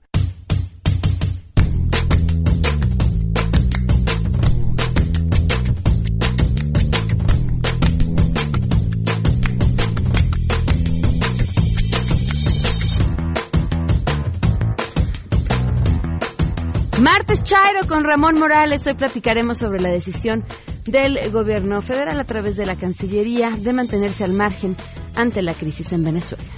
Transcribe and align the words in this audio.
Martes 17.00 17.44
Chairo 17.44 17.86
con 17.86 18.02
Ramón 18.02 18.40
Morales. 18.40 18.84
Hoy 18.88 18.94
platicaremos 18.94 19.58
sobre 19.58 19.80
la 19.80 19.90
decisión 19.90 20.44
del 20.90 21.30
gobierno 21.30 21.82
federal 21.82 22.18
a 22.20 22.24
través 22.24 22.56
de 22.56 22.66
la 22.66 22.76
Cancillería 22.76 23.50
de 23.50 23.72
mantenerse 23.72 24.24
al 24.24 24.32
margen 24.32 24.76
ante 25.14 25.42
la 25.42 25.54
crisis 25.54 25.92
en 25.92 26.04
Venezuela. 26.04 26.52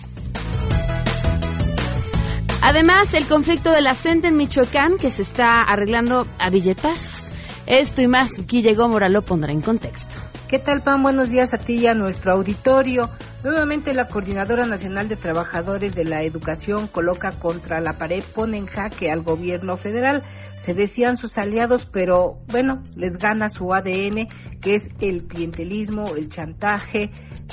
Además, 2.62 3.14
el 3.14 3.26
conflicto 3.26 3.70
de 3.72 3.80
la 3.80 3.96
en 4.04 4.36
Michoacán 4.36 4.96
que 4.98 5.10
se 5.10 5.22
está 5.22 5.62
arreglando 5.62 6.24
a 6.38 6.50
billetazos. 6.50 7.32
Esto 7.66 8.02
y 8.02 8.06
más, 8.06 8.46
Guille 8.46 8.74
Gómora 8.74 9.08
lo 9.08 9.22
pondrá 9.22 9.52
en 9.52 9.62
contexto. 9.62 10.14
¿Qué 10.48 10.58
tal, 10.58 10.82
Pan? 10.82 11.02
Buenos 11.02 11.30
días 11.30 11.54
a 11.54 11.58
ti 11.58 11.78
y 11.78 11.86
a 11.86 11.94
nuestro 11.94 12.34
auditorio. 12.34 13.08
Nuevamente, 13.44 13.94
la 13.94 14.08
Coordinadora 14.08 14.66
Nacional 14.66 15.08
de 15.08 15.16
Trabajadores 15.16 15.94
de 15.94 16.04
la 16.04 16.22
Educación 16.22 16.86
coloca 16.88 17.30
contra 17.32 17.80
la 17.80 17.94
pared, 17.94 18.22
pone 18.34 18.58
en 18.58 18.66
jaque 18.66 19.10
al 19.10 19.22
gobierno 19.22 19.76
federal. 19.76 20.22
Se 20.70 20.76
decían 20.76 21.16
sus 21.16 21.36
aliados, 21.36 21.84
pero 21.84 22.34
bueno, 22.46 22.80
les 22.96 23.16
gana 23.16 23.48
su 23.48 23.74
ADN, 23.74 24.28
que 24.60 24.74
es 24.74 24.88
el 25.00 25.24
clientelismo, 25.24 26.14
el 26.16 26.28
chantaje. 26.28 27.10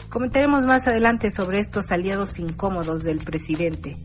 Comentaremos 0.08 0.66
más 0.66 0.88
adelante 0.88 1.31
sobre 1.31 1.58
estos 1.58 1.92
aliados 1.92 2.38
incómodos 2.38 3.03
del 3.03 3.17
presidente. 3.17 3.95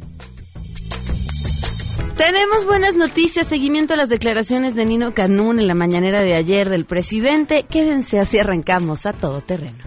Tenemos 2.17 2.64
buenas 2.64 2.97
noticias, 2.97 3.48
seguimiento 3.48 3.92
a 3.92 3.98
las 3.98 4.09
declaraciones 4.09 4.75
de 4.75 4.87
Nino 4.87 5.12
Canún 5.12 5.61
en 5.61 5.67
la 5.67 5.75
mañanera 5.75 6.22
de 6.22 6.34
ayer 6.34 6.70
del 6.70 6.87
presidente. 6.87 7.67
Quédense 7.69 8.19
así 8.19 8.39
arrancamos 8.39 9.05
a 9.05 9.12
todo 9.12 9.42
terreno. 9.42 9.84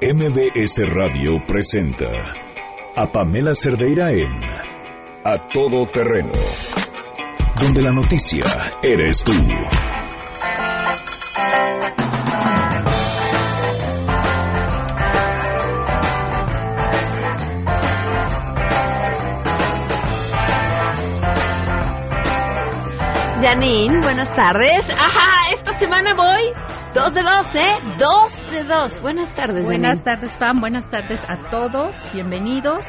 MBS 0.00 0.88
Radio 0.88 1.32
presenta 1.46 2.06
a 2.96 3.12
Pamela 3.12 3.52
Cerdeira 3.52 4.10
en 4.10 4.32
A 5.22 5.48
Todo 5.52 5.86
Terreno, 5.92 6.32
donde 7.60 7.82
la 7.82 7.92
noticia 7.92 8.44
eres 8.82 9.22
tú. 9.24 9.32
Janine, 23.42 24.00
buenas 24.00 24.34
tardes. 24.34 24.88
Ajá, 24.98 25.50
esta 25.52 25.72
semana 25.78 26.14
voy 26.14 26.52
dos 26.94 27.14
de 27.14 27.22
dos, 27.22 27.54
¿eh? 27.54 27.78
Dos 27.98 28.50
de 28.50 28.64
dos. 28.64 29.00
Buenas 29.00 29.34
tardes, 29.34 29.66
Buenas 29.66 29.98
Janine. 29.98 30.04
tardes, 30.04 30.36
Pam. 30.36 30.60
Buenas 30.60 30.88
tardes 30.88 31.20
a 31.28 31.48
todos. 31.50 31.96
Bienvenidos. 32.12 32.84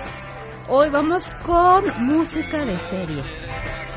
Hoy 0.69 0.89
vamos 0.89 1.29
con 1.43 1.83
música 2.05 2.65
de 2.65 2.77
series. 2.77 3.46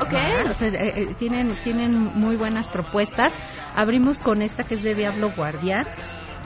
Ok. 0.01 0.13
Ah, 0.13 0.51
eh, 0.61 0.93
eh, 0.95 1.15
tienen, 1.19 1.55
tienen 1.63 1.93
muy 1.93 2.35
buenas 2.35 2.67
propuestas. 2.67 3.33
Abrimos 3.75 4.19
con 4.19 4.41
esta 4.41 4.63
que 4.63 4.73
es 4.73 4.83
de 4.83 4.95
Diablo 4.95 5.31
Guardián 5.35 5.85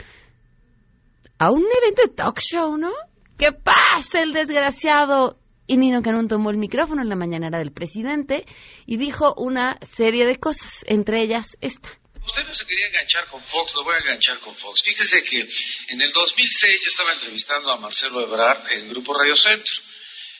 a 1.38 1.50
un 1.50 1.62
evento 1.62 2.02
de 2.06 2.14
talk 2.14 2.38
show, 2.38 2.76
¿no? 2.76 2.90
¿Qué 3.38 3.48
pasa 3.52 4.22
el 4.22 4.32
desgraciado? 4.32 5.38
Y 5.66 5.78
Nino 5.78 6.02
Canún 6.02 6.28
tomó 6.28 6.50
el 6.50 6.58
micrófono 6.58 7.02
en 7.02 7.08
la 7.08 7.16
mañanera 7.16 7.58
del 7.58 7.72
presidente 7.72 8.44
y 8.86 8.98
dijo 8.98 9.34
una 9.36 9.78
serie 9.80 10.26
de 10.26 10.36
cosas, 10.36 10.84
entre 10.86 11.22
ellas 11.22 11.56
esta. 11.60 11.88
Usted 12.26 12.42
no 12.44 12.54
se 12.54 12.66
quería 12.66 12.86
enganchar 12.86 13.26
con 13.28 13.42
Fox, 13.44 13.74
lo 13.74 13.84
voy 13.84 13.94
a 13.94 13.98
enganchar 13.98 14.38
con 14.40 14.54
Fox. 14.56 14.82
Fíjese 14.82 15.22
que 15.22 15.46
en 15.88 16.00
el 16.00 16.10
2006 16.10 16.82
yo 16.82 16.90
estaba 16.90 17.12
entrevistando 17.12 17.70
a 17.70 17.76
Marcelo 17.76 18.22
Ebrard 18.22 18.72
en 18.72 18.88
Grupo 18.88 19.12
Radio 19.14 19.36
Centro. 19.36 19.74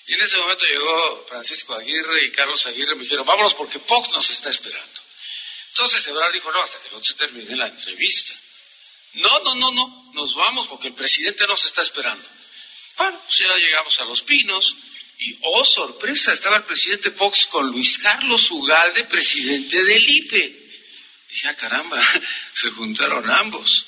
Y 0.06 0.14
en 0.14 0.22
ese 0.22 0.36
momento 0.36 0.64
llegó 0.64 1.24
Francisco 1.26 1.74
Aguirre 1.74 2.26
y 2.26 2.32
Carlos 2.32 2.64
Aguirre 2.66 2.94
me 2.94 3.02
dijeron, 3.02 3.26
vámonos 3.26 3.54
porque 3.54 3.78
Fox 3.78 4.10
nos 4.12 4.28
está 4.30 4.50
esperando. 4.50 5.00
Entonces 5.68 6.06
Ebrard 6.06 6.32
dijo, 6.32 6.50
no, 6.52 6.62
hasta 6.62 6.80
que 6.82 6.90
no 6.90 7.02
se 7.02 7.14
termine 7.14 7.56
la 7.56 7.68
entrevista. 7.68 8.34
No, 9.14 9.40
no, 9.40 9.54
no, 9.54 9.70
no, 9.72 10.12
nos 10.12 10.34
vamos 10.34 10.66
porque 10.68 10.88
el 10.88 10.94
presidente 10.94 11.46
nos 11.46 11.64
está 11.64 11.82
esperando. 11.82 12.28
Bueno, 12.96 13.20
pues 13.24 13.38
ya 13.38 13.56
llegamos 13.56 13.98
a 14.00 14.04
Los 14.04 14.22
Pinos 14.22 14.74
y, 15.18 15.38
oh, 15.42 15.64
sorpresa, 15.64 16.32
estaba 16.32 16.56
el 16.56 16.64
presidente 16.64 17.12
Fox 17.12 17.46
con 17.46 17.66
Luis 17.70 17.98
Carlos 17.98 18.50
Ugalde, 18.50 19.04
presidente 19.06 19.82
del 19.82 20.02
IPE. 20.08 20.63
Dije, 21.34 21.48
ah, 21.48 21.56
caramba, 21.56 22.00
se 22.52 22.70
juntaron 22.70 23.28
ambos. 23.28 23.86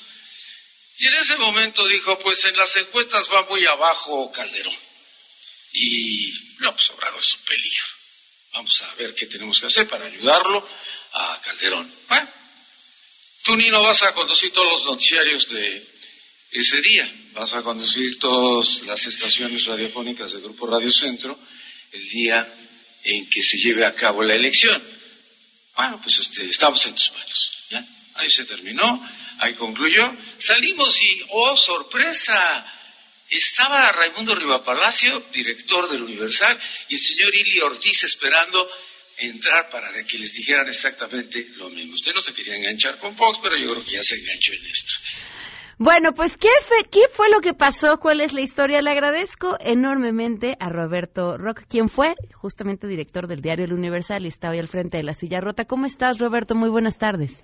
Y 0.97 1.07
en 1.07 1.13
ese 1.13 1.37
momento 1.37 1.87
dijo, 1.87 2.19
pues 2.19 2.43
en 2.45 2.57
las 2.57 2.75
encuestas 2.75 3.25
va 3.33 3.47
muy 3.47 3.65
abajo 3.65 4.29
Calderón. 4.33 4.75
Y 5.71 6.29
no, 6.59 6.73
pues 6.73 6.89
Obrador 6.89 7.19
es 7.19 7.35
un 7.35 7.45
peligro. 7.45 7.85
Vamos 8.51 8.81
a 8.81 8.95
ver 8.95 9.15
qué 9.15 9.27
tenemos 9.27 9.61
que 9.61 9.67
hacer 9.67 9.87
para 9.87 10.07
ayudarlo 10.07 10.67
a 11.13 11.39
Calderón. 11.39 11.93
Bueno, 12.09 12.29
tú, 13.43 13.55
Nino, 13.55 13.81
vas 13.81 14.03
a 14.03 14.11
conducir 14.11 14.51
todos 14.51 14.81
los 14.81 14.83
noticiarios 14.83 15.47
de 15.47 15.87
ese 16.51 16.81
día. 16.81 17.09
Vas 17.31 17.53
a 17.53 17.63
conducir 17.63 18.19
todas 18.19 18.81
las 18.81 19.05
estaciones 19.05 19.63
radiofónicas 19.63 20.33
del 20.33 20.41
Grupo 20.41 20.67
Radio 20.67 20.91
Centro 20.91 21.39
el 21.93 22.09
día 22.09 22.53
en 23.05 23.29
que 23.29 23.41
se 23.41 23.57
lleve 23.57 23.85
a 23.85 23.93
cabo 23.93 24.21
la 24.21 24.35
elección. 24.35 24.96
Bueno, 25.77 25.99
pues 26.01 26.17
este, 26.19 26.49
estamos 26.49 26.83
en 26.87 26.95
tus 26.95 27.11
manos. 27.11 27.51
¿ya? 27.69 27.85
Ahí 28.15 28.29
se 28.29 28.45
terminó, 28.45 29.07
ahí 29.37 29.53
concluyó. 29.53 30.11
Salimos 30.37 30.99
y, 31.03 31.21
oh, 31.29 31.55
sorpresa, 31.55 32.65
estaba 33.29 33.91
Raimundo 33.91 34.33
Rivapalacio, 34.33 35.19
director 35.31 35.87
del 35.89 36.01
Universal, 36.01 36.59
y 36.89 36.95
el 36.95 36.99
señor 36.99 37.35
Ili 37.35 37.59
Ortiz 37.59 38.03
esperando 38.03 38.67
entrar 39.17 39.69
para 39.69 39.91
que 40.03 40.17
les 40.17 40.33
dijeran 40.33 40.67
exactamente 40.67 41.45
lo 41.55 41.69
mismo. 41.69 41.93
Usted 41.93 42.11
no 42.13 42.21
se 42.21 42.33
quería 42.33 42.55
enganchar 42.55 42.97
con 42.97 43.15
Fox, 43.15 43.39
pero 43.43 43.55
yo 43.55 43.71
creo 43.71 43.85
que 43.85 43.91
ya 43.91 44.01
se 44.01 44.15
enganchó 44.15 44.53
en 44.53 44.65
esto. 44.65 44.93
Bueno, 45.79 46.09
pues 46.15 46.37
¿qué 46.37 46.49
fue, 46.61 46.89
¿qué 46.89 47.07
fue 47.07 47.27
lo 47.29 47.39
que 47.39 47.53
pasó? 47.53 47.99
¿Cuál 48.01 48.21
es 48.21 48.33
la 48.33 48.41
historia? 48.41 48.81
Le 48.81 48.89
agradezco 48.89 49.57
enormemente 49.59 50.55
a 50.59 50.69
Roberto 50.69 51.37
Rock, 51.37 51.61
quien 51.69 51.87
fue 51.87 52.15
justamente 52.33 52.87
director 52.87 53.27
del 53.27 53.41
diario 53.41 53.65
El 53.65 53.73
Universal 53.73 54.23
y 54.23 54.27
está 54.27 54.49
hoy 54.49 54.57
al 54.57 54.67
frente 54.67 54.97
de 54.97 55.03
la 55.03 55.13
silla 55.13 55.39
rota. 55.39 55.65
¿Cómo 55.65 55.85
estás, 55.85 56.17
Roberto? 56.17 56.55
Muy 56.55 56.69
buenas 56.71 56.97
tardes. 56.97 57.43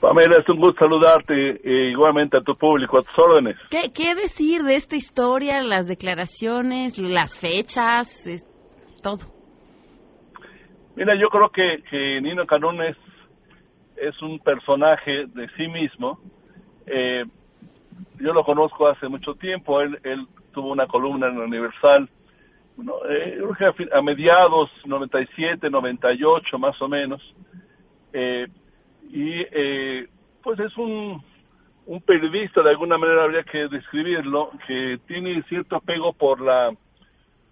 Pamela, 0.00 0.40
es 0.40 0.48
un 0.48 0.58
gusto 0.58 0.86
saludarte 0.86 1.34
e 1.34 1.90
igualmente 1.90 2.38
a 2.38 2.40
tu 2.40 2.54
público, 2.54 2.96
a 2.96 3.02
tus 3.02 3.18
órdenes. 3.18 3.56
¿Qué, 3.68 3.92
qué 3.94 4.14
decir 4.14 4.62
de 4.62 4.76
esta 4.76 4.96
historia, 4.96 5.62
las 5.62 5.86
declaraciones, 5.86 6.98
las 6.98 7.38
fechas, 7.38 8.26
es, 8.26 8.46
todo? 9.02 9.18
Mira, 10.94 11.14
yo 11.20 11.28
creo 11.28 11.50
que, 11.50 11.82
que 11.90 12.22
Nino 12.22 12.46
Canún 12.46 12.82
es, 12.82 12.96
es 13.96 14.22
un 14.22 14.38
personaje 14.38 15.26
de 15.26 15.46
sí 15.58 15.68
mismo. 15.68 16.18
Eh, 16.86 17.24
yo 18.18 18.32
lo 18.32 18.44
conozco 18.44 18.88
hace 18.88 19.08
mucho 19.08 19.34
tiempo, 19.34 19.80
él, 19.80 19.98
él 20.02 20.26
tuvo 20.52 20.72
una 20.72 20.86
columna 20.86 21.28
en 21.28 21.38
Universal, 21.38 22.08
bueno, 22.76 22.94
eh, 23.08 23.40
a, 23.92 24.02
mediados 24.02 24.70
97, 24.84 25.70
98 25.70 26.58
más 26.58 26.80
o 26.82 26.88
menos, 26.88 27.22
eh, 28.12 28.46
y 29.10 29.32
eh, 29.50 30.08
pues 30.42 30.58
es 30.60 30.76
un, 30.76 31.22
un 31.86 32.00
periodista, 32.02 32.62
de 32.62 32.70
alguna 32.70 32.98
manera 32.98 33.24
habría 33.24 33.44
que 33.44 33.68
describirlo, 33.68 34.50
que 34.66 34.98
tiene 35.06 35.42
cierto 35.44 35.76
apego 35.76 36.12
por 36.12 36.40
la 36.40 36.72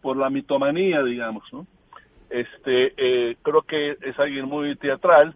por 0.02 0.18
la 0.18 0.28
mitomanía, 0.28 1.02
digamos, 1.02 1.50
¿no? 1.50 1.66
Este, 2.28 2.92
eh, 2.98 3.36
creo 3.40 3.62
que 3.62 3.96
es 4.02 4.18
alguien 4.18 4.44
muy 4.44 4.76
teatral, 4.76 5.34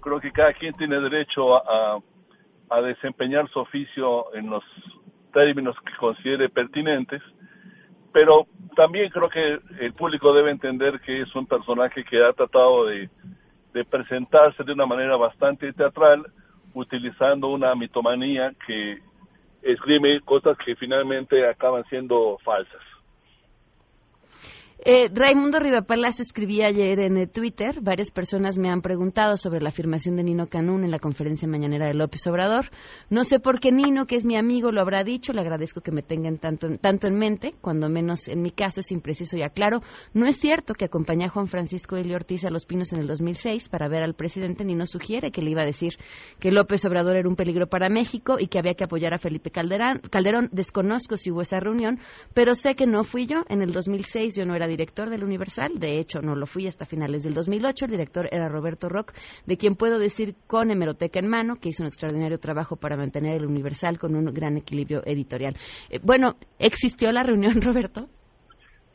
creo 0.00 0.18
que 0.20 0.32
cada 0.32 0.54
quien 0.54 0.72
tiene 0.74 0.98
derecho 1.00 1.56
a 1.56 1.98
desempeñar 2.82 3.48
su 3.50 3.58
oficio 3.58 4.34
en 4.34 4.50
los 4.50 4.64
términos 5.32 5.76
que 5.84 5.96
considere 5.96 6.48
pertinentes, 6.48 7.22
pero 8.12 8.46
también 8.76 9.10
creo 9.10 9.28
que 9.28 9.60
el 9.84 9.92
público 9.94 10.32
debe 10.32 10.50
entender 10.50 11.00
que 11.00 11.22
es 11.22 11.34
un 11.34 11.46
personaje 11.46 12.04
que 12.04 12.22
ha 12.22 12.32
tratado 12.32 12.86
de 12.86 13.08
presentarse 13.88 14.64
de 14.64 14.72
una 14.72 14.86
manera 14.86 15.16
bastante 15.16 15.72
teatral, 15.72 16.26
utilizando 16.74 17.48
una 17.48 17.74
mitomanía 17.74 18.52
que 18.66 18.98
escribe 19.62 20.20
cosas 20.22 20.56
que 20.58 20.76
finalmente 20.76 21.46
acaban 21.48 21.84
siendo 21.88 22.38
falsas. 22.44 22.80
Eh, 24.82 25.10
Raimundo 25.12 25.58
Rivapalacio 25.58 26.22
escribía 26.22 26.68
ayer 26.68 27.00
en 27.00 27.28
Twitter, 27.28 27.82
varias 27.82 28.10
personas 28.10 28.56
me 28.56 28.70
han 28.70 28.80
preguntado 28.80 29.36
sobre 29.36 29.60
la 29.60 29.68
afirmación 29.68 30.16
de 30.16 30.22
Nino 30.22 30.46
Canún 30.46 30.84
en 30.84 30.90
la 30.90 30.98
conferencia 30.98 31.46
mañanera 31.46 31.86
de 31.86 31.92
López 31.92 32.26
Obrador. 32.26 32.70
No 33.10 33.24
sé 33.24 33.40
por 33.40 33.60
qué 33.60 33.72
Nino, 33.72 34.06
que 34.06 34.16
es 34.16 34.24
mi 34.24 34.38
amigo, 34.38 34.72
lo 34.72 34.80
habrá 34.80 35.04
dicho, 35.04 35.34
le 35.34 35.42
agradezco 35.42 35.82
que 35.82 35.92
me 35.92 36.00
tengan 36.00 36.38
tanto, 36.38 36.66
en 36.66 37.14
mente, 37.14 37.54
cuando 37.60 37.90
menos 37.90 38.26
en 38.28 38.40
mi 38.40 38.52
caso 38.52 38.80
es 38.80 38.90
impreciso 38.90 39.36
y 39.36 39.42
aclaro. 39.42 39.82
No 40.14 40.26
es 40.26 40.36
cierto 40.36 40.72
que 40.72 40.86
acompañé 40.86 41.26
a 41.26 41.28
Juan 41.28 41.46
Francisco 41.46 41.96
Elio 41.96 42.16
Ortiz 42.16 42.46
a 42.46 42.50
Los 42.50 42.64
Pinos 42.64 42.94
en 42.94 43.00
el 43.00 43.06
2006 43.06 43.68
para 43.68 43.86
ver 43.86 44.02
al 44.02 44.14
presidente. 44.14 44.64
Nino 44.64 44.86
sugiere 44.86 45.30
que 45.30 45.42
le 45.42 45.50
iba 45.50 45.60
a 45.60 45.66
decir 45.66 45.98
que 46.38 46.50
López 46.50 46.82
Obrador 46.86 47.16
era 47.16 47.28
un 47.28 47.36
peligro 47.36 47.66
para 47.66 47.90
México 47.90 48.36
y 48.40 48.46
que 48.46 48.58
había 48.58 48.72
que 48.72 48.84
apoyar 48.84 49.12
a 49.12 49.18
Felipe 49.18 49.50
Calderón. 49.50 50.00
Calderón 50.10 50.48
desconozco 50.52 51.18
si 51.18 51.30
hubo 51.30 51.42
esa 51.42 51.60
reunión, 51.60 51.98
pero 52.32 52.54
sé 52.54 52.74
que 52.74 52.86
no 52.86 53.04
fui 53.04 53.26
yo. 53.26 53.44
En 53.50 53.60
el 53.60 53.72
2006 53.72 54.36
yo 54.36 54.46
no 54.46 54.54
era 54.54 54.69
director 54.70 55.10
del 55.10 55.24
Universal, 55.24 55.78
de 55.78 55.98
hecho 55.98 56.20
no 56.22 56.34
lo 56.34 56.46
fui 56.46 56.66
hasta 56.66 56.86
finales 56.86 57.22
del 57.22 57.34
2008, 57.34 57.84
el 57.84 57.90
director 57.90 58.28
era 58.30 58.48
Roberto 58.48 58.88
Rock, 58.88 59.12
de 59.46 59.56
quien 59.56 59.74
puedo 59.74 59.98
decir 59.98 60.34
con 60.46 60.70
hemeroteca 60.70 61.18
en 61.20 61.28
mano 61.28 61.56
que 61.60 61.68
hizo 61.68 61.82
un 61.82 61.88
extraordinario 61.88 62.38
trabajo 62.38 62.76
para 62.76 62.96
mantener 62.96 63.34
el 63.34 63.46
Universal 63.46 63.98
con 63.98 64.14
un 64.14 64.32
gran 64.32 64.56
equilibrio 64.56 65.02
editorial. 65.04 65.54
Eh, 65.90 66.00
bueno, 66.02 66.36
¿existió 66.58 67.12
la 67.12 67.22
reunión, 67.22 67.54
Roberto? 67.60 68.06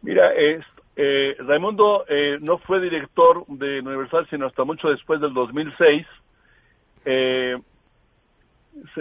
Mira, 0.02 0.34
es, 0.34 0.64
eh, 0.96 1.36
Raimundo 1.40 2.06
eh, 2.08 2.38
no 2.40 2.58
fue 2.60 2.80
director 2.80 3.46
de 3.48 3.82
Universal 3.82 4.28
sino 4.30 4.46
hasta 4.46 4.64
mucho 4.64 4.88
después 4.90 5.20
del 5.20 5.34
2006. 5.34 6.08
Eh, 7.06 7.56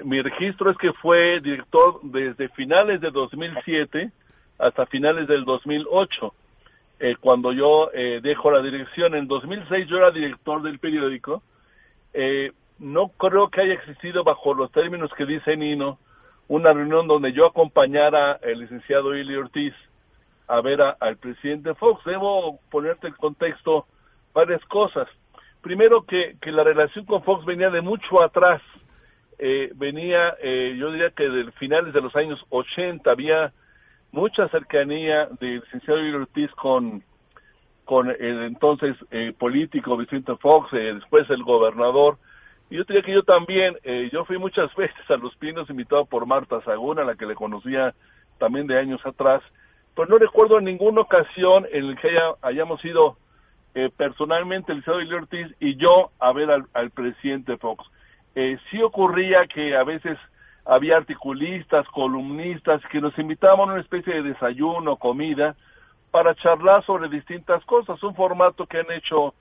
mi 0.04 0.20
registro 0.22 0.70
es 0.70 0.78
que 0.78 0.92
fue 0.94 1.40
director 1.40 2.00
desde 2.02 2.48
finales 2.50 3.00
de 3.00 3.10
2007 3.10 4.10
hasta 4.58 4.86
finales 4.86 5.28
del 5.28 5.44
2008. 5.44 6.34
Eh, 7.00 7.16
cuando 7.20 7.52
yo 7.52 7.90
eh, 7.92 8.20
dejo 8.22 8.50
la 8.50 8.62
dirección, 8.62 9.14
en 9.14 9.26
2006 9.26 9.88
yo 9.88 9.96
era 9.96 10.10
director 10.10 10.62
del 10.62 10.78
periódico, 10.78 11.42
eh, 12.12 12.52
no 12.78 13.08
creo 13.08 13.48
que 13.48 13.60
haya 13.60 13.74
existido 13.74 14.24
bajo 14.24 14.54
los 14.54 14.70
términos 14.72 15.10
que 15.16 15.26
dice 15.26 15.56
Nino 15.56 15.98
una 16.48 16.72
reunión 16.72 17.06
donde 17.06 17.32
yo 17.32 17.46
acompañara 17.46 18.32
al 18.32 18.58
licenciado 18.58 19.16
Ili 19.16 19.36
Ortiz 19.36 19.74
a 20.46 20.60
ver 20.60 20.80
al 20.82 21.16
presidente 21.16 21.74
Fox. 21.74 22.04
Debo 22.04 22.60
ponerte 22.70 23.08
en 23.08 23.14
contexto 23.14 23.86
varias 24.34 24.62
cosas. 24.66 25.08
Primero 25.62 26.04
que, 26.04 26.36
que 26.40 26.52
la 26.52 26.64
relación 26.64 27.06
con 27.06 27.22
Fox 27.22 27.44
venía 27.46 27.70
de 27.70 27.80
mucho 27.80 28.22
atrás. 28.22 28.60
Eh, 29.38 29.72
venía, 29.74 30.36
eh, 30.40 30.76
yo 30.78 30.92
diría 30.92 31.10
que 31.10 31.28
del 31.28 31.52
finales 31.52 31.94
de 31.94 32.02
los 32.02 32.14
años 32.14 32.38
80 32.50 33.10
había 33.10 33.52
mucha 34.14 34.48
cercanía 34.48 35.28
del 35.40 35.60
licenciado 35.60 36.00
Luis 36.00 36.14
Ortiz 36.14 36.50
con, 36.52 37.02
con 37.84 38.08
el 38.08 38.44
entonces 38.44 38.96
eh, 39.10 39.34
político 39.36 39.96
Vicente 39.96 40.36
Fox, 40.36 40.72
eh, 40.72 40.94
después 40.94 41.28
el 41.30 41.42
gobernador. 41.42 42.16
Y 42.70 42.76
yo 42.76 42.84
diría 42.84 43.02
que 43.02 43.12
yo 43.12 43.24
también, 43.24 43.76
eh, 43.82 44.08
yo 44.12 44.24
fui 44.24 44.38
muchas 44.38 44.74
veces 44.76 45.10
a 45.10 45.16
Los 45.16 45.36
Pinos 45.36 45.68
invitado 45.68 46.06
por 46.06 46.26
Marta 46.26 46.62
Sagún, 46.62 46.98
a 46.98 47.04
la 47.04 47.16
que 47.16 47.26
le 47.26 47.34
conocía 47.34 47.92
también 48.38 48.66
de 48.66 48.78
años 48.78 49.04
atrás, 49.04 49.42
pero 49.94 50.08
no 50.08 50.18
recuerdo 50.18 50.60
ninguna 50.60 51.02
ocasión 51.02 51.66
en 51.72 51.90
la 51.90 51.96
que 51.96 52.08
haya, 52.08 52.34
hayamos 52.42 52.84
ido 52.84 53.16
eh, 53.74 53.90
personalmente 53.96 54.72
el 54.72 54.78
licenciado 54.78 55.00
Luis 55.00 55.22
Ortiz 55.22 55.56
y 55.58 55.76
yo 55.76 56.10
a 56.20 56.32
ver 56.32 56.50
al, 56.50 56.64
al 56.72 56.90
presidente 56.90 57.56
Fox. 57.56 57.84
Eh, 58.36 58.58
sí 58.70 58.80
ocurría 58.80 59.46
que 59.46 59.76
a 59.76 59.84
veces 59.84 60.18
había 60.64 60.96
articulistas, 60.96 61.86
columnistas 61.88 62.80
que 62.90 63.00
nos 63.00 63.16
invitaban 63.18 63.68
a 63.68 63.72
una 63.74 63.80
especie 63.80 64.14
de 64.14 64.22
desayuno, 64.22 64.96
comida, 64.96 65.54
para 66.10 66.34
charlar 66.36 66.84
sobre 66.86 67.08
distintas 67.08 67.64
cosas, 67.64 68.02
un 68.02 68.14
formato 68.14 68.66
que 68.66 68.78
han 68.78 68.90
hecho 68.92 69.34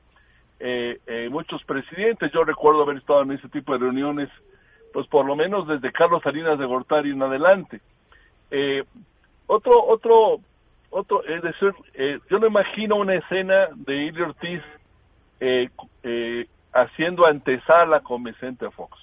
eh, 0.59 0.99
eh, 1.07 1.29
muchos 1.29 1.63
presidentes. 1.63 2.31
Yo 2.31 2.43
recuerdo 2.43 2.83
haber 2.83 2.97
estado 2.97 3.21
en 3.21 3.33
ese 3.33 3.47
tipo 3.49 3.73
de 3.73 3.79
reuniones, 3.79 4.29
pues 4.91 5.07
por 5.07 5.25
lo 5.25 5.35
menos 5.35 5.67
desde 5.67 5.91
Carlos 5.91 6.23
Salinas 6.23 6.57
de 6.57 6.65
Gortari 6.65 7.11
en 7.11 7.21
adelante. 7.21 7.79
Eh, 8.51 8.83
otro, 9.47 9.83
otro, 9.85 10.39
otro, 10.89 11.23
es 11.25 11.41
decir, 11.41 11.73
eh, 11.93 12.19
yo 12.29 12.39
no 12.39 12.47
imagino 12.47 12.95
una 12.95 13.15
escena 13.15 13.69
de 13.75 14.05
Ilio 14.05 14.27
Ortiz 14.27 14.61
eh, 15.39 15.69
eh, 16.03 16.47
haciendo 16.71 17.25
antesala 17.25 17.99
con 18.01 18.23
Vicente 18.23 18.69
Fox 18.71 18.97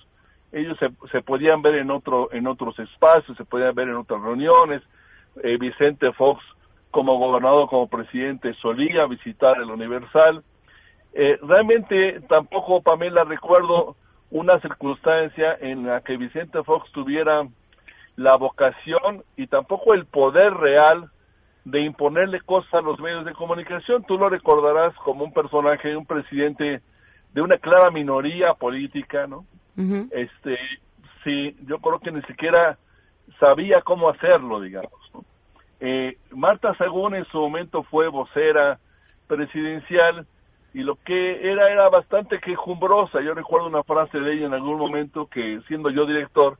ellos 0.52 0.78
se, 0.78 0.90
se 1.10 1.22
podían 1.22 1.62
ver 1.62 1.76
en 1.76 1.90
otro 1.90 2.32
en 2.32 2.46
otros 2.46 2.78
espacios 2.78 3.36
se 3.36 3.44
podían 3.44 3.74
ver 3.74 3.88
en 3.88 3.96
otras 3.96 4.20
reuniones 4.22 4.82
eh, 5.42 5.56
Vicente 5.58 6.12
Fox 6.12 6.42
como 6.90 7.18
gobernador 7.18 7.68
como 7.68 7.88
presidente 7.88 8.54
solía 8.54 9.06
visitar 9.06 9.56
el 9.58 9.70
Universal 9.70 10.42
eh, 11.12 11.38
realmente 11.42 12.20
tampoco 12.28 12.82
Pamela 12.82 13.24
recuerdo 13.24 13.96
una 14.30 14.60
circunstancia 14.60 15.56
en 15.60 15.86
la 15.86 16.00
que 16.02 16.16
Vicente 16.16 16.62
Fox 16.62 16.90
tuviera 16.92 17.46
la 18.16 18.36
vocación 18.36 19.24
y 19.36 19.46
tampoco 19.46 19.94
el 19.94 20.06
poder 20.06 20.54
real 20.54 21.10
de 21.64 21.80
imponerle 21.82 22.40
cosas 22.40 22.72
a 22.74 22.80
los 22.80 22.98
medios 23.00 23.24
de 23.24 23.32
comunicación. 23.32 24.04
Tú 24.04 24.18
lo 24.18 24.28
recordarás 24.28 24.94
como 24.96 25.24
un 25.24 25.32
personaje, 25.32 25.96
un 25.96 26.06
presidente 26.06 26.80
de 27.32 27.42
una 27.42 27.58
clara 27.58 27.90
minoría 27.90 28.54
política, 28.54 29.26
¿no? 29.26 29.44
Este, 29.76 30.58
sí, 31.24 31.56
yo 31.66 31.78
creo 31.78 31.98
que 32.00 32.12
ni 32.12 32.22
siquiera 32.22 32.78
sabía 33.38 33.82
cómo 33.82 34.08
hacerlo, 34.08 34.60
digamos. 34.60 34.92
Eh, 35.80 36.18
Marta 36.30 36.74
Sagún 36.74 37.14
en 37.14 37.24
su 37.26 37.38
momento 37.38 37.82
fue 37.84 38.08
vocera 38.08 38.78
presidencial 39.26 40.26
y 40.74 40.82
lo 40.82 40.96
que 40.96 41.50
era 41.50 41.70
era 41.70 41.88
bastante 41.88 42.38
quejumbrosa. 42.38 43.20
Yo 43.22 43.34
recuerdo 43.34 43.66
una 43.66 43.82
frase 43.82 44.18
de 44.20 44.34
ella 44.34 44.46
en 44.46 44.54
algún 44.54 44.78
momento 44.78 45.26
que 45.26 45.60
siendo 45.66 45.90
yo 45.90 46.06
director 46.06 46.58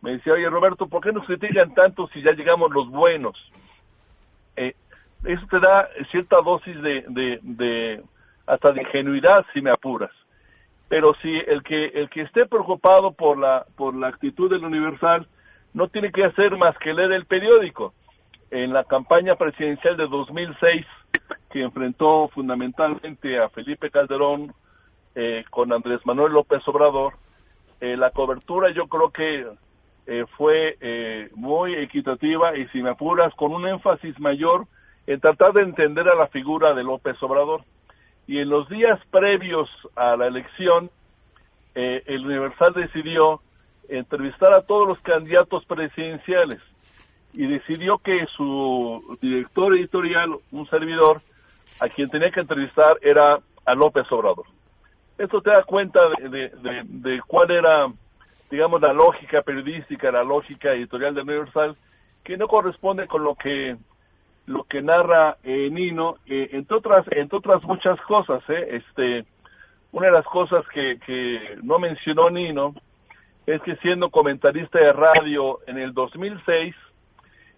me 0.00 0.12
decía, 0.12 0.32
oye 0.32 0.48
Roberto, 0.48 0.86
¿por 0.86 1.02
qué 1.02 1.12
nos 1.12 1.26
critican 1.26 1.74
tanto 1.74 2.08
si 2.08 2.22
ya 2.22 2.32
llegamos 2.32 2.72
los 2.72 2.88
buenos? 2.88 3.36
Eh, 4.56 4.74
eso 5.24 5.46
te 5.48 5.60
da 5.60 5.88
cierta 6.10 6.40
dosis 6.40 6.80
de, 6.82 7.04
de 7.42 8.02
hasta 8.46 8.72
de 8.72 8.82
ingenuidad 8.82 9.44
si 9.52 9.60
me 9.60 9.70
apuras 9.70 10.10
pero 10.92 11.14
si 11.22 11.34
el 11.34 11.62
que 11.62 11.86
el 11.86 12.10
que 12.10 12.20
esté 12.20 12.44
preocupado 12.44 13.12
por 13.12 13.38
la 13.38 13.64
por 13.78 13.96
la 13.96 14.08
actitud 14.08 14.50
del 14.50 14.62
Universal 14.62 15.26
no 15.72 15.88
tiene 15.88 16.12
que 16.12 16.22
hacer 16.22 16.58
más 16.58 16.76
que 16.76 16.92
leer 16.92 17.12
el 17.12 17.24
periódico. 17.24 17.94
En 18.50 18.74
la 18.74 18.84
campaña 18.84 19.36
presidencial 19.36 19.96
de 19.96 20.06
2006 20.06 20.84
que 21.50 21.62
enfrentó 21.62 22.28
fundamentalmente 22.28 23.38
a 23.38 23.48
Felipe 23.48 23.88
Calderón 23.90 24.52
eh, 25.14 25.44
con 25.48 25.72
Andrés 25.72 26.04
Manuel 26.04 26.34
López 26.34 26.60
Obrador, 26.68 27.14
eh, 27.80 27.96
la 27.96 28.10
cobertura 28.10 28.70
yo 28.74 28.86
creo 28.86 29.08
que 29.12 29.46
eh, 30.06 30.26
fue 30.36 30.76
eh, 30.78 31.30
muy 31.34 31.74
equitativa 31.74 32.54
y 32.54 32.68
si 32.68 32.82
me 32.82 32.90
apuras 32.90 33.32
con 33.36 33.54
un 33.54 33.66
énfasis 33.66 34.20
mayor 34.20 34.66
en 35.06 35.20
tratar 35.20 35.54
de 35.54 35.62
entender 35.62 36.06
a 36.10 36.16
la 36.16 36.26
figura 36.26 36.74
de 36.74 36.84
López 36.84 37.16
Obrador 37.22 37.64
y 38.32 38.38
en 38.38 38.48
los 38.48 38.66
días 38.70 38.98
previos 39.10 39.68
a 39.94 40.16
la 40.16 40.26
elección, 40.26 40.88
eh, 41.74 42.02
el 42.06 42.24
Universal 42.24 42.72
decidió 42.72 43.42
entrevistar 43.90 44.54
a 44.54 44.62
todos 44.62 44.88
los 44.88 44.98
candidatos 45.00 45.66
presidenciales 45.66 46.58
y 47.34 47.46
decidió 47.46 47.98
que 47.98 48.24
su 48.34 49.18
director 49.20 49.76
editorial, 49.76 50.30
un 50.50 50.66
servidor, 50.70 51.20
a 51.78 51.90
quien 51.90 52.08
tenía 52.08 52.30
que 52.30 52.40
entrevistar 52.40 52.96
era 53.02 53.38
a 53.66 53.74
López 53.74 54.10
Obrador. 54.10 54.46
Esto 55.18 55.42
te 55.42 55.50
da 55.50 55.62
cuenta 55.64 56.00
de, 56.18 56.30
de, 56.30 56.48
de, 56.48 56.82
de 56.84 57.20
cuál 57.26 57.50
era, 57.50 57.86
digamos, 58.50 58.80
la 58.80 58.94
lógica 58.94 59.42
periodística, 59.42 60.10
la 60.10 60.24
lógica 60.24 60.72
editorial 60.72 61.14
del 61.14 61.28
Universal, 61.28 61.76
que 62.24 62.38
no 62.38 62.48
corresponde 62.48 63.06
con 63.06 63.24
lo 63.24 63.34
que 63.34 63.76
lo 64.46 64.64
que 64.64 64.82
narra 64.82 65.36
eh, 65.44 65.68
Nino, 65.70 66.16
eh, 66.26 66.50
entre 66.52 66.76
otras, 66.76 67.06
entre 67.10 67.38
otras 67.38 67.62
muchas 67.64 68.00
cosas, 68.02 68.42
eh, 68.48 68.82
este, 68.82 69.24
una 69.92 70.06
de 70.06 70.12
las 70.12 70.26
cosas 70.26 70.66
que, 70.68 70.98
que 71.04 71.58
no 71.62 71.78
mencionó 71.78 72.30
Nino 72.30 72.74
es 73.46 73.60
que 73.62 73.76
siendo 73.76 74.10
comentarista 74.10 74.78
de 74.78 74.92
radio 74.92 75.58
en 75.66 75.78
el 75.78 75.92
2006, 75.92 76.74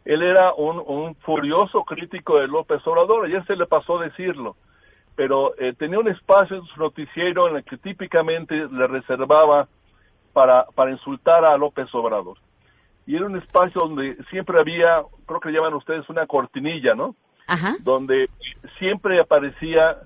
él 0.04 0.22
era 0.22 0.52
un, 0.54 0.82
un 0.86 1.14
furioso 1.16 1.84
crítico 1.84 2.38
de 2.38 2.48
López 2.48 2.86
Obrador, 2.86 3.26
ayer 3.26 3.44
se 3.46 3.56
le 3.56 3.66
pasó 3.66 3.98
decirlo, 3.98 4.56
pero 5.16 5.54
eh, 5.58 5.72
tenía 5.78 5.98
un 5.98 6.08
espacio 6.08 6.56
en 6.56 6.64
su 6.66 6.80
noticiero 6.80 7.48
en 7.48 7.56
el 7.56 7.64
que 7.64 7.78
típicamente 7.78 8.54
le 8.54 8.86
reservaba 8.86 9.68
para, 10.32 10.66
para 10.74 10.90
insultar 10.90 11.44
a 11.44 11.56
López 11.56 11.88
Obrador. 11.94 12.36
Y 13.06 13.16
era 13.16 13.26
un 13.26 13.36
espacio 13.36 13.80
donde 13.80 14.16
siempre 14.30 14.58
había, 14.58 15.02
creo 15.26 15.40
que 15.40 15.50
llaman 15.50 15.74
ustedes 15.74 16.08
una 16.08 16.26
cortinilla, 16.26 16.94
¿no? 16.94 17.14
Ajá. 17.46 17.76
Donde 17.80 18.28
siempre 18.78 19.20
aparecía 19.20 19.98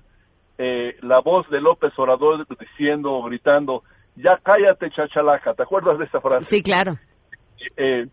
eh, 0.57 0.97
la 1.01 1.19
voz 1.21 1.49
de 1.49 1.61
López 1.61 1.93
Obrador 1.97 2.45
diciendo 2.59 3.13
o 3.13 3.23
gritando, 3.23 3.83
ya 4.15 4.37
cállate 4.43 4.91
chachalaja, 4.91 5.53
¿te 5.53 5.63
acuerdas 5.63 5.97
de 5.97 6.05
esa 6.05 6.19
frase? 6.19 6.45
Sí, 6.45 6.61
claro. 6.61 6.97
Eh, 7.77 8.07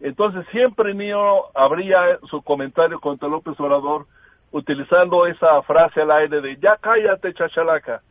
entonces 0.00 0.44
siempre 0.50 0.94
Nio 0.94 1.56
abría 1.56 2.18
su 2.28 2.42
comentario 2.42 2.98
contra 2.98 3.28
López 3.28 3.58
Obrador 3.60 4.06
utilizando 4.50 5.26
esa 5.26 5.62
frase 5.62 6.00
al 6.00 6.10
aire 6.10 6.40
de 6.40 6.56
ya 6.56 6.76
cállate 6.80 7.32
chachalaca. 7.34 8.02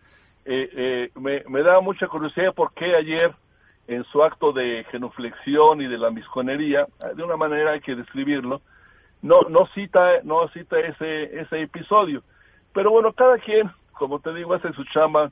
Eh, 0.46 0.70
eh, 0.76 1.12
me, 1.20 1.44
me 1.50 1.62
da 1.62 1.82
mucha 1.82 2.08
curiosidad 2.08 2.54
por 2.56 2.74
qué 2.74 2.96
ayer 2.96 3.36
en 3.92 4.06
su 4.06 4.24
acto 4.24 4.54
de 4.54 4.86
genuflexión 4.90 5.82
y 5.82 5.88
de 5.88 5.98
la 5.98 6.12
misconería, 6.12 6.88
de 7.16 7.24
una 7.24 7.36
manera 7.36 7.72
hay 7.72 7.82
que 7.82 7.96
describirlo, 7.96 8.62
no 9.22 9.42
no 9.50 9.68
cita 9.76 10.22
no 10.24 10.48
cita 10.50 10.80
ese 10.80 11.42
ese 11.42 11.62
episodio. 11.62 12.24
Pero 12.74 12.92
bueno, 12.92 13.12
cada 13.12 13.38
quien, 13.38 13.70
como 13.92 14.20
te 14.20 14.34
digo, 14.34 14.54
hace 14.54 14.72
su 14.74 14.84
chamba 14.86 15.32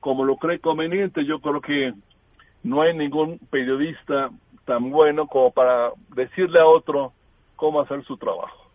como 0.00 0.24
lo 0.24 0.36
cree 0.36 0.60
conveniente. 0.60 1.24
Yo 1.24 1.40
creo 1.40 1.60
que 1.60 1.92
no 2.62 2.82
hay 2.82 2.96
ningún 2.96 3.38
periodista 3.50 4.30
tan 4.64 4.90
bueno 4.90 5.26
como 5.26 5.50
para 5.50 5.90
decirle 6.14 6.60
a 6.60 6.66
otro 6.66 7.12
cómo 7.56 7.80
hacer 7.80 8.04
su 8.04 8.16
trabajo. 8.16 8.70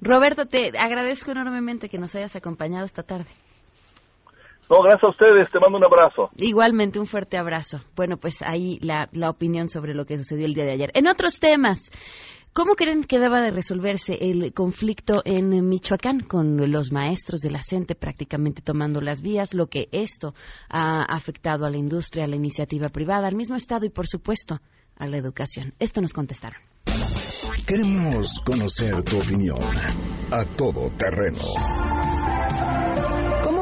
Roberto, 0.00 0.46
te 0.46 0.72
agradezco 0.78 1.30
enormemente 1.30 1.88
que 1.88 1.98
nos 1.98 2.14
hayas 2.14 2.36
acompañado 2.36 2.84
esta 2.84 3.02
tarde. 3.02 3.30
No, 4.70 4.82
gracias 4.82 5.04
a 5.04 5.08
ustedes, 5.08 5.50
te 5.50 5.58
mando 5.58 5.78
un 5.78 5.84
abrazo. 5.84 6.30
Igualmente, 6.36 6.98
un 6.98 7.06
fuerte 7.06 7.38
abrazo. 7.38 7.80
Bueno, 7.96 8.18
pues 8.18 8.42
ahí 8.42 8.78
la, 8.82 9.08
la 9.12 9.30
opinión 9.30 9.68
sobre 9.68 9.94
lo 9.94 10.04
que 10.04 10.18
sucedió 10.18 10.44
el 10.44 10.54
día 10.54 10.64
de 10.64 10.72
ayer. 10.72 10.90
En 10.94 11.08
otros 11.08 11.40
temas, 11.40 11.90
¿Cómo 12.58 12.74
creen 12.74 13.04
que 13.04 13.20
deba 13.20 13.40
de 13.40 13.52
resolverse 13.52 14.18
el 14.20 14.52
conflicto 14.52 15.22
en 15.24 15.68
Michoacán 15.68 16.20
con 16.20 16.72
los 16.72 16.90
maestros 16.90 17.40
de 17.40 17.52
la 17.52 17.62
CENTE 17.62 17.94
prácticamente 17.94 18.62
tomando 18.62 19.00
las 19.00 19.22
vías, 19.22 19.54
lo 19.54 19.68
que 19.68 19.88
esto 19.92 20.34
ha 20.68 21.02
afectado 21.02 21.66
a 21.66 21.70
la 21.70 21.76
industria, 21.76 22.24
a 22.24 22.26
la 22.26 22.34
iniciativa 22.34 22.88
privada, 22.88 23.28
al 23.28 23.36
mismo 23.36 23.54
Estado 23.54 23.86
y, 23.86 23.90
por 23.90 24.08
supuesto, 24.08 24.58
a 24.96 25.06
la 25.06 25.18
educación? 25.18 25.72
Esto 25.78 26.00
nos 26.00 26.12
contestaron. 26.12 26.60
Queremos 27.64 28.40
conocer 28.44 29.04
tu 29.04 29.20
opinión 29.20 29.60
a 30.32 30.44
todo 30.56 30.90
terreno 30.96 31.44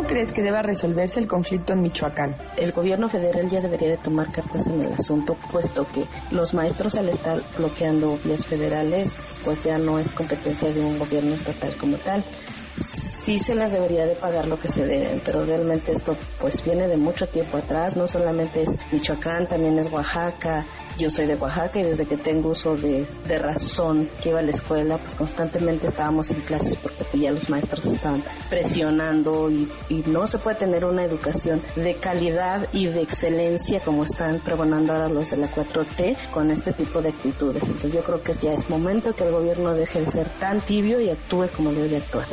crees 0.06 0.32
que 0.32 0.42
deba 0.42 0.62
resolverse 0.62 1.20
el 1.20 1.26
conflicto 1.26 1.72
en 1.72 1.82
Michoacán? 1.82 2.36
El 2.56 2.72
gobierno 2.72 3.08
federal 3.08 3.48
ya 3.48 3.60
debería 3.60 3.90
de 3.90 3.98
tomar 3.98 4.30
cartas 4.30 4.66
en 4.66 4.80
el 4.80 4.92
asunto, 4.92 5.36
puesto 5.50 5.86
que 5.86 6.04
los 6.30 6.54
maestros 6.54 6.94
al 6.94 7.08
estar 7.08 7.40
bloqueando 7.58 8.18
vías 8.24 8.46
federales, 8.46 9.24
pues 9.44 9.62
ya 9.64 9.78
no 9.78 9.98
es 9.98 10.08
competencia 10.10 10.72
de 10.72 10.80
un 10.80 10.98
gobierno 10.98 11.34
estatal 11.34 11.76
como 11.76 11.96
tal. 11.98 12.24
Sí 12.78 13.38
se 13.38 13.54
les 13.54 13.72
debería 13.72 14.06
de 14.06 14.14
pagar 14.14 14.46
lo 14.48 14.58
que 14.60 14.68
se 14.68 14.84
deben, 14.84 15.20
pero 15.24 15.44
realmente 15.44 15.92
esto 15.92 16.16
pues 16.40 16.62
viene 16.62 16.88
de 16.88 16.96
mucho 16.96 17.26
tiempo 17.26 17.56
atrás, 17.56 17.96
no 17.96 18.06
solamente 18.06 18.62
es 18.62 18.76
Michoacán, 18.92 19.46
también 19.46 19.78
es 19.78 19.90
Oaxaca, 19.90 20.64
yo 20.98 21.10
soy 21.10 21.26
de 21.26 21.34
Oaxaca 21.34 21.78
y 21.80 21.82
desde 21.82 22.06
que 22.06 22.16
tengo 22.16 22.50
uso 22.50 22.76
de, 22.76 23.06
razón 23.38 24.08
que 24.22 24.30
iba 24.30 24.40
a 24.40 24.42
la 24.42 24.52
escuela, 24.52 24.96
pues 24.98 25.14
constantemente 25.14 25.88
estábamos 25.88 26.30
en 26.30 26.40
clases 26.40 26.76
porque 26.76 27.04
pues, 27.04 27.22
ya 27.22 27.30
los 27.30 27.50
maestros 27.50 27.84
estaban 27.86 28.22
presionando 28.48 29.50
y, 29.50 29.68
no 30.06 30.26
se 30.26 30.38
puede 30.38 30.56
tener 30.56 30.84
una 30.84 31.04
educación 31.04 31.60
de 31.74 31.94
calidad 31.94 32.68
y 32.72 32.86
de 32.86 33.02
excelencia 33.02 33.80
como 33.80 34.04
están 34.04 34.38
pregonando 34.38 34.92
ahora 34.92 35.08
los 35.08 35.30
de 35.30 35.38
la 35.38 35.50
4T 35.50 36.30
con 36.30 36.50
este 36.50 36.72
tipo 36.72 37.02
de 37.02 37.10
actitudes. 37.10 37.62
Entonces 37.64 37.92
yo 37.92 38.00
creo 38.00 38.22
que 38.22 38.32
ya 38.34 38.52
es 38.52 38.68
momento 38.70 39.12
que 39.14 39.24
el 39.24 39.32
gobierno 39.32 39.74
deje 39.74 40.00
de 40.00 40.10
ser 40.10 40.28
tan 40.40 40.60
tibio 40.60 41.00
y 41.00 41.10
actúe 41.10 41.48
como 41.54 41.72
debe 41.72 41.96
actuar 41.96 42.26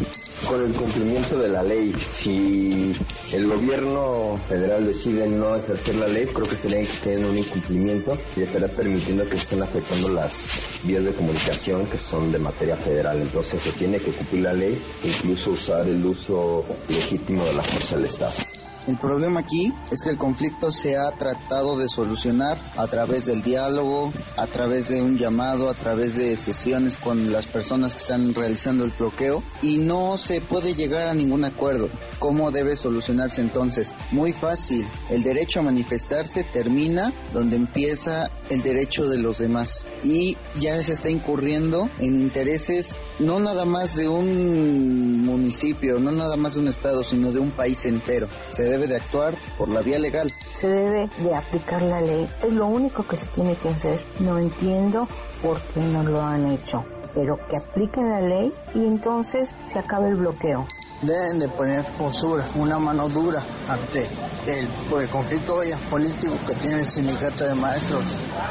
con 0.47 0.61
el 0.61 0.73
cumplimiento 0.73 1.37
de 1.37 1.47
la 1.47 1.63
ley. 1.63 1.93
Si 2.21 2.93
el 3.31 3.47
gobierno 3.47 4.37
federal 4.47 4.85
decide 4.85 5.27
no 5.27 5.55
ejercer 5.55 5.95
la 5.95 6.07
ley, 6.07 6.27
creo 6.27 6.45
que 6.45 6.55
estaría 6.55 6.85
en 7.05 7.25
un 7.25 7.37
incumplimiento 7.37 8.17
y 8.35 8.41
estará 8.53 8.71
permitiendo 8.71 9.25
que 9.25 9.35
estén 9.35 9.63
afectando 9.63 10.09
las 10.09 10.45
vías 10.83 11.03
de 11.03 11.11
comunicación 11.13 11.87
que 11.87 11.99
son 11.99 12.31
de 12.31 12.37
materia 12.37 12.75
federal. 12.77 13.19
Entonces 13.19 13.59
se 13.63 13.71
tiene 13.71 13.97
que 13.97 14.11
cumplir 14.11 14.43
la 14.43 14.53
ley 14.53 14.79
e 15.03 15.07
incluso 15.07 15.51
usar 15.51 15.87
el 15.87 16.05
uso 16.05 16.63
legítimo 16.87 17.45
de 17.45 17.53
la 17.53 17.63
fuerza 17.63 17.95
del 17.95 18.05
Estado. 18.05 18.52
El 18.85 18.97
problema 18.97 19.39
aquí 19.39 19.73
es 19.91 20.03
que 20.03 20.09
el 20.09 20.17
conflicto 20.17 20.69
se 20.69 20.97
ha 20.97 21.09
tratado 21.11 21.77
de 21.77 21.87
solucionar 21.87 22.57
a 22.75 22.85
través 22.87 23.25
del 23.25 23.41
diálogo, 23.41 24.11
a 24.35 24.45
través 24.45 24.89
de 24.89 25.01
un 25.01 25.17
llamado, 25.17 25.69
a 25.69 25.73
través 25.73 26.17
de 26.17 26.35
sesiones 26.35 26.97
con 26.97 27.31
las 27.31 27.45
personas 27.45 27.93
que 27.93 27.99
están 27.99 28.33
realizando 28.33 28.83
el 28.83 28.91
bloqueo 28.91 29.41
y 29.61 29.77
no 29.77 30.17
se 30.17 30.41
puede 30.41 30.75
llegar 30.75 31.03
a 31.03 31.13
ningún 31.13 31.45
acuerdo. 31.45 31.89
¿Cómo 32.19 32.51
debe 32.51 32.75
solucionarse 32.75 33.39
entonces? 33.39 33.95
Muy 34.11 34.33
fácil. 34.33 34.85
El 35.09 35.23
derecho 35.23 35.61
a 35.61 35.63
manifestarse 35.63 36.43
termina 36.43 37.13
donde 37.33 37.55
empieza 37.55 38.31
el 38.49 38.61
derecho 38.63 39.07
de 39.07 39.17
los 39.17 39.37
demás 39.37 39.85
y 40.03 40.35
ya 40.59 40.81
se 40.81 40.91
está 40.91 41.09
incurriendo 41.09 41.89
en 41.99 42.21
intereses 42.21 42.97
no 43.19 43.39
nada 43.39 43.65
más 43.65 43.95
de 43.95 44.07
un 44.07 45.23
municipio, 45.23 45.99
no 45.99 46.11
nada 46.11 46.35
más 46.35 46.55
de 46.55 46.61
un 46.61 46.67
estado, 46.67 47.03
sino 47.03 47.31
de 47.31 47.39
un 47.39 47.51
país 47.51 47.85
entero. 47.85 48.27
Debe 48.73 48.87
de 48.87 48.95
actuar 48.95 49.35
por 49.57 49.69
la 49.69 49.81
vía 49.81 49.99
legal. 49.99 50.27
Se 50.51 50.67
debe 50.67 51.07
de 51.19 51.35
aplicar 51.35 51.81
la 51.83 52.01
ley. 52.01 52.27
Es 52.43 52.51
lo 52.53 52.65
único 52.65 53.05
que 53.05 53.17
se 53.17 53.27
tiene 53.27 53.55
que 53.55 53.69
hacer. 53.69 53.99
No 54.19 54.39
entiendo 54.39 55.07
por 55.43 55.61
qué 55.73 55.79
no 55.79 56.01
lo 56.01 56.21
han 56.21 56.49
hecho. 56.49 56.83
Pero 57.13 57.37
que 57.47 57.57
apliquen 57.57 58.09
la 58.09 58.21
ley 58.21 58.51
y 58.73 58.85
entonces 58.85 59.53
se 59.71 59.77
acabe 59.77 60.09
el 60.09 60.15
bloqueo 60.15 60.65
deben 61.03 61.39
de 61.39 61.49
poner 61.49 61.85
postura, 61.97 62.47
una 62.55 62.79
mano 62.79 63.09
dura 63.09 63.43
ante 63.67 64.07
el, 64.47 64.67
pues, 64.89 65.09
conflicto 65.09 65.61
político 65.89 66.33
que 66.47 66.55
tiene 66.55 66.79
el 66.79 66.85
sindicato 66.85 67.45
de 67.45 67.55
maestros. 67.55 68.03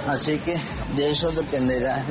Así 0.06 0.38
que 0.38 0.56
de 0.96 1.10
eso 1.10 1.30
dependerá 1.32 2.04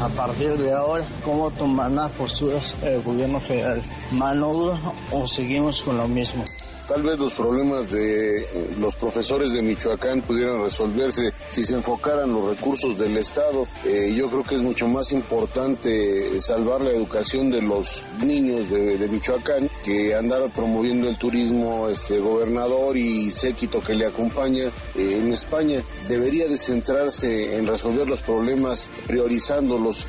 a 0.00 0.08
partir 0.08 0.56
de 0.56 0.72
ahora 0.72 1.06
cómo 1.24 1.50
tomar 1.50 1.90
las 1.90 2.12
posturas 2.12 2.74
el 2.82 3.02
gobierno 3.02 3.40
federal. 3.40 3.82
Mano 4.12 4.52
dura 4.52 4.80
o 5.12 5.26
seguimos 5.28 5.82
con 5.82 5.96
lo 5.96 6.08
mismo. 6.08 6.44
Tal 6.86 7.02
vez 7.02 7.18
los 7.18 7.32
problemas 7.32 7.90
de 7.90 8.42
eh, 8.42 8.76
los 8.78 8.94
profesores 8.94 9.52
de 9.52 9.60
Michoacán 9.60 10.22
pudieran 10.22 10.62
resolverse 10.62 11.32
si 11.48 11.64
se 11.64 11.74
enfocaran 11.74 12.32
los 12.32 12.48
recursos 12.48 12.96
del 12.96 13.16
Estado. 13.16 13.66
Eh, 13.84 14.14
yo 14.16 14.30
creo 14.30 14.44
que 14.44 14.54
es 14.54 14.62
mucho 14.62 14.86
más 14.86 15.10
importante 15.10 16.40
salvar 16.40 16.82
la 16.82 16.90
educación 16.90 17.50
de 17.50 17.60
los 17.60 18.04
niños 18.24 18.70
de, 18.70 19.08
Michoacán 19.08 19.68
que 19.84 20.14
andar 20.14 20.50
promoviendo 20.50 21.08
el 21.08 21.16
turismo 21.16 21.88
este 21.88 22.18
gobernador 22.18 22.96
y 22.96 23.30
séquito 23.30 23.80
que 23.80 23.94
le 23.94 24.06
acompaña 24.06 24.66
eh, 24.94 25.18
en 25.20 25.32
España. 25.32 25.82
Debería 26.08 26.48
de 26.48 26.58
centrarse 26.58 27.56
en 27.56 27.66
resolver 27.66 28.08
los 28.08 28.20
problemas 28.20 28.88
priorizándolos. 29.06 30.06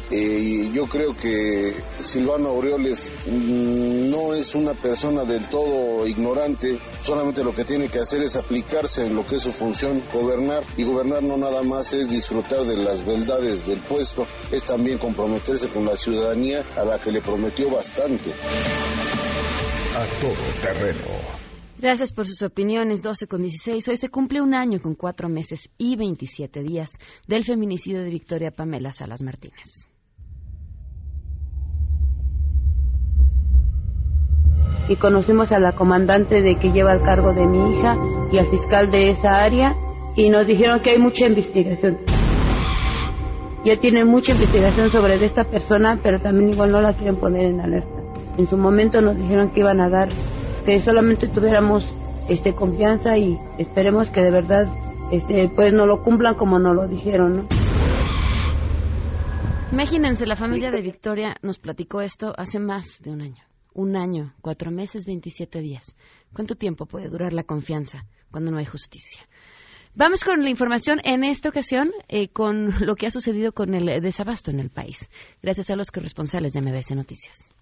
yo 0.73 0.87
creo 0.87 1.15
que 1.15 1.75
Silvano 1.99 2.49
Aureoles 2.49 3.11
mm, 3.25 4.09
no 4.09 4.33
es 4.33 4.55
una 4.55 4.73
persona 4.73 5.23
del 5.23 5.47
todo 5.47 6.07
ignorante 6.07 6.77
solamente 7.03 7.43
lo 7.43 7.55
que 7.55 7.63
tiene 7.63 7.87
que 7.87 7.99
hacer 7.99 8.21
es 8.21 8.35
aplicarse 8.35 9.05
en 9.05 9.15
lo 9.15 9.25
que 9.25 9.37
es 9.37 9.41
su 9.41 9.51
función, 9.51 10.01
gobernar. 10.13 10.63
Y 10.75 10.83
gobernar 10.83 11.23
no 11.23 11.37
nada 11.37 11.63
más 11.63 11.93
es 11.93 12.09
disfrutar 12.09 12.65
de 12.65 12.77
las 12.77 13.05
beldades 13.05 13.65
del 13.65 13.79
puesto, 13.79 14.27
es 14.51 14.63
también 14.63 14.97
comprometerse 14.97 15.67
con 15.69 15.85
la 15.85 15.95
ciudadanía 15.95 16.63
a 16.75 16.83
la 16.83 16.99
que 16.99 17.11
le 17.11 17.21
prometió 17.21 17.69
bastante. 17.69 18.33
A 19.97 20.05
todo 20.21 20.31
terreno. 20.61 21.07
Gracias 21.79 22.11
por 22.11 22.27
sus 22.27 22.43
opiniones. 22.43 23.01
12 23.01 23.25
con 23.25 23.41
16. 23.41 23.87
Hoy 23.87 23.97
se 23.97 24.09
cumple 24.09 24.41
un 24.41 24.53
año 24.53 24.79
con 24.79 24.93
cuatro 24.93 25.27
meses 25.27 25.71
y 25.79 25.95
27 25.95 26.61
días 26.61 26.99
del 27.27 27.43
feminicidio 27.43 28.03
de 28.03 28.11
Victoria 28.11 28.51
Pamela 28.51 28.91
Salas 28.91 29.23
Martínez. 29.23 29.87
y 34.89 34.95
conocimos 34.95 35.51
a 35.51 35.59
la 35.59 35.73
comandante 35.73 36.41
de 36.41 36.57
que 36.59 36.69
lleva 36.69 36.93
el 36.93 37.01
cargo 37.01 37.33
de 37.33 37.45
mi 37.45 37.73
hija 37.73 37.97
y 38.31 38.37
al 38.37 38.49
fiscal 38.49 38.89
de 38.89 39.09
esa 39.09 39.31
área 39.31 39.75
y 40.15 40.29
nos 40.29 40.47
dijeron 40.47 40.79
que 40.79 40.91
hay 40.91 40.97
mucha 40.97 41.27
investigación. 41.27 41.97
Ya 43.65 43.77
tienen 43.81 44.07
mucha 44.07 44.31
investigación 44.31 44.89
sobre 44.89 45.21
esta 45.25 45.43
persona, 45.43 45.99
pero 46.01 46.19
también 46.19 46.53
igual 46.53 46.71
no 46.71 46.79
la 46.79 46.93
quieren 46.93 47.17
poner 47.17 47.47
en 47.47 47.59
alerta. 47.59 47.96
En 48.37 48.47
su 48.47 48.57
momento 48.57 49.01
nos 49.01 49.17
dijeron 49.17 49.51
que 49.51 49.61
iban 49.61 49.81
a 49.81 49.89
dar, 49.89 50.09
que 50.65 50.79
solamente 50.79 51.27
tuviéramos 51.27 51.85
este 52.29 52.53
confianza 52.53 53.17
y 53.17 53.37
esperemos 53.57 54.09
que 54.09 54.21
de 54.21 54.31
verdad 54.31 54.67
este, 55.11 55.49
pues 55.49 55.73
no 55.73 55.85
lo 55.85 56.03
cumplan 56.03 56.35
como 56.35 56.59
no 56.59 56.73
lo 56.73 56.87
dijeron, 56.87 57.37
¿no? 57.37 57.47
Imagínense, 59.71 60.25
la 60.25 60.35
familia 60.35 60.71
de 60.71 60.81
Victoria 60.81 61.35
nos 61.41 61.59
platicó 61.59 62.01
esto 62.01 62.33
hace 62.37 62.59
más 62.59 63.01
de 63.01 63.11
un 63.11 63.21
año. 63.21 63.43
Un 63.73 63.95
año, 63.95 64.33
cuatro 64.41 64.71
meses, 64.71 65.05
27 65.05 65.59
días. 65.59 65.95
¿Cuánto 66.33 66.55
tiempo 66.55 66.85
puede 66.85 67.09
durar 67.09 67.33
la 67.33 67.43
confianza 67.43 68.05
cuando 68.31 68.49
no 68.49 68.57
hay 68.57 68.65
justicia? 68.65 69.27
Vamos 69.93 70.23
con 70.23 70.43
la 70.43 70.49
información 70.49 70.99
en 71.03 71.23
esta 71.23 71.49
ocasión 71.49 71.91
eh, 72.07 72.27
con 72.29 72.85
lo 72.85 72.95
que 72.95 73.07
ha 73.07 73.11
sucedido 73.11 73.51
con 73.51 73.73
el 73.73 74.01
desabasto 74.01 74.51
en 74.51 74.59
el 74.59 74.69
país. 74.69 75.09
Gracias 75.41 75.69
a 75.69 75.75
los 75.75 75.91
corresponsales 75.91 76.53
de 76.53 76.61
MBC 76.61 76.91
Noticias. 76.95 77.53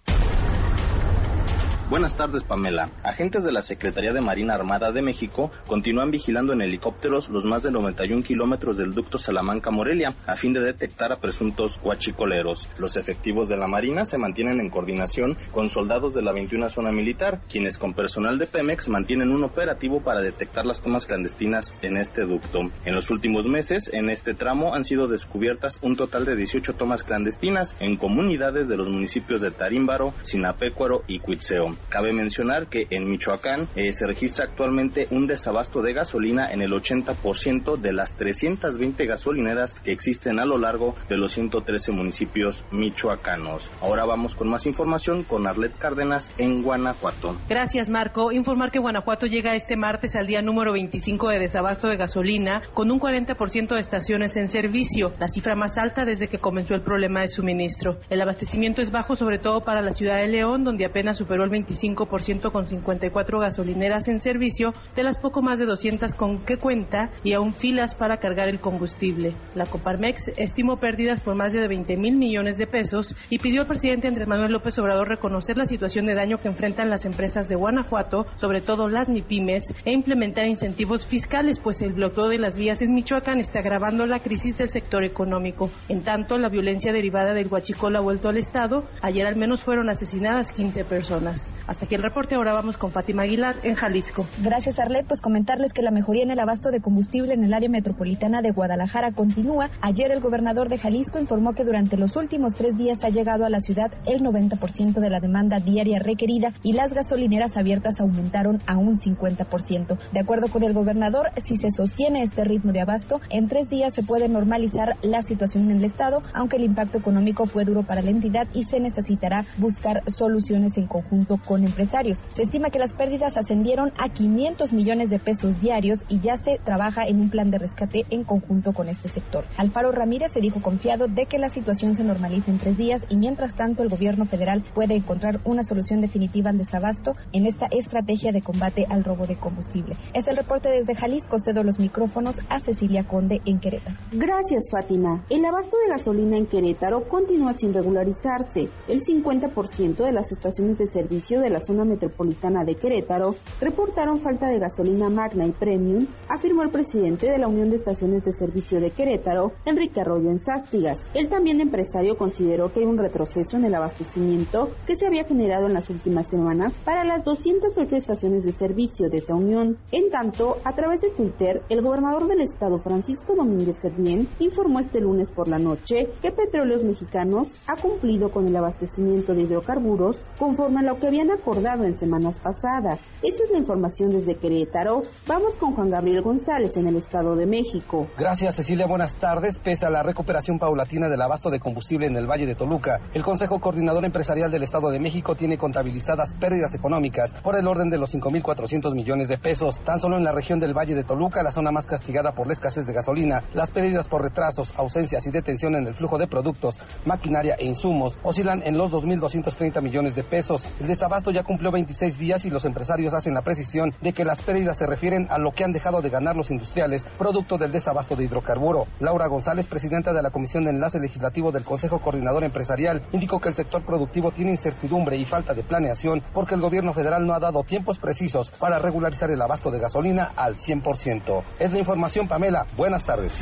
Buenas 1.87 2.17
tardes, 2.17 2.43
Pamela. 2.43 2.89
Agentes 3.03 3.43
de 3.43 3.51
la 3.51 3.61
Secretaría 3.61 4.11
de 4.11 4.19
Marina 4.19 4.55
Armada 4.55 4.91
de 4.91 5.03
México 5.03 5.51
continúan 5.67 6.09
vigilando 6.09 6.51
en 6.51 6.63
helicópteros 6.63 7.29
los 7.29 7.45
más 7.45 7.61
de 7.61 7.69
91 7.69 8.23
kilómetros 8.23 8.79
del 8.79 8.95
ducto 8.95 9.19
Salamanca-Morelia 9.19 10.15
a 10.25 10.35
fin 10.35 10.51
de 10.51 10.61
detectar 10.61 11.13
a 11.13 11.17
presuntos 11.17 11.79
huachicoleros. 11.83 12.67
Los 12.79 12.97
efectivos 12.97 13.49
de 13.49 13.57
la 13.57 13.67
Marina 13.67 14.03
se 14.03 14.17
mantienen 14.17 14.59
en 14.61 14.71
coordinación 14.71 15.37
con 15.51 15.69
soldados 15.69 16.15
de 16.15 16.23
la 16.23 16.31
21 16.31 16.71
Zona 16.71 16.91
Militar, 16.91 17.41
quienes 17.47 17.77
con 17.77 17.93
personal 17.93 18.39
de 18.39 18.47
Pemex 18.47 18.89
mantienen 18.89 19.29
un 19.29 19.43
operativo 19.43 20.01
para 20.01 20.21
detectar 20.21 20.65
las 20.65 20.81
tomas 20.81 21.05
clandestinas 21.05 21.75
en 21.83 21.97
este 21.97 22.23
ducto. 22.23 22.61
En 22.83 22.95
los 22.95 23.11
últimos 23.11 23.45
meses, 23.45 23.91
en 23.93 24.09
este 24.09 24.33
tramo 24.33 24.73
han 24.73 24.85
sido 24.85 25.07
descubiertas 25.07 25.77
un 25.83 25.95
total 25.95 26.25
de 26.25 26.35
18 26.35 26.73
tomas 26.73 27.03
clandestinas 27.03 27.75
en 27.79 27.95
comunidades 27.95 28.67
de 28.67 28.75
los 28.75 28.89
municipios 28.89 29.41
de 29.41 29.51
Tarímbaro, 29.51 30.15
Sinapecuaro 30.23 31.03
y 31.05 31.19
Cuitzeo. 31.19 31.74
Cabe 31.89 32.13
mencionar 32.13 32.67
que 32.67 32.87
en 32.89 33.09
Michoacán 33.09 33.67
eh, 33.75 33.93
se 33.93 34.07
registra 34.07 34.45
actualmente 34.45 35.07
un 35.11 35.27
desabasto 35.27 35.81
de 35.81 35.93
gasolina 35.93 36.51
en 36.51 36.61
el 36.61 36.71
80% 36.71 37.77
de 37.77 37.93
las 37.93 38.15
320 38.15 39.05
gasolineras 39.05 39.73
que 39.73 39.91
existen 39.91 40.39
a 40.39 40.45
lo 40.45 40.57
largo 40.57 40.95
de 41.09 41.17
los 41.17 41.33
113 41.33 41.91
municipios 41.91 42.63
michoacanos. 42.71 43.71
Ahora 43.81 44.05
vamos 44.05 44.35
con 44.35 44.49
más 44.49 44.65
información 44.65 45.23
con 45.23 45.47
Arlet 45.47 45.77
Cárdenas 45.77 46.31
en 46.37 46.63
Guanajuato. 46.63 47.37
Gracias, 47.47 47.89
Marco. 47.89 48.31
Informar 48.31 48.71
que 48.71 48.79
Guanajuato 48.79 49.25
llega 49.25 49.55
este 49.55 49.75
martes 49.75 50.15
al 50.15 50.27
día 50.27 50.41
número 50.41 50.73
25 50.73 51.29
de 51.29 51.39
desabasto 51.39 51.87
de 51.87 51.97
gasolina 51.97 52.61
con 52.73 52.91
un 52.91 52.99
40% 52.99 53.73
de 53.73 53.79
estaciones 53.79 54.35
en 54.35 54.47
servicio, 54.47 55.13
la 55.19 55.27
cifra 55.27 55.55
más 55.55 55.77
alta 55.77 56.05
desde 56.05 56.27
que 56.27 56.39
comenzó 56.39 56.73
el 56.73 56.81
problema 56.81 57.21
de 57.21 57.27
suministro. 57.27 57.99
El 58.09 58.21
abastecimiento 58.21 58.81
es 58.81 58.91
bajo 58.91 59.15
sobre 59.15 59.39
todo 59.39 59.61
para 59.61 59.81
la 59.81 59.93
ciudad 59.93 60.17
de 60.17 60.27
León, 60.27 60.63
donde 60.63 60.85
apenas 60.85 61.17
superó 61.17 61.43
el 61.43 61.49
25% 61.65 62.51
con 62.51 62.67
54 62.67 63.39
gasolineras 63.39 64.07
en 64.07 64.19
servicio, 64.19 64.73
de 64.95 65.03
las 65.03 65.17
poco 65.17 65.41
más 65.41 65.59
de 65.59 65.65
200 65.65 66.15
con 66.15 66.39
que 66.39 66.57
cuenta 66.57 67.11
y 67.23 67.33
aún 67.33 67.53
filas 67.53 67.95
para 67.95 68.17
cargar 68.17 68.47
el 68.47 68.59
combustible. 68.59 69.35
La 69.53 69.65
Coparmex 69.65 70.31
estimó 70.37 70.77
pérdidas 70.77 71.19
por 71.19 71.35
más 71.35 71.53
de 71.53 71.67
20 71.67 71.97
mil 71.97 72.15
millones 72.15 72.57
de 72.57 72.67
pesos 72.67 73.15
y 73.29 73.39
pidió 73.39 73.61
al 73.61 73.67
presidente 73.67 74.07
Andrés 74.07 74.27
Manuel 74.27 74.51
López 74.51 74.77
Obrador 74.79 75.07
reconocer 75.07 75.57
la 75.57 75.65
situación 75.65 76.05
de 76.05 76.15
daño 76.15 76.39
que 76.39 76.47
enfrentan 76.47 76.89
las 76.89 77.05
empresas 77.05 77.49
de 77.49 77.55
Guanajuato, 77.55 78.27
sobre 78.37 78.61
todo 78.61 78.89
las 78.89 79.09
MIPIMES, 79.09 79.73
e 79.85 79.91
implementar 79.91 80.45
incentivos 80.45 81.05
fiscales, 81.05 81.59
pues 81.59 81.81
el 81.81 81.93
bloqueo 81.93 82.27
de 82.27 82.37
las 82.37 82.57
vías 82.57 82.81
en 82.81 82.93
Michoacán 82.93 83.39
está 83.39 83.59
agravando 83.59 84.05
la 84.05 84.19
crisis 84.19 84.57
del 84.57 84.69
sector 84.69 85.03
económico. 85.03 85.69
En 85.89 86.03
tanto, 86.03 86.37
la 86.37 86.49
violencia 86.49 86.93
derivada 86.93 87.33
del 87.33 87.47
huachicol 87.47 87.95
ha 87.95 88.01
vuelto 88.01 88.29
al 88.29 88.37
Estado. 88.37 88.85
Ayer 89.01 89.27
al 89.27 89.35
menos 89.35 89.63
fueron 89.63 89.89
asesinadas 89.89 90.51
15 90.51 90.85
personas. 90.85 91.53
Hasta 91.67 91.85
aquí 91.85 91.95
el 91.95 92.03
reporte. 92.03 92.35
Ahora 92.35 92.53
vamos 92.53 92.77
con 92.77 92.91
Fátima 92.91 93.23
Aguilar 93.23 93.55
en 93.63 93.75
Jalisco. 93.75 94.25
Gracias, 94.43 94.79
Arlet. 94.79 95.05
Pues 95.07 95.21
comentarles 95.21 95.73
que 95.73 95.81
la 95.81 95.91
mejoría 95.91 96.23
en 96.23 96.31
el 96.31 96.39
abasto 96.39 96.71
de 96.71 96.81
combustible 96.81 97.33
en 97.33 97.43
el 97.43 97.53
área 97.53 97.69
metropolitana 97.69 98.41
de 98.41 98.51
Guadalajara 98.51 99.11
continúa. 99.11 99.69
Ayer 99.81 100.11
el 100.11 100.19
gobernador 100.19 100.69
de 100.69 100.77
Jalisco 100.77 101.19
informó 101.19 101.53
que 101.53 101.63
durante 101.63 101.97
los 101.97 102.15
últimos 102.15 102.55
tres 102.55 102.77
días 102.77 103.03
ha 103.03 103.09
llegado 103.09 103.45
a 103.45 103.49
la 103.49 103.59
ciudad 103.59 103.91
el 104.05 104.21
90% 104.21 104.93
de 104.99 105.09
la 105.09 105.19
demanda 105.19 105.59
diaria 105.59 105.99
requerida 105.99 106.53
y 106.63 106.73
las 106.73 106.93
gasolineras 106.93 107.57
abiertas 107.57 107.99
aumentaron 107.99 108.59
a 108.67 108.77
un 108.77 108.95
50%. 108.95 109.97
De 110.11 110.19
acuerdo 110.19 110.47
con 110.47 110.63
el 110.63 110.73
gobernador, 110.73 111.31
si 111.37 111.57
se 111.57 111.69
sostiene 111.69 112.21
este 112.21 112.43
ritmo 112.43 112.71
de 112.71 112.81
abasto, 112.81 113.21
en 113.29 113.47
tres 113.47 113.69
días 113.69 113.93
se 113.93 114.03
puede 114.03 114.29
normalizar 114.29 114.97
la 115.01 115.21
situación 115.21 115.71
en 115.71 115.77
el 115.77 115.85
estado, 115.85 116.23
aunque 116.33 116.57
el 116.57 116.63
impacto 116.63 116.97
económico 116.97 117.45
fue 117.45 117.65
duro 117.65 117.83
para 117.83 118.01
la 118.01 118.11
entidad 118.11 118.47
y 118.53 118.63
se 118.63 118.79
necesitará 118.79 119.45
buscar 119.57 120.03
soluciones 120.09 120.77
en 120.77 120.87
conjunto 120.87 121.37
con 121.45 121.63
empresarios. 121.63 122.19
Se 122.29 122.41
estima 122.41 122.69
que 122.69 122.79
las 122.79 122.93
pérdidas 122.93 123.37
ascendieron 123.37 123.93
a 123.97 124.09
500 124.09 124.73
millones 124.73 125.09
de 125.09 125.19
pesos 125.19 125.59
diarios 125.61 126.05
y 126.09 126.19
ya 126.19 126.37
se 126.37 126.59
trabaja 126.63 127.07
en 127.07 127.19
un 127.19 127.29
plan 127.29 127.51
de 127.51 127.57
rescate 127.57 128.05
en 128.09 128.23
conjunto 128.23 128.73
con 128.73 128.89
este 128.89 129.07
sector. 129.07 129.45
Alfaro 129.57 129.91
Ramírez 129.91 130.31
se 130.31 130.41
dijo 130.41 130.61
confiado 130.61 131.07
de 131.07 131.25
que 131.25 131.39
la 131.39 131.49
situación 131.49 131.95
se 131.95 132.03
normalice 132.03 132.51
en 132.51 132.57
tres 132.57 132.77
días 132.77 133.05
y 133.09 133.15
mientras 133.15 133.55
tanto 133.55 133.83
el 133.83 133.89
gobierno 133.89 134.25
federal 134.25 134.63
puede 134.73 134.95
encontrar 134.95 135.39
una 135.45 135.63
solución 135.63 136.01
definitiva 136.01 136.49
al 136.49 136.57
desabasto 136.57 137.15
en 137.31 137.45
esta 137.45 137.67
estrategia 137.71 138.31
de 138.31 138.41
combate 138.41 138.85
al 138.89 139.03
robo 139.03 139.25
de 139.27 139.35
combustible. 139.35 139.95
Es 140.13 140.27
el 140.27 140.37
reporte 140.37 140.69
desde 140.69 140.95
Jalisco. 140.95 141.37
Cedo 141.39 141.63
los 141.63 141.79
micrófonos 141.79 142.41
a 142.49 142.59
Cecilia 142.59 143.05
Conde 143.05 143.41
en 143.45 143.59
Querétaro. 143.59 143.95
Gracias, 144.11 144.69
Fátima. 144.71 145.23
El 145.29 145.45
abasto 145.45 145.77
de 145.77 145.91
gasolina 145.91 146.37
en 146.37 146.47
Querétaro 146.47 147.07
continúa 147.07 147.53
sin 147.53 147.73
regularizarse. 147.73 148.69
El 148.87 148.99
50% 148.99 149.95
de 149.95 150.11
las 150.11 150.31
estaciones 150.31 150.77
de 150.77 150.87
servicio 150.87 151.34
de 151.41 151.49
la 151.49 151.59
zona 151.59 151.85
metropolitana 151.85 152.63
de 152.63 152.75
Querétaro 152.75 153.35
reportaron 153.59 154.19
falta 154.19 154.47
de 154.47 154.59
gasolina 154.59 155.09
magna 155.09 155.45
y 155.45 155.51
premium, 155.51 156.07
afirmó 156.27 156.63
el 156.63 156.69
presidente 156.69 157.29
de 157.29 157.37
la 157.37 157.47
Unión 157.47 157.69
de 157.69 157.75
Estaciones 157.75 158.23
de 158.23 158.31
Servicio 158.31 158.79
de 158.79 158.91
Querétaro, 158.91 159.53
Enrique 159.65 160.01
Arroyo 160.01 160.29
en 160.29 160.39
Sástigas. 160.39 161.09
El 161.13 161.29
también 161.29 161.61
empresario 161.61 162.17
consideró 162.17 162.71
que 162.71 162.81
hay 162.81 162.85
un 162.85 162.97
retroceso 162.97 163.57
en 163.57 163.65
el 163.65 163.75
abastecimiento 163.75 164.71
que 164.85 164.95
se 164.95 165.07
había 165.07 165.23
generado 165.23 165.67
en 165.67 165.73
las 165.73 165.89
últimas 165.89 166.29
semanas 166.29 166.73
para 166.83 167.03
las 167.03 167.23
208 167.23 167.95
estaciones 167.95 168.43
de 168.43 168.51
servicio 168.51 169.09
de 169.09 169.17
esa 169.17 169.35
unión. 169.35 169.77
En 169.91 170.09
tanto, 170.09 170.57
a 170.63 170.73
través 170.75 171.01
de 171.01 171.09
Twitter, 171.09 171.61
el 171.69 171.81
gobernador 171.81 172.27
del 172.27 172.41
estado, 172.41 172.79
Francisco 172.79 173.35
Domínguez 173.35 173.77
Servién, 173.81 174.27
informó 174.39 174.79
este 174.79 175.01
lunes 175.01 175.31
por 175.31 175.47
la 175.47 175.59
noche 175.59 176.09
que 176.21 176.31
Petróleos 176.31 176.83
Mexicanos 176.83 177.49
ha 177.67 177.75
cumplido 177.75 178.31
con 178.31 178.47
el 178.47 178.55
abastecimiento 178.55 179.33
de 179.33 179.41
hidrocarburos 179.41 180.25
conforme 180.37 180.79
a 180.79 180.83
lo 180.83 180.99
que 180.99 181.07
habían 181.07 181.24
acordado 181.31 181.83
en 181.83 181.93
semanas 181.93 182.39
pasadas. 182.39 182.99
Esa 183.21 183.43
es 183.43 183.51
la 183.51 183.57
información 183.57 184.11
desde 184.11 184.35
Querétaro. 184.35 185.03
Vamos 185.27 185.57
con 185.57 185.75
Juan 185.75 185.89
Gabriel 185.89 186.21
González 186.21 186.77
en 186.77 186.87
el 186.87 186.95
Estado 186.95 187.35
de 187.35 187.45
México. 187.45 188.07
Gracias 188.17 188.55
Cecilia, 188.55 188.87
buenas 188.87 189.17
tardes. 189.17 189.59
Pese 189.59 189.85
a 189.85 189.89
la 189.89 190.03
recuperación 190.03 190.59
paulatina 190.59 191.09
del 191.09 191.21
abasto 191.21 191.49
de 191.49 191.59
combustible 191.59 192.07
en 192.07 192.15
el 192.15 192.27
Valle 192.27 192.45
de 192.45 192.55
Toluca, 192.55 192.99
el 193.13 193.23
Consejo 193.23 193.59
Coordinador 193.59 194.05
Empresarial 194.05 194.51
del 194.51 194.63
Estado 194.63 194.89
de 194.89 194.99
México 194.99 195.35
tiene 195.35 195.57
contabilizadas 195.57 196.35
pérdidas 196.35 196.73
económicas 196.75 197.33
por 197.33 197.55
el 197.55 197.67
orden 197.67 197.89
de 197.89 197.97
los 197.97 198.13
5.400 198.13 198.93
millones 198.93 199.27
de 199.27 199.37
pesos. 199.37 199.79
Tan 199.81 199.99
solo 199.99 200.17
en 200.17 200.23
la 200.23 200.31
región 200.31 200.59
del 200.59 200.73
Valle 200.73 200.95
de 200.95 201.03
Toluca, 201.03 201.43
la 201.43 201.51
zona 201.51 201.71
más 201.71 201.87
castigada 201.87 202.33
por 202.33 202.47
la 202.47 202.53
escasez 202.53 202.85
de 202.85 202.93
gasolina, 202.93 203.43
las 203.53 203.71
pérdidas 203.71 204.07
por 204.07 204.21
retrasos, 204.21 204.73
ausencias 204.77 205.25
y 205.27 205.31
detención 205.31 205.75
en 205.75 205.87
el 205.87 205.95
flujo 205.95 206.17
de 206.17 206.27
productos, 206.27 206.79
maquinaria 207.05 207.55
e 207.57 207.65
insumos 207.65 208.17
oscilan 208.23 208.61
en 208.63 208.77
los 208.77 208.91
2.230 208.91 209.81
millones 209.81 210.15
de 210.15 210.23
pesos. 210.23 210.69
El 210.79 210.87
desabasto 211.15 211.31
ya 211.31 211.43
cumplió 211.43 211.71
26 211.71 212.19
días 212.19 212.43
y 212.43 212.49
los 212.49 212.65
empresarios 212.65 213.13
hacen 213.13 213.33
la 213.33 213.41
precisión 213.41 213.95
de 214.01 214.11
que 214.11 214.25
las 214.25 214.41
pérdidas 214.41 214.77
se 214.77 214.85
refieren 214.85 215.27
a 215.29 215.37
lo 215.37 215.53
que 215.53 215.63
han 215.63 215.71
dejado 215.71 216.01
de 216.01 216.09
ganar 216.09 216.35
los 216.35 216.51
industriales 216.51 217.05
producto 217.17 217.57
del 217.57 217.71
desabasto 217.71 218.17
de 218.17 218.25
hidrocarburo. 218.25 218.87
Laura 218.99 219.27
González, 219.27 219.65
presidenta 219.65 220.11
de 220.11 220.21
la 220.21 220.29
Comisión 220.29 220.65
de 220.65 220.71
Enlace 220.71 220.99
Legislativo 220.99 221.53
del 221.53 221.63
Consejo 221.63 221.99
Coordinador 221.99 222.43
Empresarial, 222.43 223.01
indicó 223.13 223.39
que 223.39 223.47
el 223.47 223.55
sector 223.55 223.85
productivo 223.85 224.31
tiene 224.31 224.51
incertidumbre 224.51 225.15
y 225.15 225.23
falta 225.23 225.53
de 225.53 225.63
planeación 225.63 226.21
porque 226.33 226.55
el 226.55 226.61
gobierno 226.61 226.91
federal 226.91 227.25
no 227.25 227.33
ha 227.33 227.39
dado 227.39 227.63
tiempos 227.63 227.97
precisos 227.97 228.51
para 228.51 228.79
regularizar 228.79 229.31
el 229.31 229.41
abasto 229.41 229.71
de 229.71 229.79
gasolina 229.79 230.33
al 230.35 230.57
100%. 230.57 231.43
Es 231.59 231.71
la 231.71 231.79
información, 231.79 232.27
Pamela. 232.27 232.65
Buenas 232.75 233.05
tardes. 233.05 233.41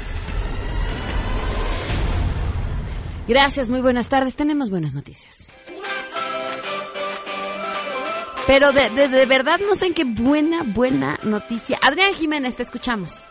Gracias, 3.28 3.68
muy 3.68 3.82
buenas 3.82 4.10
tardes. 4.10 4.36
Tenemos 4.36 4.70
buenas 4.70 4.94
noticias. 4.94 5.53
Pero 8.45 8.73
de, 8.73 8.89
de, 8.89 9.08
de, 9.08 9.25
verdad 9.25 9.60
no 9.65 9.73
sé 9.73 9.88
en 9.88 9.93
qué 9.93 10.03
buena, 10.03 10.63
buena 10.63 11.17
noticia. 11.23 11.77
Adrián 11.82 12.13
Jiménez, 12.13 12.58
te 12.58 12.63
escuchamos. 12.63 13.23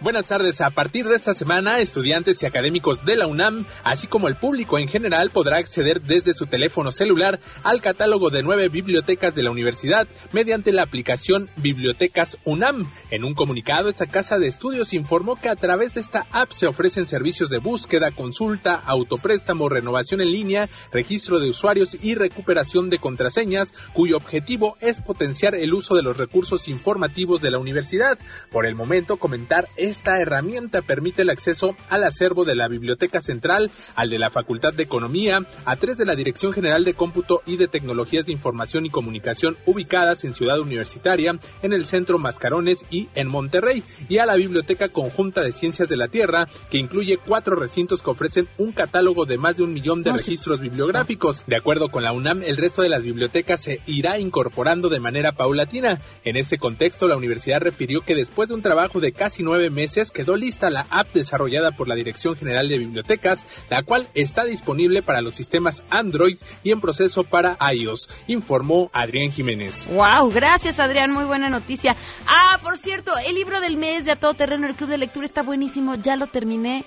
Buenas 0.00 0.26
tardes. 0.26 0.60
A 0.60 0.70
partir 0.70 1.08
de 1.08 1.16
esta 1.16 1.34
semana, 1.34 1.80
estudiantes 1.80 2.40
y 2.40 2.46
académicos 2.46 3.04
de 3.04 3.16
la 3.16 3.26
UNAM, 3.26 3.66
así 3.82 4.06
como 4.06 4.28
el 4.28 4.36
público 4.36 4.78
en 4.78 4.86
general, 4.86 5.30
podrá 5.30 5.56
acceder 5.56 6.02
desde 6.02 6.34
su 6.34 6.46
teléfono 6.46 6.92
celular 6.92 7.40
al 7.64 7.82
catálogo 7.82 8.30
de 8.30 8.44
nueve 8.44 8.68
bibliotecas 8.68 9.34
de 9.34 9.42
la 9.42 9.50
universidad 9.50 10.06
mediante 10.30 10.70
la 10.70 10.84
aplicación 10.84 11.50
Bibliotecas 11.56 12.38
UNAM. 12.44 12.84
En 13.10 13.24
un 13.24 13.34
comunicado, 13.34 13.88
esta 13.88 14.06
casa 14.06 14.38
de 14.38 14.46
estudios 14.46 14.92
informó 14.92 15.34
que 15.34 15.48
a 15.48 15.56
través 15.56 15.94
de 15.94 16.00
esta 16.00 16.28
app 16.30 16.52
se 16.52 16.68
ofrecen 16.68 17.08
servicios 17.08 17.50
de 17.50 17.58
búsqueda, 17.58 18.12
consulta, 18.12 18.76
autopréstamo, 18.76 19.68
renovación 19.68 20.20
en 20.20 20.30
línea, 20.30 20.68
registro 20.92 21.40
de 21.40 21.48
usuarios 21.48 21.96
y 22.00 22.14
recuperación 22.14 22.88
de 22.88 22.98
contraseñas, 22.98 23.72
cuyo 23.94 24.16
objetivo 24.16 24.76
es 24.80 25.00
potenciar 25.00 25.56
el 25.56 25.74
uso 25.74 25.96
de 25.96 26.02
los 26.02 26.16
recursos 26.16 26.68
informativos 26.68 27.42
de 27.42 27.50
la 27.50 27.58
universidad. 27.58 28.16
Por 28.52 28.64
el 28.64 28.76
momento, 28.76 29.16
comentar 29.16 29.66
esta 29.88 30.20
herramienta 30.20 30.82
permite 30.82 31.22
el 31.22 31.30
acceso 31.30 31.74
al 31.88 32.04
acervo 32.04 32.44
de 32.44 32.54
la 32.54 32.68
Biblioteca 32.68 33.20
Central, 33.20 33.70
al 33.94 34.10
de 34.10 34.18
la 34.18 34.30
Facultad 34.30 34.74
de 34.74 34.82
Economía, 34.82 35.40
a 35.64 35.76
tres 35.76 35.96
de 35.98 36.04
la 36.04 36.14
Dirección 36.14 36.52
General 36.52 36.84
de 36.84 36.94
Cómputo 36.94 37.40
y 37.46 37.56
de 37.56 37.68
Tecnologías 37.68 38.26
de 38.26 38.32
Información 38.32 38.86
y 38.86 38.90
Comunicación 38.90 39.56
ubicadas 39.66 40.24
en 40.24 40.34
Ciudad 40.34 40.60
Universitaria, 40.60 41.38
en 41.62 41.72
el 41.72 41.86
Centro 41.86 42.18
Mascarones 42.18 42.84
y 42.90 43.08
en 43.14 43.28
Monterrey, 43.28 43.82
y 44.08 44.18
a 44.18 44.26
la 44.26 44.36
Biblioteca 44.36 44.88
Conjunta 44.88 45.42
de 45.42 45.52
Ciencias 45.52 45.88
de 45.88 45.96
la 45.96 46.08
Tierra, 46.08 46.46
que 46.70 46.78
incluye 46.78 47.16
cuatro 47.16 47.56
recintos 47.56 48.02
que 48.02 48.10
ofrecen 48.10 48.48
un 48.58 48.72
catálogo 48.72 49.24
de 49.24 49.38
más 49.38 49.56
de 49.56 49.62
un 49.62 49.72
millón 49.72 50.02
de 50.02 50.12
registros 50.12 50.60
bibliográficos. 50.60 51.44
De 51.46 51.56
acuerdo 51.56 51.88
con 51.88 52.04
la 52.04 52.12
UNAM, 52.12 52.42
el 52.42 52.58
resto 52.58 52.82
de 52.82 52.90
las 52.90 53.02
bibliotecas 53.02 53.62
se 53.62 53.80
irá 53.86 54.18
incorporando 54.18 54.88
de 54.88 55.00
manera 55.00 55.32
paulatina. 55.32 56.00
En 56.24 56.36
este 56.36 56.58
contexto, 56.58 57.08
la 57.08 57.16
universidad 57.16 57.60
refirió 57.60 58.02
que 58.02 58.14
después 58.14 58.50
de 58.50 58.54
un 58.54 58.62
trabajo 58.62 59.00
de 59.00 59.12
casi 59.12 59.42
nueve 59.42 59.70
meses 59.70 59.77
quedó 60.12 60.36
lista 60.36 60.70
la 60.70 60.86
app 60.90 61.12
desarrollada 61.12 61.72
por 61.72 61.88
la 61.88 61.94
Dirección 61.94 62.36
General 62.36 62.68
de 62.68 62.78
Bibliotecas, 62.78 63.64
la 63.70 63.82
cual 63.82 64.08
está 64.14 64.44
disponible 64.44 65.02
para 65.02 65.20
los 65.20 65.34
sistemas 65.34 65.82
Android 65.90 66.38
y 66.64 66.72
en 66.72 66.80
proceso 66.80 67.24
para 67.24 67.56
iOS, 67.72 68.24
informó 68.26 68.90
Adrián 68.92 69.30
Jiménez. 69.30 69.88
Wow, 69.90 70.30
gracias 70.32 70.80
Adrián, 70.80 71.12
muy 71.12 71.24
buena 71.24 71.48
noticia. 71.48 71.96
Ah, 72.26 72.58
por 72.62 72.76
cierto, 72.76 73.12
el 73.24 73.34
libro 73.34 73.60
del 73.60 73.76
mes 73.76 74.04
de 74.04 74.12
A 74.12 74.16
Todo 74.16 74.34
Terreno, 74.34 74.66
el 74.66 74.76
Club 74.76 74.90
de 74.90 74.98
Lectura 74.98 75.26
está 75.26 75.42
buenísimo, 75.42 75.94
ya 75.94 76.16
lo 76.16 76.26
terminé. 76.26 76.84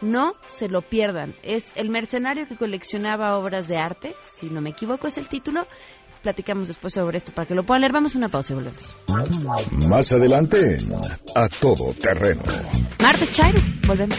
No 0.00 0.34
se 0.46 0.68
lo 0.68 0.82
pierdan. 0.82 1.36
Es 1.44 1.72
El 1.76 1.88
mercenario 1.88 2.48
que 2.48 2.56
coleccionaba 2.56 3.38
obras 3.38 3.68
de 3.68 3.76
arte, 3.76 4.16
si 4.24 4.50
no 4.50 4.60
me 4.60 4.70
equivoco 4.70 5.06
es 5.06 5.16
el 5.16 5.28
título. 5.28 5.68
Platicamos 6.22 6.68
después 6.68 6.94
sobre 6.94 7.18
esto 7.18 7.32
para 7.32 7.46
que 7.46 7.54
lo 7.54 7.64
puedan 7.64 7.80
leer. 7.80 7.92
Vamos 7.92 8.14
a 8.14 8.18
una 8.18 8.28
pausa 8.28 8.52
y 8.52 8.56
volvemos. 8.56 8.94
Más 9.88 10.12
adelante, 10.12 10.76
A 11.34 11.48
Todo 11.48 11.92
Terreno. 11.94 12.42
Martes 13.00 13.32
Chairo, 13.32 13.60
volvemos. 13.86 14.18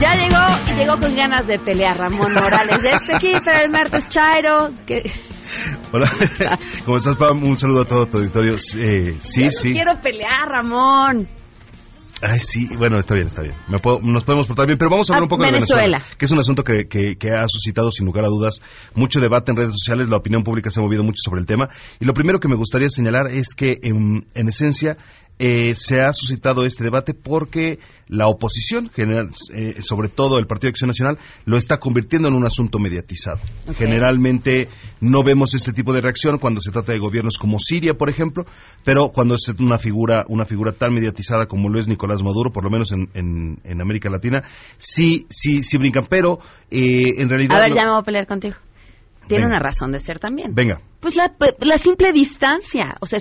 Ya 0.00 0.14
llegó 0.14 0.72
y 0.72 0.78
llegó 0.78 0.98
con 0.98 1.14
ganas 1.14 1.46
de 1.46 1.58
pelear 1.58 1.96
Ramón 1.98 2.32
Morales. 2.32 2.82
De 2.82 2.90
este 2.92 3.14
aquí 3.14 3.32
para 3.44 3.64
el 3.64 3.70
martes 3.70 4.08
Chairo. 4.08 4.70
Que... 4.86 5.10
Hola, 5.92 6.10
¿cómo 6.84 6.96
estás, 6.96 7.16
Pam? 7.16 7.42
Un 7.44 7.58
saludo 7.58 7.82
a 7.82 7.84
todo 7.84 8.06
tu 8.06 8.18
auditorio. 8.18 8.54
Eh, 8.78 9.18
sí, 9.22 9.44
Yo 9.44 9.50
sí. 9.50 9.72
Quiero 9.72 10.00
pelear, 10.00 10.48
Ramón. 10.48 11.28
Ay, 12.22 12.38
sí, 12.38 12.68
bueno, 12.76 12.98
está 12.98 13.14
bien, 13.14 13.26
está 13.28 13.42
bien. 13.42 13.54
Me 13.68 13.78
puedo- 13.78 13.98
nos 14.02 14.24
podemos 14.24 14.46
portar 14.46 14.66
bien, 14.66 14.76
pero 14.78 14.90
vamos 14.90 15.08
a 15.10 15.14
hablar 15.14 15.22
un 15.24 15.28
poco 15.30 15.42
Venezuela. 15.42 15.82
de 15.82 15.88
Venezuela, 15.88 16.16
que 16.18 16.24
es 16.26 16.30
un 16.30 16.38
asunto 16.38 16.62
que, 16.64 16.86
que- 16.86 17.16
que 17.16 17.30
ha 17.30 17.46
suscitado, 17.48 17.90
sin 17.90 18.04
lugar 18.06 18.24
a 18.24 18.28
dudas, 18.28 18.60
mucho 18.94 19.20
debate 19.20 19.50
en 19.52 19.56
redes 19.56 19.72
sociales. 19.72 20.08
La 20.08 20.16
opinión 20.18 20.42
pública 20.44 20.70
se 20.70 20.80
ha 20.80 20.82
movido 20.82 21.02
mucho 21.02 21.20
sobre 21.24 21.40
el 21.40 21.46
tema. 21.46 21.68
Y 21.98 22.04
lo 22.04 22.12
primero 22.14 22.38
que 22.38 22.48
me 22.48 22.56
gustaría 22.56 22.88
señalar 22.90 23.26
es 23.28 23.54
que, 23.54 23.76
en, 23.82 24.26
en 24.34 24.48
esencia, 24.48 24.98
eh, 25.38 25.74
se 25.74 26.00
ha 26.02 26.12
suscitado 26.12 26.66
este 26.66 26.84
debate 26.84 27.14
porque 27.14 27.78
la 28.08 28.26
oposición, 28.26 28.90
general, 28.90 29.30
eh, 29.54 29.76
sobre 29.80 30.08
todo 30.08 30.38
el 30.38 30.46
Partido 30.46 30.68
de 30.68 30.72
Acción 30.72 30.88
Nacional, 30.88 31.18
lo 31.46 31.56
está 31.56 31.78
convirtiendo 31.78 32.28
en 32.28 32.34
un 32.34 32.44
asunto 32.44 32.78
mediatizado. 32.78 33.40
Generalmente 33.76 34.68
no 35.00 35.22
vemos 35.22 35.54
este 35.54 35.72
tipo 35.72 35.92
de 35.92 36.00
reacción 36.02 36.38
cuando 36.38 36.60
se 36.60 36.70
trata 36.70 36.92
de 36.92 36.98
gobiernos 36.98 37.38
como 37.38 37.58
Siria, 37.58 37.94
por 37.94 38.10
ejemplo, 38.10 38.44
pero 38.84 39.10
cuando 39.12 39.34
es 39.36 39.48
una 39.58 39.78
figura, 39.78 40.24
una 40.28 40.44
figura 40.44 40.72
tan 40.72 40.92
mediatizada 40.92 41.46
como 41.46 41.68
lo 41.70 41.78
es 41.80 41.88
Nicolás 41.88 42.22
Maduro, 42.22 42.52
por 42.52 42.64
lo 42.64 42.70
menos 42.70 42.92
en, 42.92 43.08
en- 43.14 43.58
en 43.64 43.80
América 43.80 44.10
Latina, 44.10 44.42
sí, 44.78 45.26
sí, 45.30 45.62
sí 45.62 45.78
brincan, 45.78 46.06
pero 46.08 46.38
eh, 46.70 47.14
en 47.18 47.28
realidad... 47.30 47.56
A 47.56 47.60
ver, 47.60 47.70
lo- 47.70 47.76
ya 47.76 47.84
me 47.84 47.90
voy 47.92 48.00
a 48.00 48.04
pelear 48.04 48.26
contigo. 48.26 48.56
Tiene 49.26 49.44
Venga. 49.44 49.56
una 49.56 49.62
razón 49.64 49.92
de 49.92 50.00
ser 50.00 50.18
también. 50.18 50.54
Venga. 50.54 50.80
Pues 51.00 51.16
la, 51.16 51.34
la 51.60 51.78
simple 51.78 52.12
distancia. 52.12 52.94
O 53.00 53.06
sea, 53.06 53.18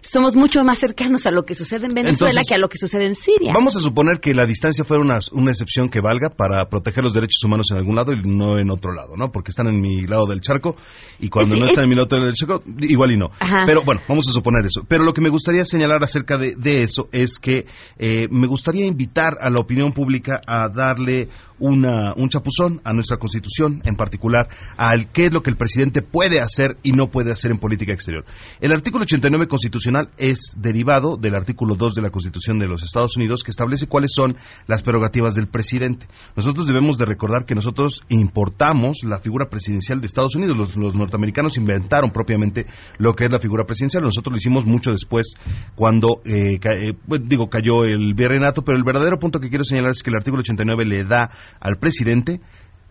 somos 0.00 0.36
mucho 0.36 0.62
más 0.62 0.78
cercanos 0.78 1.26
a 1.26 1.32
lo 1.32 1.44
que 1.44 1.54
sucede 1.54 1.86
en 1.86 1.94
Venezuela 1.94 2.30
Entonces, 2.30 2.48
que 2.48 2.54
a 2.54 2.58
lo 2.58 2.68
que 2.68 2.78
sucede 2.78 3.06
en 3.06 3.14
Siria. 3.14 3.52
Vamos 3.52 3.76
a 3.76 3.80
suponer 3.80 4.20
que 4.20 4.34
la 4.34 4.46
distancia 4.46 4.84
fuera 4.84 5.02
una, 5.02 5.18
una 5.32 5.50
excepción 5.50 5.88
que 5.88 6.00
valga 6.00 6.30
para 6.30 6.68
proteger 6.68 7.02
los 7.02 7.12
derechos 7.12 7.42
humanos 7.44 7.66
en 7.72 7.78
algún 7.78 7.96
lado 7.96 8.12
y 8.12 8.22
no 8.22 8.58
en 8.58 8.70
otro 8.70 8.92
lado, 8.92 9.14
¿no? 9.16 9.32
Porque 9.32 9.50
están 9.50 9.68
en 9.68 9.80
mi 9.80 10.02
lado 10.02 10.26
del 10.26 10.40
charco 10.40 10.76
y 11.18 11.28
cuando 11.28 11.56
no 11.58 11.66
están 11.66 11.84
en 11.84 11.90
mi 11.90 11.96
lado 11.96 12.06
del 12.08 12.34
charco, 12.34 12.62
igual 12.78 13.12
y 13.12 13.16
no. 13.16 13.26
Ajá. 13.40 13.64
Pero 13.66 13.82
bueno, 13.82 14.00
vamos 14.08 14.28
a 14.28 14.32
suponer 14.32 14.64
eso. 14.64 14.84
Pero 14.86 15.02
lo 15.02 15.12
que 15.12 15.20
me 15.20 15.28
gustaría 15.28 15.64
señalar 15.64 16.02
acerca 16.04 16.38
de, 16.38 16.54
de 16.56 16.82
eso 16.82 17.08
es 17.12 17.38
que 17.38 17.66
eh, 17.98 18.28
me 18.30 18.46
gustaría 18.46 18.86
invitar 18.86 19.38
a 19.40 19.50
la 19.50 19.58
opinión 19.58 19.92
pública 19.92 20.40
a 20.46 20.68
darle 20.68 21.28
una, 21.58 22.12
un 22.16 22.28
chapuzón 22.28 22.80
a 22.84 22.92
nuestra 22.92 23.18
Constitución, 23.18 23.82
en 23.84 23.96
particular 23.96 24.48
al 24.76 25.10
qué 25.10 25.26
es 25.26 25.32
lo 25.32 25.42
que 25.42 25.50
el 25.50 25.56
presidente 25.56 26.02
puede 26.02 26.40
hacer 26.40 26.76
y 26.82 26.91
no 26.92 27.10
puede 27.10 27.32
hacer 27.32 27.50
en 27.50 27.58
política 27.58 27.92
exterior. 27.92 28.24
El 28.60 28.72
artículo 28.72 29.02
89 29.02 29.46
constitucional 29.48 30.10
es 30.18 30.54
derivado 30.56 31.16
del 31.16 31.34
artículo 31.34 31.74
2 31.74 31.94
de 31.94 32.02
la 32.02 32.10
Constitución 32.10 32.58
de 32.58 32.68
los 32.68 32.82
Estados 32.82 33.16
Unidos 33.16 33.42
que 33.42 33.50
establece 33.50 33.86
cuáles 33.86 34.12
son 34.14 34.36
las 34.66 34.82
prerrogativas 34.82 35.34
del 35.34 35.48
presidente. 35.48 36.06
Nosotros 36.36 36.66
debemos 36.66 36.98
de 36.98 37.04
recordar 37.04 37.44
que 37.44 37.54
nosotros 37.54 38.02
importamos 38.08 38.98
la 39.04 39.18
figura 39.18 39.48
presidencial 39.48 40.00
de 40.00 40.06
Estados 40.06 40.36
Unidos. 40.36 40.76
Los, 40.76 40.94
norteamericanos 40.94 41.56
inventaron 41.56 42.10
propiamente 42.10 42.66
lo 42.98 43.14
que 43.14 43.24
es 43.24 43.32
la 43.32 43.38
figura 43.38 43.64
presidencial. 43.64 44.02
Nosotros 44.02 44.32
lo 44.32 44.38
hicimos 44.38 44.66
mucho 44.66 44.90
después 44.90 45.34
cuando, 45.74 46.20
eh, 46.24 46.58
eh, 46.62 46.92
digo, 47.22 47.48
cayó 47.48 47.84
el 47.84 48.14
virreinato, 48.14 48.62
pero 48.62 48.76
el 48.76 48.84
verdadero 48.84 49.18
punto 49.18 49.40
que 49.40 49.48
quiero 49.48 49.64
señalar 49.64 49.90
es 49.90 50.02
que 50.02 50.10
el 50.10 50.16
artículo 50.16 50.40
89 50.40 50.84
le 50.84 51.04
da 51.04 51.30
al 51.60 51.76
presidente 51.76 52.40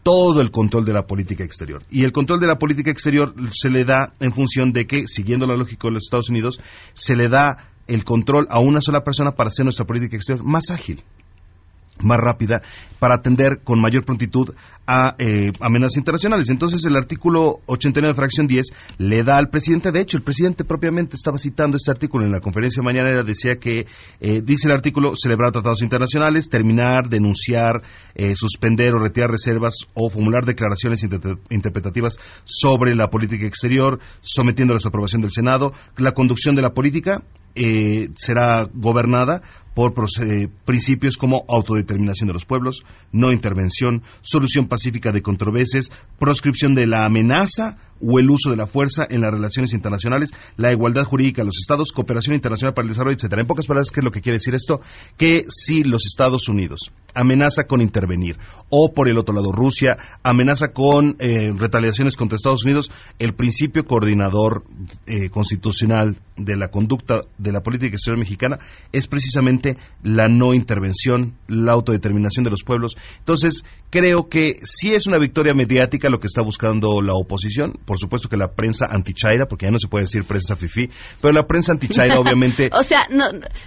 todo 0.03 0.41
el 0.41 0.51
control 0.51 0.85
de 0.85 0.93
la 0.93 1.05
política 1.05 1.43
exterior. 1.43 1.83
Y 1.89 2.03
el 2.03 2.11
control 2.11 2.39
de 2.39 2.47
la 2.47 2.57
política 2.57 2.91
exterior 2.91 3.33
se 3.53 3.69
le 3.69 3.85
da 3.85 4.13
en 4.19 4.33
función 4.33 4.71
de 4.71 4.87
que, 4.87 5.07
siguiendo 5.07 5.47
la 5.47 5.55
lógica 5.55 5.87
de 5.87 5.93
los 5.93 6.03
Estados 6.03 6.29
Unidos, 6.29 6.59
se 6.93 7.15
le 7.15 7.29
da 7.29 7.71
el 7.87 8.03
control 8.03 8.47
a 8.49 8.59
una 8.59 8.81
sola 8.81 9.03
persona 9.03 9.31
para 9.31 9.49
hacer 9.49 9.65
nuestra 9.65 9.85
política 9.85 10.15
exterior 10.15 10.45
más 10.45 10.69
ágil 10.71 11.03
más 12.03 12.19
rápida 12.19 12.61
para 12.99 13.15
atender 13.15 13.61
con 13.63 13.81
mayor 13.81 14.05
prontitud 14.05 14.53
a 14.87 15.15
eh, 15.19 15.51
amenazas 15.59 15.97
internacionales. 15.97 16.49
Entonces 16.49 16.83
el 16.85 16.95
artículo 16.95 17.61
89 17.65 18.13
fracción 18.15 18.47
10 18.47 18.65
le 18.97 19.23
da 19.23 19.37
al 19.37 19.49
presidente, 19.49 19.91
de 19.91 20.01
hecho 20.01 20.17
el 20.17 20.23
presidente 20.23 20.65
propiamente 20.65 21.15
estaba 21.15 21.37
citando 21.37 21.77
este 21.77 21.91
artículo 21.91 22.25
en 22.25 22.31
la 22.31 22.39
conferencia 22.41 22.83
mañanera, 22.83 23.23
decía 23.23 23.57
que 23.57 23.85
eh, 24.19 24.41
dice 24.43 24.67
el 24.67 24.73
artículo 24.73 25.13
celebrar 25.15 25.51
tratados 25.51 25.81
internacionales, 25.81 26.49
terminar, 26.49 27.09
denunciar, 27.09 27.81
eh, 28.15 28.35
suspender 28.35 28.93
o 28.93 28.99
retirar 28.99 29.29
reservas 29.31 29.75
o 29.93 30.09
formular 30.09 30.45
declaraciones 30.45 31.03
inter- 31.03 31.37
interpretativas 31.49 32.17
sobre 32.43 32.95
la 32.95 33.09
política 33.09 33.45
exterior, 33.45 33.99
sometiéndolas 34.21 34.85
a 34.85 34.89
aprobación 34.89 35.21
del 35.21 35.31
Senado, 35.31 35.73
la 35.97 36.13
conducción 36.13 36.55
de 36.55 36.61
la 36.61 36.73
política 36.73 37.23
eh, 37.55 38.09
será 38.15 38.67
gobernada 38.73 39.41
por 39.73 39.93
proce- 39.93 40.49
principios 40.65 41.17
como 41.17 41.45
autodeterminación 41.47 42.27
de 42.27 42.33
los 42.33 42.45
pueblos, 42.45 42.83
no 43.11 43.31
intervención, 43.31 44.03
solución 44.21 44.67
pacífica 44.67 45.11
de 45.11 45.21
controversias, 45.21 45.91
proscripción 46.19 46.75
de 46.75 46.87
la 46.87 47.05
amenaza 47.05 47.77
o 48.01 48.19
el 48.19 48.29
uso 48.29 48.49
de 48.49 48.57
la 48.57 48.67
fuerza 48.67 49.05
en 49.09 49.21
las 49.21 49.31
relaciones 49.31 49.73
internacionales, 49.73 50.31
la 50.57 50.71
igualdad 50.71 51.03
jurídica 51.03 51.41
de 51.41 51.47
los 51.47 51.59
estados, 51.59 51.91
cooperación 51.91 52.35
internacional 52.35 52.73
para 52.73 52.85
el 52.85 52.89
desarrollo, 52.89 53.15
etcétera. 53.15 53.41
En 53.41 53.47
pocas 53.47 53.67
palabras, 53.67 53.91
¿qué 53.91 53.99
es 53.99 54.03
lo 54.03 54.11
que 54.11 54.21
quiere 54.21 54.37
decir 54.37 54.55
esto? 54.55 54.81
Que 55.17 55.45
si 55.49 55.83
los 55.83 56.05
Estados 56.05 56.47
Unidos 56.49 56.91
amenaza 57.13 57.65
con 57.65 57.81
intervenir 57.81 58.37
o 58.69 58.93
por 58.93 59.09
el 59.09 59.17
otro 59.17 59.35
lado 59.35 59.51
Rusia 59.51 59.97
amenaza 60.23 60.69
con 60.69 61.15
eh, 61.19 61.51
retaliaciones 61.57 62.15
contra 62.15 62.35
Estados 62.35 62.65
Unidos, 62.65 62.91
el 63.19 63.33
principio 63.33 63.85
coordinador 63.85 64.63
eh, 65.05 65.29
constitucional 65.29 66.17
de 66.37 66.55
la 66.55 66.69
conducta 66.69 67.21
de 67.37 67.51
la 67.51 67.61
política 67.61 67.95
exterior 67.95 68.19
mexicana 68.19 68.59
es 68.91 69.07
precisamente 69.07 69.77
la 70.03 70.27
no 70.27 70.53
intervención, 70.53 71.35
la 71.47 71.73
autodeterminación 71.73 72.43
de 72.43 72.51
los 72.51 72.63
pueblos. 72.63 72.97
Entonces, 73.19 73.63
creo 73.89 74.29
que 74.29 74.59
sí 74.63 74.93
es 74.93 75.07
una 75.07 75.17
victoria 75.17 75.53
mediática 75.53 76.09
lo 76.09 76.19
que 76.19 76.27
está 76.27 76.41
buscando 76.41 77.01
la 77.01 77.13
oposición. 77.13 77.79
Por 77.91 77.99
supuesto 77.99 78.29
que 78.29 78.37
la 78.37 78.53
prensa 78.53 78.85
anti-Chaira, 78.89 79.47
porque 79.47 79.65
ya 79.65 79.71
no 79.73 79.77
se 79.77 79.89
puede 79.89 80.05
decir 80.05 80.23
prensa 80.23 80.55
fifí, 80.55 80.89
pero 81.19 81.33
la 81.33 81.45
prensa 81.45 81.73
anti-Chaira 81.73 82.17
obviamente... 82.21 82.69
o 82.71 82.83
sea, 82.83 83.05
no, 83.09 83.25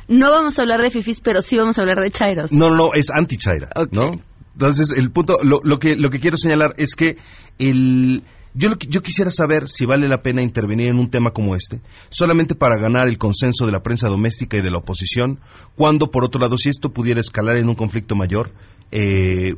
no 0.08 0.30
vamos 0.30 0.58
a 0.58 0.62
hablar 0.62 0.80
de 0.80 0.88
fifis, 0.88 1.20
pero 1.20 1.42
sí 1.42 1.58
vamos 1.58 1.78
a 1.78 1.82
hablar 1.82 2.00
de 2.00 2.10
chairos. 2.10 2.50
No, 2.50 2.70
no, 2.74 2.94
es 2.94 3.10
anti-Chaira, 3.10 3.68
¿no? 3.90 4.12
Entonces, 4.54 4.96
el 4.96 5.10
punto, 5.10 5.40
lo, 5.42 5.60
lo 5.62 5.78
que, 5.78 5.94
lo 5.94 6.08
que 6.08 6.20
quiero 6.20 6.38
señalar 6.38 6.72
es 6.78 6.94
que 6.96 7.18
el, 7.58 8.22
yo, 8.54 8.70
lo 8.70 8.76
que- 8.78 8.86
yo 8.86 9.02
quisiera 9.02 9.30
saber 9.30 9.68
si 9.68 9.84
vale 9.84 10.08
la 10.08 10.22
pena 10.22 10.40
intervenir 10.40 10.88
en 10.88 10.98
un 10.98 11.10
tema 11.10 11.32
como 11.32 11.54
este, 11.54 11.82
solamente 12.08 12.54
para 12.54 12.78
ganar 12.78 13.08
el 13.08 13.18
consenso 13.18 13.66
de 13.66 13.72
la 13.72 13.82
prensa 13.82 14.08
doméstica 14.08 14.56
y 14.56 14.62
de 14.62 14.70
la 14.70 14.78
oposición, 14.78 15.38
cuando, 15.76 16.10
por 16.10 16.24
otro 16.24 16.40
lado, 16.40 16.56
si 16.56 16.70
esto 16.70 16.94
pudiera 16.94 17.20
escalar 17.20 17.58
en 17.58 17.68
un 17.68 17.74
conflicto 17.74 18.16
mayor, 18.16 18.52
eh, 18.90 19.54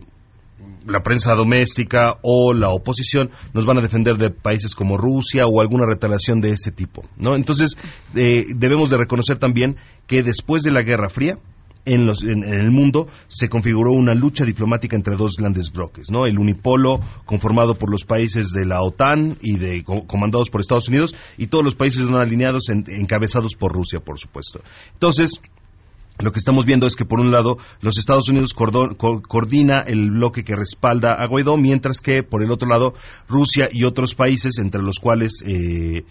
la 0.87 1.03
prensa 1.03 1.35
doméstica 1.35 2.19
o 2.23 2.53
la 2.53 2.71
oposición 2.71 3.31
nos 3.53 3.67
van 3.67 3.79
a 3.79 3.83
defender 3.83 4.17
de 4.17 4.31
países 4.31 4.75
como 4.75 4.97
Rusia 4.97 5.47
o 5.47 5.61
alguna 5.61 5.85
retaliación 5.87 6.41
de 6.41 6.51
ese 6.51 6.71
tipo, 6.73 7.03
¿no? 7.17 7.35
Entonces, 7.35 7.77
eh, 8.15 8.45
debemos 8.55 8.89
de 8.91 8.97
reconocer 8.97 9.39
también 9.39 9.77
que 10.07 10.23
después 10.23 10.63
de 10.63 10.71
la 10.71 10.83
Guerra 10.83 11.09
Fría, 11.09 11.39
en, 11.85 12.05
los- 12.05 12.23
en- 12.25 12.43
el 12.43 12.73
mundo 12.73 13.07
se 13.29 13.49
configuró 13.49 13.93
una 13.93 14.13
lucha 14.13 14.45
diplomática 14.45 14.97
entre 14.97 15.15
dos 15.17 15.37
grandes 15.39 15.71
bloques, 15.73 16.07
¿no? 16.11 16.27
El 16.27 16.37
unipolo 16.39 16.99
conformado 17.27 17.77
por 17.77 17.91
los 17.91 18.05
países 18.05 18.51
de 18.51 18.65
la 18.67 18.83
OTAN 18.83 19.39
y 19.41 19.57
de 19.57 19.85
co- 19.85 20.05
comandados 20.05 20.51
por 20.51 20.61
Estados 20.61 20.89
Unidos 20.89 21.15
y 21.39 21.47
todos 21.47 21.65
los 21.65 21.77
países 21.77 22.09
no 22.11 22.19
alineados 22.19 22.71
en- 22.71 22.85
encabezados 22.89 23.55
por 23.55 23.73
Rusia, 23.73 24.01
por 24.01 24.19
supuesto. 24.19 24.61
Entonces, 24.95 25.41
lo 26.19 26.33
que 26.33 26.39
estamos 26.39 26.65
viendo 26.65 26.87
es 26.87 26.97
que, 26.97 27.05
por 27.05 27.21
un 27.21 27.31
lado, 27.31 27.59
los 27.81 27.99
Estados 27.99 28.29
Unidos 28.29 28.55
cordo- 28.55 28.97
co- 28.97 29.21
coordina 29.23 29.81
el 29.87 30.11
bloque 30.13 30.45
que 30.45 30.57
respalda 30.57 31.13
a 31.13 31.27
Guaidó, 31.27 31.57
mientras 31.57 32.01
que, 32.01 32.23
por 32.23 32.43
el 32.43 32.51
otro 32.51 32.69
lado, 32.69 32.95
Rusia 33.29 33.69
y 33.71 33.85
otros 33.85 34.15
países, 34.15 34.59
entre 34.59 34.83
los 34.83 34.97
cuales, 34.99 35.43
eh, 35.47 36.05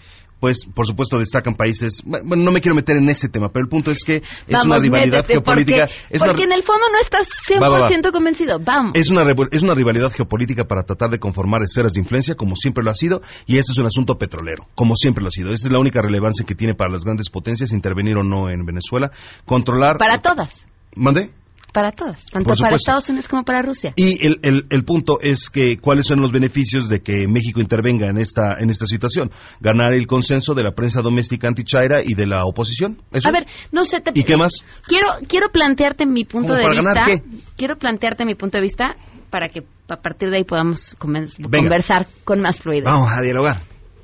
pues, 0.45 0.63
por 0.71 0.85
supuesto, 0.85 1.17
destacan 1.17 1.55
países. 1.55 2.03
Bueno, 2.05 2.43
no 2.43 2.51
me 2.51 2.61
quiero 2.61 2.75
meter 2.75 2.97
en 2.97 3.09
ese 3.09 3.29
tema, 3.29 3.49
pero 3.49 3.63
el 3.63 3.67
punto 3.69 3.89
es 3.89 4.03
que 4.03 4.17
es 4.17 4.23
Vamos, 4.47 4.65
una 4.67 4.77
rivalidad 4.77 5.17
métete, 5.21 5.33
geopolítica. 5.33 5.87
Porque, 5.87 6.15
es 6.15 6.21
una- 6.21 6.29
porque 6.29 6.43
en 6.43 6.51
el 6.51 6.61
fondo 6.61 6.83
no 6.91 6.99
estás 6.99 7.27
100% 7.47 7.59
Va, 7.59 7.69
va, 7.69 7.79
va. 7.79 8.11
convencido. 8.11 8.59
Vamos. 8.63 8.91
es 8.93 9.09
una, 9.09 9.25
es 9.51 9.63
una 9.63 9.73
rivalidad 9.73 10.11
geopolítica 10.11 10.65
para 10.65 10.83
tratar 10.83 11.09
de 11.09 11.17
conformar 11.17 11.63
esferas 11.63 11.93
de 11.93 12.01
influencia, 12.01 12.35
como 12.35 12.55
siempre 12.55 12.83
lo 12.83 12.91
ha 12.91 12.93
sido, 12.93 13.23
y 13.47 13.57
este 13.57 13.71
es 13.71 13.79
un 13.79 13.87
asunto 13.87 14.19
petrolero, 14.19 14.67
como 14.75 14.95
siempre 14.95 15.23
lo 15.23 15.29
ha 15.29 15.31
sido. 15.31 15.51
Esa 15.51 15.67
es 15.67 15.73
la 15.73 15.79
única 15.79 15.99
relevancia 16.03 16.45
que 16.45 16.53
tiene 16.53 16.75
para 16.75 16.91
las 16.91 17.03
grandes 17.03 17.31
potencias, 17.31 17.71
intervenir 17.71 18.17
o 18.17 18.23
no 18.23 18.51
en 18.51 18.65
Venezuela. 18.67 19.09
Controlar. 19.45 19.97
Para 19.97 20.19
todas. 20.19 20.63
¿Mandé? 20.95 21.31
Para 21.75 21.91
todas. 21.91 22.23
Tanto 22.27 22.53
para. 22.55 22.77
Estados 22.77 23.09
Unidos 23.09 23.27
como 23.27 23.43
para 23.43 23.61
Rusia. 23.61 23.91
Y 23.97 24.25
el, 24.25 24.39
el- 24.43 24.65
el 24.69 24.85
punto 24.85 25.19
es 25.19 25.49
que 25.49 25.77
cuáles 25.77 26.07
son 26.07 26.21
los 26.21 26.31
beneficios 26.31 26.87
de 26.87 27.01
que 27.01 27.27
México 27.27 27.59
intervenga 27.59 28.07
en 28.07 28.17
esta 28.17 28.57
en 28.59 28.69
esta 28.69 28.85
situación. 28.85 29.29
Ganar 29.59 29.93
el 29.93 30.07
consenso 30.07 30.53
de 30.53 30.63
la 30.63 30.71
prensa 30.71 31.01
doméstica 31.01 31.49
anti-Chaira 31.49 32.01
y 32.01 32.13
de 32.13 32.27
la 32.27 32.45
oposición. 32.45 33.01
¿Eso 33.11 33.27
A 33.27 33.31
ver, 33.33 33.45
no 33.73 33.83
sé. 33.83 33.99
Te, 33.99 34.11
¿Y 34.17 34.23
qué 34.23 34.37
más? 34.37 34.63
Quiero, 34.87 35.07
quiero 35.27 35.49
plantearte 35.49 36.05
mi 36.05 36.23
punto 36.23 36.53
¿Cómo 36.53 36.63
de 36.63 36.69
vista. 36.75 36.93
ganar? 36.93 37.21
Quiero 37.57 37.75
plantearte 37.77 38.23
mi 38.23 38.35
punto 38.35 38.57
de 38.57 38.61
vista 38.61 38.95
para 39.29 39.49
que 39.49 39.59
a 39.89 39.97
partir 39.97 40.29
de 40.29 40.37
ahí 40.37 40.43
podamos 40.45 40.95
conversar 40.97 42.07
con 42.23 42.39
más 42.39 42.61
fluidez. 42.61 42.85
Vamos 42.85 43.11
a 43.11 43.21
dialogar. 43.21 43.63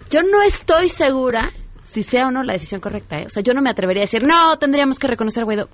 Yo 0.10 0.24
no 0.24 0.44
estoy 0.44 0.90
segura 0.90 1.50
si 1.84 2.04
sea 2.04 2.28
o 2.28 2.32
no 2.32 2.44
la 2.44 2.52
decisión 2.54 2.82
correcta. 2.82 3.18
¿eh? 3.20 3.28
O 3.28 3.30
sea, 3.30 3.42
yo 3.44 3.54
no 3.54 3.62
me 3.62 3.70
atrevería 3.70 4.02
a 4.02 4.08
decir, 4.08 4.24
no, 4.28 4.58
tendríamos 4.60 5.00
que 5.00 5.08
reconocer 5.08 5.44
a 5.44 5.46
Guaidó. 5.46 5.70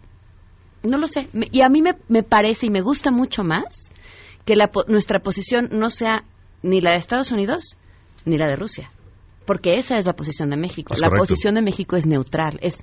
No 0.83 0.97
lo 0.97 1.07
sé. 1.07 1.27
Y 1.51 1.61
a 1.61 1.69
mí 1.69 1.81
me, 1.81 1.95
me 2.07 2.23
parece 2.23 2.67
y 2.67 2.69
me 2.69 2.81
gusta 2.81 3.11
mucho 3.11 3.43
más 3.43 3.91
que 4.45 4.55
la 4.55 4.69
nuestra 4.87 5.19
posición 5.19 5.69
no 5.71 5.89
sea 5.89 6.23
ni 6.63 6.81
la 6.81 6.91
de 6.91 6.97
Estados 6.97 7.31
Unidos 7.31 7.77
ni 8.25 8.37
la 8.37 8.47
de 8.47 8.55
Rusia. 8.55 8.91
Porque 9.45 9.75
esa 9.75 9.95
es 9.97 10.05
la 10.05 10.13
posición 10.13 10.49
de 10.49 10.57
México. 10.57 10.93
Es 10.93 11.01
la 11.01 11.07
correcto. 11.07 11.23
posición 11.23 11.55
de 11.55 11.61
México 11.61 11.95
es 11.95 12.05
neutral. 12.05 12.59
Es 12.61 12.81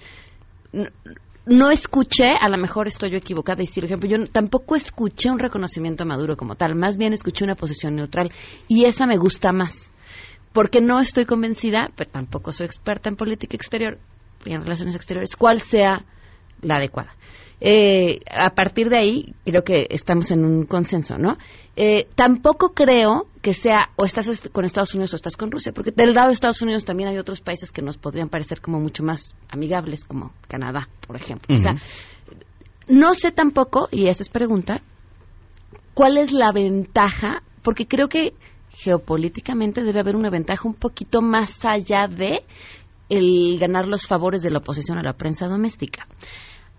no, 0.73 0.87
no 1.47 1.71
escuché, 1.71 2.25
a 2.41 2.49
lo 2.49 2.57
mejor 2.57 2.89
estoy 2.89 3.11
yo 3.11 3.19
equivocada 3.19 3.63
y 3.63 3.67
sí, 3.67 3.81
por 3.81 3.87
ejemplo, 3.87 4.09
yo 4.09 4.25
tampoco 4.27 4.77
escuché 4.77 5.31
un 5.31 5.39
reconocimiento 5.39 6.03
a 6.03 6.07
Maduro 6.07 6.37
como 6.37 6.55
tal, 6.55 6.75
más 6.75 6.97
bien 6.97 7.13
escuché 7.13 7.45
una 7.45 7.55
posición 7.55 7.95
neutral 7.95 8.33
y 8.67 8.87
esa 8.87 9.07
me 9.07 9.19
gusta 9.19 9.53
más, 9.53 9.91
porque 10.53 10.81
no 10.81 11.01
estoy 11.01 11.27
convencida, 11.27 11.91
pero 11.97 12.11
tampoco 12.11 12.51
soy 12.51 12.67
experta 12.67 13.11
en 13.11 13.17
política 13.17 13.57
exterior 13.57 13.99
y 14.47 14.55
en 14.55 14.63
relaciones 14.63 14.95
exteriores, 14.95 15.37
cuál 15.37 15.61
sea 15.61 16.05
la 16.63 16.77
adecuada. 16.77 17.15
Eh, 17.61 18.21
a 18.31 18.51
partir 18.51 18.89
de 18.91 18.99
ahí, 18.99 19.35
creo 19.45 19.63
que 19.65 19.87
estamos 19.91 20.31
en 20.31 20.45
un 20.45 20.67
consenso, 20.67 21.17
¿no? 21.17 21.37
Eh, 21.77 22.07
tampoco 22.15 22.75
creo 22.75 23.27
que 23.43 23.55
sea 23.55 23.91
o 23.97 24.05
estás 24.05 24.29
est- 24.29 24.49
con 24.53 24.65
Estados 24.65 24.95
Unidos 24.95 25.13
o 25.13 25.17
estás 25.17 25.37
con 25.37 25.51
Rusia, 25.51 25.73
porque 25.73 25.91
del 25.91 26.15
lado 26.15 26.29
de 26.29 26.35
Estados 26.35 26.61
Unidos 26.63 26.85
también 26.85 27.09
hay 27.09 27.19
otros 27.19 27.41
países 27.41 27.73
que 27.73 27.81
nos 27.83 27.97
podrían 27.97 28.29
parecer 28.29 28.61
como 28.61 28.81
mucho 28.81 29.03
más 29.03 29.35
amigables, 29.49 30.05
como 30.05 30.33
Canadá, 30.49 30.89
por 31.07 31.17
ejemplo. 31.17 31.55
O 31.55 31.59
sea, 31.59 31.73
no 32.89 33.15
sé 33.15 33.31
tampoco, 33.33 33.89
y 33.91 34.09
esa 34.09 34.23
es 34.23 34.29
pregunta, 34.29 34.83
cuál 35.95 36.17
es 36.19 36.33
la 36.33 36.53
ventaja, 36.53 37.43
porque 37.63 37.87
creo 37.87 38.09
que 38.09 38.35
geopolíticamente 38.71 39.83
debe 39.83 40.01
haber 40.01 40.17
una 40.17 40.31
ventaja 40.31 40.69
un 40.69 40.75
poquito 40.75 41.23
más 41.23 41.65
allá 41.65 42.09
de 42.09 42.45
el 43.09 43.59
ganar 43.59 43.87
los 43.87 44.07
favores 44.07 44.43
de 44.43 44.51
la 44.51 44.59
oposición 44.59 44.99
a 44.99 45.03
la 45.03 45.13
prensa 45.15 45.47
doméstica. 45.47 46.07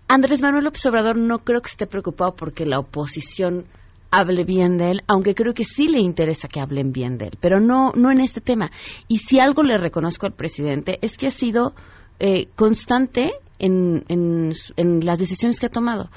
Andrés 0.08 0.40
Manuel 0.40 0.64
López 0.64 0.86
Obrador 0.86 1.16
no 1.16 1.40
creo 1.40 1.60
que 1.60 1.70
esté 1.70 1.86
preocupado 1.86 2.36
porque 2.36 2.64
la 2.64 2.78
oposición 2.78 3.66
hable 4.10 4.44
bien 4.44 4.78
de 4.78 4.92
él, 4.92 5.02
aunque 5.08 5.34
creo 5.34 5.52
que 5.52 5.64
sí 5.64 5.88
le 5.88 6.00
interesa 6.00 6.48
que 6.48 6.60
hablen 6.60 6.92
bien 6.92 7.18
de 7.18 7.26
él, 7.26 7.38
pero 7.40 7.60
no, 7.60 7.92
no 7.94 8.10
en 8.10 8.20
este 8.20 8.40
tema. 8.40 8.70
Y 9.08 9.18
si 9.18 9.40
algo 9.40 9.62
le 9.62 9.78
reconozco 9.78 10.26
al 10.26 10.32
presidente 10.32 10.98
es 11.02 11.18
que 11.18 11.26
ha 11.26 11.30
sido 11.30 11.74
eh, 12.18 12.48
constante 12.54 13.32
en, 13.58 14.04
en, 14.08 15.04
las 15.04 15.18
decisiones 15.18 15.58
que 15.58 15.66
ha 15.66 15.70
tomado. 15.70 16.10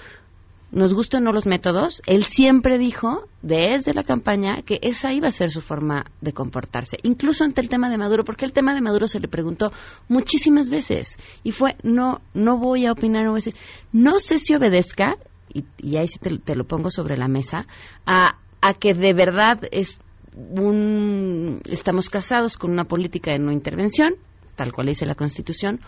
Nos 0.71 0.93
gustan 0.93 1.23
o 1.23 1.25
no 1.25 1.31
los 1.31 1.47
métodos, 1.47 2.01
él 2.05 2.23
siempre 2.23 2.77
dijo 2.77 3.27
desde 3.41 3.93
la 3.93 4.03
campaña 4.03 4.61
que 4.63 4.79
esa 4.83 5.11
iba 5.11 5.27
a 5.27 5.31
ser 5.31 5.49
su 5.49 5.61
forma 5.61 6.05
de 6.21 6.31
comportarse, 6.31 6.97
incluso 7.01 7.43
ante 7.43 7.61
el 7.61 7.69
tema 7.69 7.89
de 7.89 7.97
Maduro, 7.97 8.23
porque 8.23 8.45
el 8.45 8.53
tema 8.53 8.75
de 8.75 8.81
Maduro 8.81 9.07
se 9.07 9.19
le 9.19 9.27
preguntó 9.27 9.71
muchísimas 10.07 10.69
veces 10.69 11.17
y 11.43 11.51
fue 11.51 11.75
no 11.81 12.21
no 12.35 12.59
voy 12.59 12.85
a 12.85 12.91
opinar, 12.91 13.23
no 13.23 13.31
voy 13.31 13.37
a 13.37 13.43
decir, 13.43 13.55
no 13.91 14.19
sé 14.19 14.37
si 14.37 14.53
obedezca 14.53 15.15
y, 15.51 15.65
y 15.79 15.97
ahí 15.97 16.07
sí 16.07 16.19
te, 16.19 16.37
te 16.37 16.55
lo 16.55 16.65
pongo 16.65 16.91
sobre 16.91 17.17
la 17.17 17.27
mesa 17.27 17.65
a, 18.05 18.37
a 18.61 18.73
que 18.75 18.93
de 18.93 19.13
verdad 19.13 19.59
es 19.71 19.99
un 20.35 21.61
estamos 21.67 22.09
casados 22.09 22.57
con 22.57 22.71
una 22.71 22.85
política 22.85 23.31
de 23.31 23.39
no 23.39 23.51
intervención, 23.51 24.13
tal 24.55 24.71
cual 24.71 24.87
dice 24.87 25.05
la 25.05 25.15
Constitución, 25.15 25.79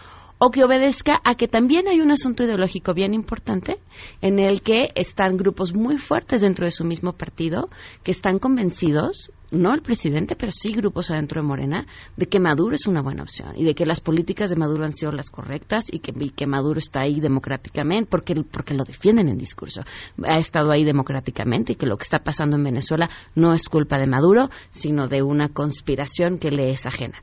o 0.44 0.50
que 0.50 0.64
obedezca 0.64 1.22
a 1.24 1.36
que 1.36 1.48
también 1.48 1.88
hay 1.88 2.02
un 2.02 2.10
asunto 2.10 2.44
ideológico 2.44 2.96
bien 2.96 3.14
importante 3.14 3.78
en 4.22 4.40
el 4.40 4.62
que 4.62 4.88
están 4.96 5.38
grupos 5.38 5.76
muy 5.76 6.00
fuertes 6.00 6.42
dentro 6.42 6.66
de 6.66 6.72
su 6.72 6.84
mismo 6.84 7.14
partido 7.14 7.70
que 8.04 8.10
están 8.10 8.40
convencidos, 8.40 9.32
no 9.52 9.72
el 9.72 9.84
presidente, 9.84 10.36
pero 10.36 10.52
sí 10.52 10.74
grupos 10.74 11.12
adentro 11.12 11.44
de 11.44 11.48
Morena, 11.48 11.86
de 12.18 12.26
que 12.26 12.40
Maduro 12.40 12.74
es 12.74 12.88
una 12.88 13.04
buena 13.04 13.22
opción 13.22 13.54
y 13.56 13.64
de 13.64 13.76
que 13.76 13.86
las 13.86 14.02
políticas 14.02 14.50
de 14.50 14.56
Maduro 14.56 14.84
han 14.84 14.94
sido 14.94 15.12
las 15.12 15.30
correctas 15.30 15.94
y 15.94 16.00
que, 16.00 16.12
que 16.12 16.48
Maduro 16.48 16.80
está 16.80 17.02
ahí 17.02 17.20
democráticamente 17.20 18.10
porque, 18.10 18.34
porque 18.52 18.74
lo 18.74 18.84
defienden 18.84 19.30
en 19.30 19.38
discurso. 19.38 19.82
Ha 20.26 20.38
estado 20.38 20.72
ahí 20.72 20.84
democráticamente 20.84 21.74
y 21.74 21.76
que 21.76 21.86
lo 21.86 21.98
que 21.98 22.04
está 22.04 22.18
pasando 22.18 22.58
en 22.58 22.64
Venezuela 22.64 23.12
no 23.36 23.54
es 23.54 23.70
culpa 23.70 24.00
de 24.00 24.08
Maduro, 24.08 24.50
sino 24.72 25.08
de 25.08 25.22
una 25.22 25.50
conspiración 25.50 26.40
que 26.40 26.50
le 26.50 26.72
es 26.72 26.88
ajena. 26.88 27.22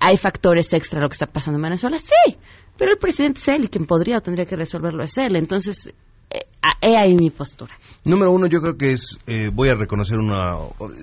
¿Hay 0.00 0.16
factores 0.16 0.72
extra 0.72 0.98
a 0.98 1.02
lo 1.02 1.08
que 1.08 1.14
está 1.14 1.26
pasando 1.26 1.58
en 1.58 1.62
Venezuela? 1.62 1.98
Sí, 1.98 2.36
pero 2.78 2.92
el 2.92 2.98
presidente 2.98 3.38
es 3.40 3.48
él 3.48 3.64
y 3.64 3.68
quien 3.68 3.84
podría 3.86 4.18
o 4.18 4.20
tendría 4.22 4.46
que 4.46 4.56
resolverlo 4.56 5.02
es 5.04 5.16
él. 5.18 5.36
Entonces, 5.36 5.92
eh, 6.30 6.40
he 6.80 6.96
ahí 6.96 7.14
mi 7.14 7.28
postura. 7.30 7.74
Número 8.04 8.30
uno, 8.32 8.46
yo 8.46 8.60
creo 8.62 8.76
que 8.78 8.92
es, 8.92 9.18
eh, 9.26 9.50
voy 9.52 9.68
a 9.68 9.74
reconocer 9.74 10.18
una, 10.18 10.54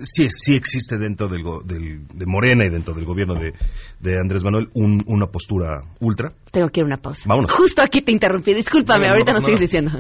sí, 0.04 0.30
sí 0.32 0.56
existe 0.56 0.98
dentro 0.98 1.28
del, 1.28 1.44
go- 1.44 1.62
del- 1.62 2.08
de 2.08 2.26
Morena 2.26 2.66
y 2.66 2.70
dentro 2.70 2.94
del 2.96 3.06
gobierno 3.06 3.36
de, 3.36 3.54
de 4.00 4.20
Andrés 4.20 4.44
Manuel 4.44 4.70
un- 4.74 5.04
una 5.08 5.28
postura 5.28 5.82
ultra. 6.00 6.32
Tengo 6.52 6.68
que 6.70 6.80
ir 6.80 6.86
a 6.86 6.88
una 6.88 6.98
pausa. 6.98 7.24
Vámonos. 7.28 7.52
Justo 7.52 7.84
aquí 7.84 8.02
te 8.02 8.12
interrumpí, 8.12 8.54
discúlpame, 8.56 9.02
No, 9.02 9.06
no 9.08 9.12
ahorita 9.12 9.26
pasa 9.34 9.40
nos 9.40 9.46
sigues 9.46 9.60
diciendo. 9.60 9.92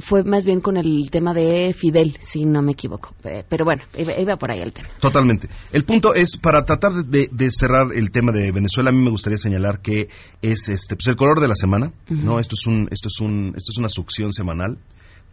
fue 0.00 0.24
más 0.24 0.44
bien 0.44 0.60
con 0.60 0.76
el 0.76 1.08
tema 1.10 1.32
de 1.34 1.74
Fidel, 1.74 2.16
si 2.20 2.44
no 2.44 2.62
me 2.62 2.72
equivoco. 2.72 3.14
Eh, 3.24 3.44
Pero 3.48 3.64
bueno, 3.64 3.82
iba, 3.96 4.18
iba 4.18 4.36
por 4.36 4.50
ahí 4.50 4.60
el 4.60 4.72
tema. 4.72 4.88
Totalmente. 5.00 5.48
El 5.72 5.84
punto 5.84 6.14
es, 6.14 6.36
para 6.36 6.64
tratar 6.64 6.92
de, 6.92 7.02
de- 7.04 7.28
de 7.32 7.50
cerrar 7.50 7.92
el 7.94 8.10
tema 8.10 8.32
de 8.32 8.52
Venezuela, 8.52 8.90
a 8.90 8.92
mí 8.92 9.02
me 9.02 9.10
gustaría 9.10 9.38
señalar 9.38 9.80
que 9.80 10.08
es 10.42 10.55
este, 10.68 10.96
pues 10.96 11.06
el 11.06 11.16
color 11.16 11.40
de 11.40 11.48
la 11.48 11.54
semana, 11.54 11.92
¿no? 12.08 12.38
Esto 12.38 12.54
es 12.54 12.66
un, 12.66 12.88
esto 12.90 13.08
es 13.08 13.20
un, 13.20 13.54
esto 13.56 13.72
es 13.72 13.78
una 13.78 13.88
succión 13.88 14.32
semanal 14.32 14.78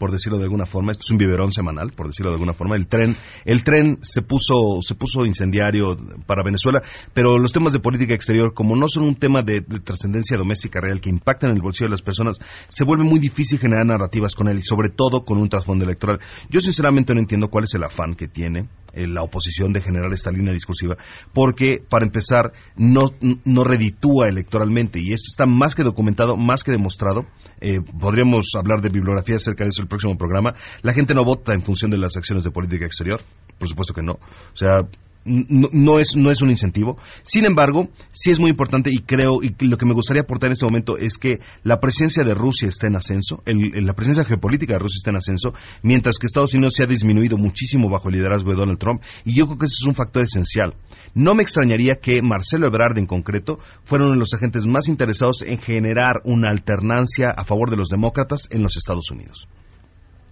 por 0.03 0.11
decirlo 0.11 0.37
de 0.37 0.43
alguna 0.43 0.65
forma, 0.65 0.91
esto 0.91 1.05
es 1.05 1.11
un 1.11 1.17
biberón 1.17 1.53
semanal, 1.53 1.93
por 1.93 2.07
decirlo 2.07 2.29
de 2.29 2.35
alguna 2.35 2.51
forma. 2.51 2.75
El 2.75 2.89
tren, 2.89 3.15
el 3.45 3.63
tren 3.63 3.99
se 4.01 4.21
puso, 4.21 4.81
se 4.81 4.95
puso 4.95 5.25
incendiario 5.25 5.95
para 6.25 6.43
Venezuela, 6.43 6.81
pero 7.13 7.39
los 7.39 7.53
temas 7.53 7.71
de 7.71 7.79
política 7.79 8.13
exterior, 8.13 8.53
como 8.53 8.75
no 8.75 8.89
son 8.89 9.05
un 9.05 9.15
tema 9.15 9.43
de, 9.43 9.61
de 9.61 9.79
trascendencia 9.79 10.35
doméstica 10.35 10.81
real 10.81 10.99
que 10.99 11.09
impactan 11.09 11.51
en 11.51 11.55
el 11.55 11.61
bolsillo 11.61 11.85
de 11.85 11.91
las 11.91 12.01
personas, 12.01 12.37
se 12.67 12.83
vuelve 12.83 13.05
muy 13.05 13.17
difícil 13.17 13.59
generar 13.59 13.85
narrativas 13.85 14.35
con 14.35 14.49
él 14.49 14.57
y 14.57 14.61
sobre 14.61 14.89
todo 14.89 15.23
con 15.23 15.37
un 15.37 15.47
trasfondo 15.47 15.85
electoral. 15.85 16.19
Yo 16.49 16.59
sinceramente 16.59 17.13
no 17.13 17.21
entiendo 17.21 17.47
cuál 17.47 17.63
es 17.63 17.73
el 17.73 17.85
afán 17.85 18.15
que 18.15 18.27
tiene 18.27 18.67
eh, 18.91 19.07
la 19.07 19.23
oposición 19.23 19.73
de 19.73 19.79
generar 19.81 20.11
esta 20.13 20.31
línea 20.31 20.53
discursiva, 20.53 20.97
porque 21.33 21.81
para 21.87 22.05
empezar 22.05 22.51
no, 22.75 23.09
no 23.43 23.63
reditúa 23.63 24.27
electoralmente 24.27 24.99
y 24.99 25.13
esto 25.13 25.29
está 25.31 25.45
más 25.45 25.75
que 25.75 25.83
documentado, 25.83 26.35
más 26.35 26.63
que 26.63 26.71
demostrado. 26.71 27.25
Eh, 27.59 27.79
podríamos 27.81 28.51
hablar 28.55 28.81
de 28.81 28.89
bibliografía 28.89 29.37
acerca 29.37 29.63
de 29.63 29.69
eso 29.69 29.81
el 29.81 29.87
próximo 29.93 30.17
programa. 30.17 30.53
La 30.81 30.93
gente 30.93 31.13
no 31.13 31.23
vota 31.23 31.53
en 31.53 31.61
función 31.61 31.91
de 31.91 31.97
las 31.97 32.17
acciones 32.17 32.43
de 32.43 32.51
política 32.51 32.85
exterior, 32.85 33.21
por 33.57 33.67
supuesto 33.69 33.93
que 33.93 34.01
no. 34.03 34.13
O 34.13 34.57
sea, 34.57 34.85
no, 35.25 35.99
es, 35.99 36.17
no 36.17 36.31
es 36.31 36.41
un 36.41 36.49
incentivo. 36.49 36.97
Sin 37.23 37.45
embargo, 37.45 37.87
sí 38.11 38.31
es 38.31 38.39
muy 38.39 38.49
importante 38.49 38.89
y 38.91 38.97
creo, 38.99 39.41
y 39.41 39.55
lo 39.65 39.77
que 39.77 39.85
me 39.85 39.93
gustaría 39.93 40.23
aportar 40.23 40.47
en 40.49 40.51
este 40.51 40.65
momento 40.65 40.97
es 40.97 41.17
que 41.17 41.39
la 41.63 41.79
presencia 41.79 42.25
de 42.25 42.33
Rusia 42.33 42.67
está 42.67 42.87
en 42.87 42.97
ascenso, 42.97 43.41
el- 43.45 43.85
la 43.85 43.93
presencia 43.93 44.25
geopolítica 44.25 44.73
de 44.73 44.79
Rusia 44.79 44.97
está 44.97 45.11
en 45.11 45.15
ascenso, 45.15 45.53
mientras 45.81 46.17
que 46.17 46.25
Estados 46.25 46.53
Unidos 46.53 46.73
se 46.75 46.83
ha 46.83 46.87
disminuido 46.87 47.37
muchísimo 47.37 47.89
bajo 47.89 48.09
el 48.09 48.15
liderazgo 48.15 48.49
de 48.51 48.57
Donald 48.57 48.79
Trump, 48.79 49.01
y 49.23 49.33
yo 49.33 49.45
creo 49.45 49.57
que 49.59 49.65
ese 49.67 49.77
es 49.81 49.87
un 49.87 49.95
factor 49.95 50.23
esencial. 50.23 50.75
No 51.13 51.33
me 51.35 51.43
extrañaría 51.43 51.95
que 51.95 52.21
Marcelo 52.21 52.67
Ebrard 52.67 52.97
en 52.97 53.05
concreto 53.07 53.59
fuera 53.85 54.03
uno 54.03 54.15
de 54.15 54.19
los 54.19 54.33
agentes 54.33 54.65
más 54.65 54.89
interesados 54.89 55.41
en 55.43 55.57
generar 55.57 56.21
una 56.25 56.49
alternancia 56.49 57.29
a 57.29 57.45
favor 57.45 57.69
de 57.69 57.77
los 57.77 57.87
demócratas 57.87 58.49
en 58.51 58.61
los 58.61 58.75
Estados 58.75 59.09
Unidos. 59.09 59.47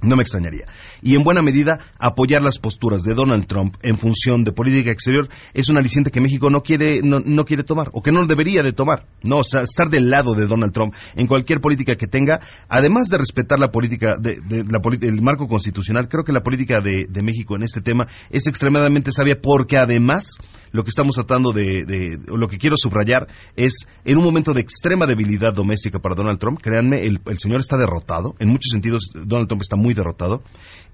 No 0.03 0.15
me 0.15 0.23
extrañaría. 0.23 0.65
Y 1.01 1.15
en 1.15 1.23
buena 1.23 1.41
medida, 1.41 1.79
apoyar 1.99 2.41
las 2.41 2.57
posturas 2.57 3.03
de 3.03 3.13
Donald 3.13 3.45
Trump 3.45 3.75
en 3.83 3.97
función 3.97 4.43
de 4.43 4.51
política 4.51 4.91
exterior 4.91 5.29
es 5.53 5.69
un 5.69 5.77
aliciente 5.77 6.09
que 6.11 6.21
México 6.21 6.49
no 6.49 6.63
quiere, 6.63 7.01
no, 7.03 7.19
no 7.23 7.45
quiere 7.45 7.63
tomar, 7.63 7.89
o 7.93 8.01
que 8.01 8.11
no 8.11 8.25
debería 8.25 8.63
de 8.63 8.73
tomar. 8.73 9.05
No, 9.23 9.41
estar 9.41 9.89
del 9.89 10.09
lado 10.09 10.33
de 10.33 10.47
Donald 10.47 10.73
Trump 10.73 10.93
en 11.15 11.27
cualquier 11.27 11.59
política 11.61 11.95
que 11.95 12.07
tenga, 12.07 12.39
además 12.67 13.09
de 13.09 13.17
respetar 13.17 13.59
la 13.59 13.69
política, 13.69 14.17
de, 14.19 14.41
de 14.41 14.63
la 14.63 14.79
el 15.01 15.21
marco 15.21 15.47
constitucional, 15.47 16.07
creo 16.09 16.23
que 16.23 16.33
la 16.33 16.41
política 16.41 16.81
de, 16.81 17.05
de 17.07 17.21
México 17.21 17.55
en 17.55 17.63
este 17.63 17.81
tema 17.81 18.07
es 18.31 18.47
extremadamente 18.47 19.11
sabia 19.11 19.39
porque 19.39 19.77
además 19.77 20.35
lo 20.71 20.83
que 20.83 20.89
estamos 20.89 21.15
tratando 21.15 21.51
de, 21.51 21.83
de- 21.85 22.17
lo 22.27 22.47
que 22.47 22.57
quiero 22.57 22.75
subrayar 22.77 23.27
es 23.55 23.85
en 24.05 24.17
un 24.17 24.23
momento 24.23 24.53
de 24.53 24.61
extrema 24.61 25.05
debilidad 25.05 25.53
doméstica 25.53 25.99
para 25.99 26.15
Donald 26.15 26.39
Trump, 26.39 26.59
créanme, 26.61 27.03
el, 27.05 27.19
el 27.27 27.37
señor 27.37 27.59
está 27.59 27.77
derrotado, 27.77 28.35
en 28.39 28.49
muchos 28.49 28.71
sentidos 28.71 29.11
Donald 29.13 29.47
Trump 29.47 29.61
está 29.61 29.75
muy 29.75 29.90
derrotado, 29.93 30.43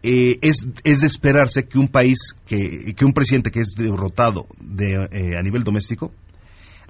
eh, 0.04 0.38
es, 0.42 0.68
es 0.84 1.02
de 1.02 1.08
esperarse 1.08 1.68
que 1.68 1.80
un 1.80 1.88
país, 1.88 2.36
que, 2.46 2.94
que 2.96 3.06
un 3.06 3.14
presidente 3.14 3.52
que 3.52 3.62
es 3.62 3.76
derrotado 3.78 4.48
de, 4.60 5.08
eh, 5.12 5.38
a 5.38 5.42
nivel 5.42 5.64
doméstico, 5.64 6.12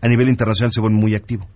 a 0.01 0.07
nivel 0.07 0.29
internacional 0.29 0.71
se 0.71 0.81
vuelve 0.81 0.97
muy 0.97 1.15
activo. 1.15 1.47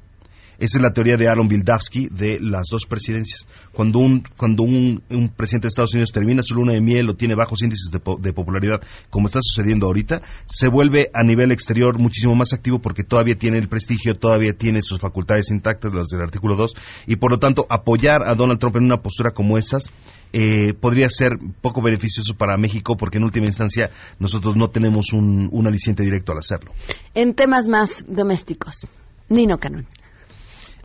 Esa 0.62 0.78
es 0.78 0.82
la 0.84 0.94
teoría 0.94 1.18
de 1.18 1.28
Aaron 1.28 1.48
Bildavsky 1.48 2.10
de 2.12 2.40
las 2.40 2.68
dos 2.70 2.86
presidencias. 2.86 3.48
Cuando 3.74 3.98
un, 3.98 4.24
cuando 4.38 4.62
un, 4.62 5.02
un 5.10 5.30
presidente 5.30 5.66
de 5.66 5.70
Estados 5.70 5.96
Unidos 5.96 6.12
termina 6.12 6.44
su 6.44 6.54
luna 6.54 6.74
de 6.74 6.82
miel 6.82 7.10
o 7.10 7.16
tiene 7.16 7.34
bajos 7.34 7.64
índices 7.64 7.90
de, 7.92 8.00
de 8.20 8.32
popularidad, 8.32 8.80
como 9.10 9.26
está 9.26 9.40
sucediendo 9.42 9.88
ahorita, 9.88 10.22
se 10.46 10.70
vuelve 10.70 11.10
a 11.16 11.24
nivel 11.24 11.52
exterior 11.52 11.98
muchísimo 11.98 12.36
más 12.36 12.54
activo 12.54 12.80
porque 12.80 13.04
todavía 13.04 13.34
tiene 13.34 13.58
el 13.58 13.70
prestigio, 13.70 14.16
todavía 14.16 14.54
tiene 14.54 14.84
sus 14.84 15.00
facultades 15.00 15.50
intactas, 15.50 15.96
las 15.96 16.10
del 16.10 16.22
artículo 16.22 16.56
2, 16.56 16.76
y 17.08 17.16
por 17.16 17.32
lo 17.32 17.40
tanto 17.40 17.66
apoyar 17.68 18.22
a 18.22 18.36
Donald 18.36 18.60
Trump 18.60 18.76
en 18.76 18.84
una 18.84 19.02
postura 19.02 19.32
como 19.32 19.58
esas 19.58 19.86
eh, 20.32 20.76
podría 20.80 21.10
ser 21.10 21.40
poco 21.62 21.82
beneficioso 21.82 22.36
para 22.36 22.56
México 22.58 22.96
porque 22.98 23.18
en 23.18 23.24
última 23.24 23.48
instancia 23.48 23.90
nosotros 24.20 24.56
no 24.56 24.70
tenemos 24.70 25.12
un, 25.12 25.50
un 25.52 25.66
aliciente 25.66 26.04
directo 26.04 26.34
al 26.34 26.38
hacerlo. 26.38 26.72
En 27.16 27.34
temas 27.34 27.68
más 27.68 28.06
domésticos, 28.08 28.86
Nino 29.28 29.58
Canón. 29.58 29.88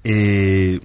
Eh, 0.04 0.80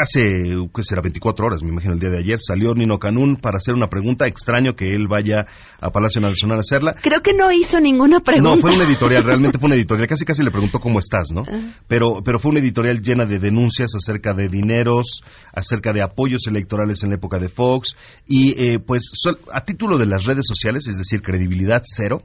hace, 0.00 0.56
¿qué 0.74 0.82
será? 0.82 1.02
24 1.02 1.46
horas, 1.46 1.62
me 1.62 1.70
imagino, 1.70 1.92
el 1.92 2.00
día 2.00 2.10
de 2.10 2.18
ayer, 2.18 2.38
salió 2.38 2.74
Nino 2.74 2.98
Canún 2.98 3.36
para 3.36 3.58
hacer 3.58 3.74
una 3.74 3.88
pregunta. 3.88 4.26
Extraño 4.26 4.74
que 4.74 4.92
él 4.92 5.06
vaya 5.08 5.46
a 5.80 5.90
Palacio 5.90 6.20
Nacional 6.20 6.58
a 6.58 6.60
hacerla. 6.60 6.94
Creo 7.00 7.20
que 7.22 7.34
no 7.34 7.52
hizo 7.52 7.80
ninguna 7.80 8.20
pregunta. 8.20 8.56
No, 8.56 8.60
fue 8.60 8.74
un 8.74 8.82
editorial, 8.82 9.24
realmente 9.24 9.58
fue 9.58 9.68
un 9.68 9.74
editorial. 9.74 10.08
Casi 10.10 10.24
casi 10.24 10.42
le 10.42 10.50
preguntó 10.50 10.80
cómo 10.80 10.98
estás, 10.98 11.30
¿no? 11.32 11.44
Ah. 11.48 11.60
Pero, 11.86 12.22
pero 12.24 12.38
fue 12.38 12.50
una 12.50 12.60
editorial 12.60 13.00
llena 13.00 13.26
de 13.26 13.38
denuncias 13.38 13.94
acerca 13.94 14.34
de 14.34 14.48
dineros, 14.48 15.22
acerca 15.52 15.92
de 15.92 16.02
apoyos 16.02 16.46
electorales 16.46 17.02
en 17.02 17.10
la 17.10 17.16
época 17.16 17.38
de 17.38 17.48
Fox. 17.48 17.96
Y 18.26 18.54
eh, 18.58 18.78
pues 18.78 19.10
a 19.52 19.64
título 19.64 19.98
de 19.98 20.06
las 20.06 20.24
redes 20.24 20.46
sociales, 20.46 20.88
es 20.88 20.98
decir, 20.98 21.22
credibilidad 21.22 21.82
cero. 21.84 22.22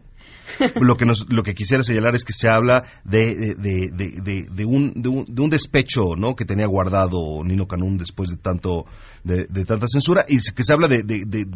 lo 0.82 0.96
que 0.98 1.06
nos, 1.06 1.32
lo 1.32 1.44
que 1.44 1.54
quisiera 1.54 1.84
señalar 1.84 2.16
es 2.16 2.24
que 2.24 2.34
se 2.34 2.50
habla 2.50 2.84
de, 3.04 3.56
de, 3.56 3.90
de, 3.92 4.48
de- 4.52 4.66
un, 4.66 4.94
un, 5.06 5.26
un 5.40 5.50
despecho 5.50 6.16
¿no? 6.18 6.36
que 6.36 6.46
tenía 6.46 6.66
guardado 6.68 7.44
Nino 7.44 7.68
Canún 7.68 7.98
después 7.98 8.30
de 8.30 8.38
tanto 8.38 8.86
de, 9.24 9.46
tanta 9.66 9.88
censura 9.88 10.26
y 10.28 10.38
que 10.40 10.64
se 10.64 10.74
habla 10.74 10.88
de, 10.88 11.04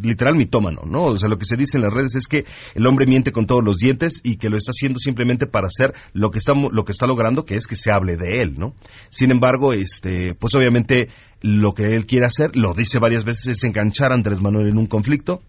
literal 0.02 0.34
mitómano 0.34 0.82
no 0.86 1.04
o 1.04 1.16
sea 1.18 1.28
lo 1.28 1.38
que 1.38 1.44
se 1.44 1.56
dice 1.56 1.78
en 1.78 1.84
las 1.84 1.92
redes 1.92 2.16
es 2.16 2.26
que 2.26 2.44
el 2.74 2.86
hombre 2.86 3.06
miente 3.06 3.32
con 3.32 3.46
todos 3.46 3.62
los 3.64 3.78
dientes 3.78 4.20
y 4.24 4.36
que 4.36 4.48
lo 4.48 4.56
está 4.56 4.70
haciendo 4.70 4.98
simplemente 4.98 5.46
para 5.46 5.68
hacer 5.68 5.94
lo 6.12 6.30
que 6.30 6.38
estamos 6.38 6.72
lo 6.72 6.84
que 6.84 6.92
está 6.92 7.06
logrando 7.06 7.44
que 7.44 7.54
es 7.54 7.66
que 7.66 7.76
se 7.76 7.92
hable 7.92 8.16
de 8.16 8.40
él 8.42 8.54
no 8.58 8.74
sin 9.10 9.30
embargo 9.30 9.72
este 9.72 10.34
pues 10.34 10.54
obviamente 10.54 11.08
lo 11.42 11.72
que 11.72 11.94
él 11.94 12.06
quiere 12.06 12.26
hacer 12.26 12.56
lo 12.56 12.74
dice 12.74 12.98
varias 12.98 13.24
veces 13.24 13.46
es 13.48 13.64
enganchar 13.64 14.10
a 14.12 14.14
Andrés 14.16 14.40
Manuel 14.40 14.68
en 14.68 14.78
un 14.78 14.86
conflicto 14.86 15.42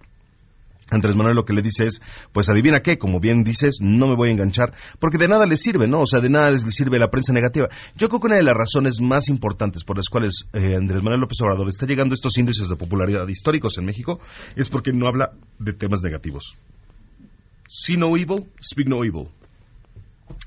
Andrés 0.91 1.15
Manuel 1.15 1.35
lo 1.35 1.45
que 1.45 1.53
le 1.53 1.61
dice 1.61 1.87
es, 1.87 2.01
pues 2.33 2.49
adivina 2.49 2.81
qué, 2.81 2.97
como 2.97 3.19
bien 3.19 3.43
dices, 3.43 3.77
no 3.81 4.07
me 4.07 4.15
voy 4.15 4.29
a 4.29 4.31
enganchar, 4.33 4.73
porque 4.99 5.17
de 5.17 5.29
nada 5.29 5.45
le 5.45 5.55
sirve, 5.55 5.87
¿no? 5.87 6.01
O 6.01 6.05
sea, 6.05 6.19
de 6.19 6.29
nada 6.29 6.51
les 6.51 6.65
le 6.65 6.71
sirve 6.71 6.99
la 6.99 7.09
prensa 7.09 7.31
negativa. 7.33 7.69
Yo 7.95 8.09
creo 8.09 8.19
que 8.19 8.27
una 8.27 8.35
de 8.35 8.43
las 8.43 8.55
razones 8.55 8.99
más 9.01 9.29
importantes 9.29 9.83
por 9.85 9.97
las 9.97 10.09
cuales 10.09 10.47
eh, 10.53 10.75
Andrés 10.75 11.01
Manuel 11.01 11.21
López 11.21 11.39
Obrador 11.41 11.69
está 11.69 11.85
llegando 11.85 12.13
a 12.13 12.15
estos 12.15 12.37
índices 12.37 12.67
de 12.69 12.75
popularidad 12.75 13.27
históricos 13.27 13.77
en 13.77 13.85
México 13.85 14.19
es 14.55 14.69
porque 14.69 14.91
no 14.91 15.07
habla 15.07 15.31
de 15.59 15.73
temas 15.73 16.01
negativos. 16.01 16.57
See 17.67 17.95
no 17.95 18.17
evil, 18.17 18.47
speak 18.61 18.89
no 18.89 19.05
evil. 19.05 19.29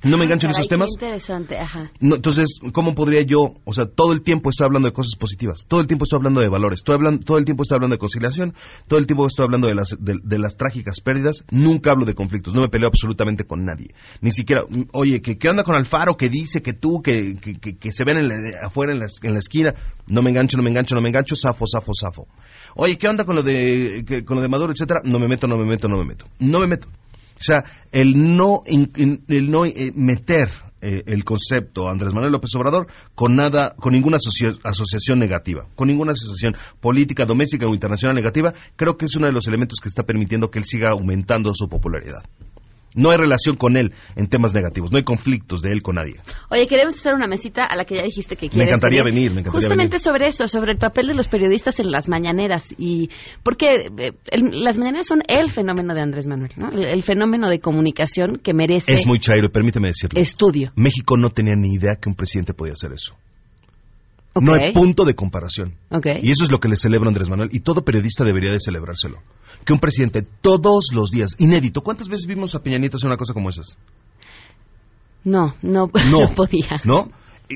No 0.04 0.16
me 0.16 0.24
engancho 0.24 0.46
en 0.46 0.52
esos 0.52 0.68
temas. 0.68 0.90
interesante, 0.94 1.58
ajá. 1.58 1.90
No, 2.00 2.16
entonces, 2.16 2.58
¿cómo 2.72 2.94
podría 2.94 3.22
yo? 3.22 3.54
O 3.64 3.72
sea, 3.74 3.86
todo 3.86 4.12
el 4.12 4.22
tiempo 4.22 4.50
estoy 4.50 4.64
hablando 4.66 4.88
de 4.88 4.92
cosas 4.92 5.14
positivas, 5.18 5.64
todo 5.68 5.80
el 5.80 5.86
tiempo 5.86 6.04
estoy 6.04 6.18
hablando 6.18 6.40
de 6.40 6.48
valores, 6.48 6.80
estoy 6.80 6.94
hablando, 6.94 7.24
todo 7.24 7.38
el 7.38 7.44
tiempo 7.44 7.62
estoy 7.62 7.76
hablando 7.76 7.94
de 7.94 7.98
conciliación, 7.98 8.54
todo 8.88 8.98
el 8.98 9.06
tiempo 9.06 9.26
estoy 9.26 9.44
hablando 9.44 9.68
de 9.68 9.74
las, 9.74 9.96
de, 9.98 10.18
de 10.22 10.38
las 10.38 10.56
trágicas 10.56 11.00
pérdidas, 11.00 11.44
nunca 11.50 11.90
hablo 11.90 12.04
de 12.04 12.14
conflictos, 12.14 12.54
no 12.54 12.60
me 12.60 12.68
peleo 12.68 12.88
absolutamente 12.88 13.44
con 13.44 13.64
nadie. 13.64 13.88
Ni 14.20 14.30
siquiera, 14.32 14.62
mm, 14.68 14.82
oye, 14.92 15.20
¿qué, 15.22 15.38
qué 15.38 15.48
onda 15.48 15.64
con 15.64 15.74
Alfaro 15.74 16.16
que 16.16 16.28
dice 16.28 16.62
que 16.62 16.72
tú, 16.72 17.02
que, 17.02 17.36
que, 17.36 17.54
que- 17.58 17.76
que 17.76 17.92
se 17.92 18.04
ven 18.04 18.18
en 18.18 18.28
la- 18.28 18.66
afuera 18.66 18.92
en 18.92 18.98
la, 19.00 19.06
en 19.22 19.32
la 19.32 19.38
esquina? 19.38 19.74
No 20.06 20.22
me 20.22 20.30
engancho, 20.30 20.56
no 20.56 20.62
me 20.62 20.70
engancho, 20.70 20.94
no 20.94 21.00
me 21.00 21.08
engancho, 21.08 21.34
zafo, 21.36 21.64
zafo, 21.66 21.92
zafo. 21.98 22.26
Oye, 22.76 22.98
¿qué 22.98 23.08
onda 23.08 23.24
con 23.24 23.36
lo 23.36 23.42
de, 23.42 24.04
que- 24.06 24.24
con 24.24 24.36
lo 24.36 24.42
de 24.42 24.48
Maduro, 24.48 24.72
etcétera? 24.72 25.00
No 25.04 25.18
me 25.18 25.28
meto, 25.28 25.46
no 25.46 25.56
me 25.56 25.64
meto, 25.64 25.88
no 25.88 25.96
me 25.96 26.04
meto. 26.04 26.26
No 26.40 26.60
me 26.60 26.66
meto. 26.66 26.88
O 27.44 27.46
sea, 27.46 27.64
el 27.92 28.36
no, 28.36 28.62
el 28.66 29.50
no 29.50 29.66
eh, 29.66 29.92
meter 29.94 30.48
eh, 30.80 31.02
el 31.06 31.24
concepto 31.24 31.90
Andrés 31.90 32.14
Manuel 32.14 32.32
López 32.32 32.54
Obrador 32.56 32.86
con 33.14 33.36
nada, 33.36 33.74
con 33.78 33.92
ninguna 33.92 34.16
asocia- 34.16 34.58
asociación 34.64 35.18
negativa, 35.18 35.66
con 35.76 35.88
ninguna 35.88 36.12
asociación 36.12 36.56
política, 36.80 37.26
doméstica 37.26 37.66
o 37.66 37.74
internacional 37.74 38.16
negativa, 38.16 38.54
creo 38.76 38.96
que 38.96 39.04
es 39.04 39.16
uno 39.16 39.26
de 39.26 39.32
los 39.32 39.46
elementos 39.46 39.78
que 39.80 39.88
está 39.90 40.04
permitiendo 40.04 40.50
que 40.50 40.58
él 40.58 40.64
siga 40.64 40.90
aumentando 40.90 41.52
su 41.54 41.68
popularidad. 41.68 42.22
No 42.94 43.10
hay 43.10 43.16
relación 43.16 43.56
con 43.56 43.76
él 43.76 43.92
en 44.16 44.28
temas 44.28 44.54
negativos, 44.54 44.90
no 44.92 44.98
hay 44.98 45.04
conflictos 45.04 45.62
de 45.62 45.72
él 45.72 45.82
con 45.82 45.96
nadie. 45.96 46.16
Oye, 46.50 46.66
queremos 46.66 46.94
hacer 46.94 47.14
una 47.14 47.26
mesita 47.26 47.64
a 47.64 47.74
la 47.76 47.84
que 47.84 47.96
ya 47.96 48.02
dijiste 48.02 48.36
que 48.36 48.48
quieres 48.48 48.68
encantaría 48.68 49.02
venir, 49.02 49.30
me 49.32 49.40
encantaría 49.40 49.52
Justamente 49.68 49.92
venir. 49.96 50.00
sobre 50.00 50.26
eso, 50.28 50.46
sobre 50.46 50.72
el 50.72 50.78
papel 50.78 51.08
de 51.08 51.14
los 51.14 51.28
periodistas 51.28 51.80
en 51.80 51.90
las 51.90 52.08
mañaneras 52.08 52.74
y 52.78 53.10
porque 53.42 53.90
eh, 53.98 54.12
el- 54.30 54.62
las 54.62 54.78
mañaneras 54.78 55.06
son 55.06 55.22
el 55.28 55.50
fenómeno 55.50 55.94
de 55.94 56.00
Andrés 56.02 56.26
Manuel, 56.26 56.52
¿no? 56.56 56.70
El, 56.70 56.84
el 56.86 57.02
fenómeno 57.02 57.48
de 57.48 57.58
comunicación 57.60 58.40
que 58.42 58.54
merece 58.54 58.94
Es 58.94 59.06
muy 59.06 59.18
chairo, 59.18 59.50
permíteme 59.50 59.88
decirlo. 59.88 60.20
estudio. 60.20 60.72
México 60.76 61.16
no 61.16 61.30
tenía 61.30 61.54
ni 61.56 61.74
idea 61.74 61.96
que 61.96 62.08
un 62.08 62.14
presidente 62.14 62.54
podía 62.54 62.74
hacer 62.74 62.92
eso. 62.92 63.14
No 64.40 64.54
hay 64.54 64.72
punto 64.72 65.04
de 65.04 65.14
comparación. 65.14 65.76
Y 66.22 66.30
eso 66.30 66.44
es 66.44 66.50
lo 66.50 66.58
que 66.60 66.68
le 66.68 66.76
celebro 66.76 67.08
a 67.08 67.10
Andrés 67.10 67.28
Manuel. 67.28 67.50
Y 67.52 67.60
todo 67.60 67.84
periodista 67.84 68.24
debería 68.24 68.50
de 68.50 68.58
celebrárselo. 68.60 69.18
Que 69.64 69.72
un 69.72 69.78
presidente 69.80 70.22
todos 70.22 70.88
los 70.92 71.10
días, 71.10 71.30
inédito, 71.38 71.82
¿cuántas 71.82 72.08
veces 72.08 72.26
vimos 72.26 72.54
a 72.54 72.62
Peña 72.62 72.78
Nieto 72.78 72.96
hacer 72.96 73.06
una 73.08 73.16
cosa 73.16 73.32
como 73.32 73.48
esas? 73.50 73.78
No, 75.24 75.54
no, 75.62 75.90
No. 76.10 76.20
no 76.20 76.34
podía. 76.34 76.80
¿No? 76.84 77.10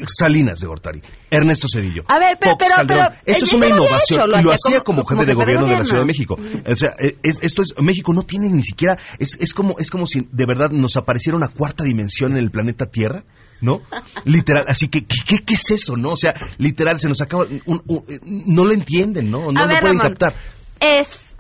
Salinas 0.06 0.60
de 0.60 0.66
Gortari, 0.66 1.00
Ernesto 1.30 1.66
Cedillo, 1.66 2.04
A 2.08 2.18
ver, 2.18 2.36
pero- 2.38 2.52
Fox 2.52 2.64
pero- 2.66 2.76
Calderón. 2.76 3.06
pero 3.24 3.36
Esto 3.36 3.44
es 3.46 3.52
una 3.54 3.66
innovación 3.68 4.20
hecho, 4.20 4.26
lo 4.28 4.38
y 4.38 4.42
lo 4.42 4.52
hacía 4.52 4.80
como- 4.82 5.02
jefe 5.04 5.24
de 5.24 5.32
gobierno 5.34 5.66
de 5.66 5.78
la 5.78 5.84
Ciudad 5.84 6.00
de. 6.00 6.06
México. 6.06 6.38
O 6.66 6.76
sea, 6.76 6.94
eh, 7.00 7.16
es- 7.22 7.38
esto 7.42 7.62
es 7.62 7.74
México 7.80 8.12
no 8.12 8.22
tiene 8.22 8.50
ni 8.50 8.62
siquiera 8.62 8.98
es, 9.18 9.38
es 9.40 9.54
como 9.54 9.76
es 9.78 9.90
como 9.90 10.06
si 10.06 10.28
de 10.30 10.46
verdad 10.46 10.70
nos 10.70 10.96
apareciera 10.98 11.36
una 11.38 11.48
cuarta 11.48 11.84
dimensión 11.84 12.32
en 12.32 12.38
el 12.38 12.50
planeta 12.50 12.84
Tierra, 12.86 13.24
¿no? 13.60 13.82
Literal, 14.24 14.64
así 14.68 14.88
que 14.88 15.04
¿qué, 15.04 15.38
qué, 15.44 15.54
es 15.54 15.70
eso, 15.70 15.96
no? 15.96 16.10
O 16.10 16.16
sea, 16.16 16.34
literal 16.58 16.98
se 16.98 17.08
nos 17.08 17.20
acaba 17.20 17.44
un- 17.66 17.82
un- 17.86 18.04
no 18.46 18.64
lo 18.64 18.72
entienden, 18.72 19.30
¿no? 19.30 19.50
No 19.52 19.60
A 19.60 19.62
lo 19.64 19.68
ver, 19.68 19.80
pueden 19.80 19.98
Ramón. 19.98 20.12
captar. 20.14 20.34
Es 20.80 21.34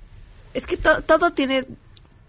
es 0.54 0.66
que 0.66 0.76
to- 0.76 1.02
todo 1.02 1.30
tiene 1.32 1.64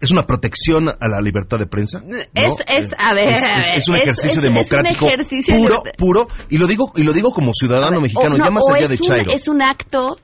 Es 0.00 0.10
una 0.12 0.26
protección 0.26 0.88
a 0.88 1.08
la 1.08 1.20
libertad 1.20 1.58
de 1.58 1.66
prensa. 1.66 2.00
¿no? 2.06 2.16
Es- 2.16 2.54
es- 2.68 2.94
a 2.98 3.12
ver, 3.14 3.28
es, 3.74 3.88
un 3.88 3.96
ejercicio 3.96 4.30
es- 4.30 4.36
es 4.36 4.36
un 4.36 4.42
democrático 4.54 5.06
ejercicio 5.08 5.54
puro, 5.56 5.82
puro, 5.98 6.28
y 6.48 6.56
lo 6.58 6.66
digo 6.66 6.92
y 6.96 7.02
lo 7.02 7.12
digo 7.12 7.32
como 7.32 7.52
ciudadano 7.52 8.00
mexicano, 8.00 8.36
no, 8.38 8.44
ya 8.44 8.50
más 8.50 8.62
allá 8.74 8.88
de 8.88 8.94
un- 8.94 9.00
Chairo. 9.00 9.32
Es 9.32 9.48
un 9.48 9.62
acto 9.62 10.18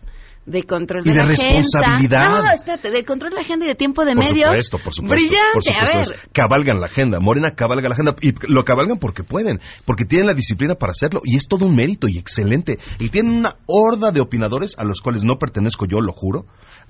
de 0.47 0.63
control 0.63 1.03
Y 1.05 1.11
de, 1.11 1.11
de 1.11 1.17
la 1.17 1.25
responsabilidad. 1.25 2.21
agenda. 2.23 2.43
No, 2.49 2.55
espérate, 2.55 2.91
de 2.91 3.05
control 3.05 3.31
de 3.31 3.37
la 3.37 3.43
agenda 3.43 3.65
y 3.67 3.69
de 3.69 3.75
tiempo 3.75 4.05
de 4.05 4.15
por 4.15 4.25
medios. 4.25 4.47
supuesto, 4.47 4.79
por 4.79 4.95
supuesto. 4.95 5.15
Brillante, 5.17 5.53
por 5.55 5.63
supuesto, 5.65 5.99
a 5.99 6.03
es-. 6.03 6.29
Cabalgan 6.33 6.81
la 6.81 6.87
agenda. 6.87 7.21
Morena 7.21 7.51
cabalga 7.55 7.89
la 7.89 7.95
agenda. 7.95 8.15
Y 8.23 8.33
lo 8.47 8.65
cabalgan 8.65 8.99
porque 8.99 9.25
pueden. 9.25 9.61
Porque 9.85 10.05
tienen 10.05 10.27
la 10.29 10.35
disciplina 10.35 10.77
para 10.77 10.93
hacerlo. 10.93 11.21
Y 11.25 11.37
es 11.37 11.49
todo 11.49 11.67
un 11.67 11.75
mérito 11.75 12.07
y 12.09 12.17
excelente. 12.19 12.79
Y 13.01 13.09
tienen 13.09 13.35
una 13.37 13.57
horda 13.67 14.13
de 14.13 14.21
opinadores 14.21 14.75
a 14.79 14.85
los 14.85 15.01
cuales 15.01 15.25
no 15.25 15.39
pertenezco 15.39 15.85
yo, 15.87 16.01
lo 16.01 16.13
juro, 16.13 16.47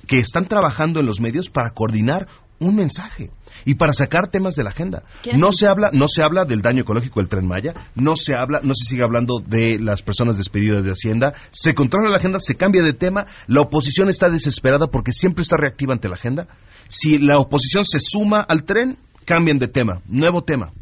que 0.07 0.19
están 0.19 0.47
trabajando 0.47 1.01
en 1.01 1.07
los 1.07 1.21
medios 1.21 1.49
para 1.49 1.71
coordinar 1.71 2.29
un 2.59 2.77
mensaje 2.77 3.31
y 3.65 3.75
para 3.75 3.93
sacar 3.93 4.29
temas 4.29 4.55
de 4.55 4.65
la 4.65 4.71
agenda. 4.71 5.03
¿Quién 5.23 5.39
No 5.39 5.53
se 5.53 5.67
habla, 5.67 5.91
no 5.93 6.07
se 6.09 6.23
habla 6.23 6.45
del 6.45 6.63
daño 6.63 6.83
ecológico 6.83 7.21
del 7.21 7.29
tren 7.29 7.47
Maya, 7.47 7.75
no 7.95 8.17
se 8.17 8.35
habla, 8.35 8.61
no 8.63 8.75
se 8.75 8.85
sigue 8.89 9.03
hablando 9.03 9.41
de 9.45 9.79
las 9.79 10.03
personas 10.03 10.37
despedidas 10.39 10.85
de 10.85 10.91
Hacienda, 10.91 11.35
se 11.51 11.75
controla 11.75 12.11
la 12.11 12.17
agenda, 12.17 12.39
se 12.41 12.55
cambia 12.57 12.83
de 12.83 12.93
tema, 12.93 13.27
la 13.47 13.61
oposición 13.63 14.09
está 14.09 14.29
desesperada 14.31 14.87
porque 14.89 15.13
siempre 15.13 15.43
está 15.43 15.57
reactiva 15.57 15.93
ante 15.95 16.09
la 16.09 16.15
agenda. 16.17 16.49
Si 16.89 17.19
la 17.19 17.39
oposición 17.39 17.85
se 17.85 17.99
suma 18.01 18.41
al 18.41 18.65
tren, 18.65 18.99
cambian 19.25 19.59
de 19.59 19.69
tema, 19.69 20.03
nuevo 20.07 20.45
tema. 20.45 20.73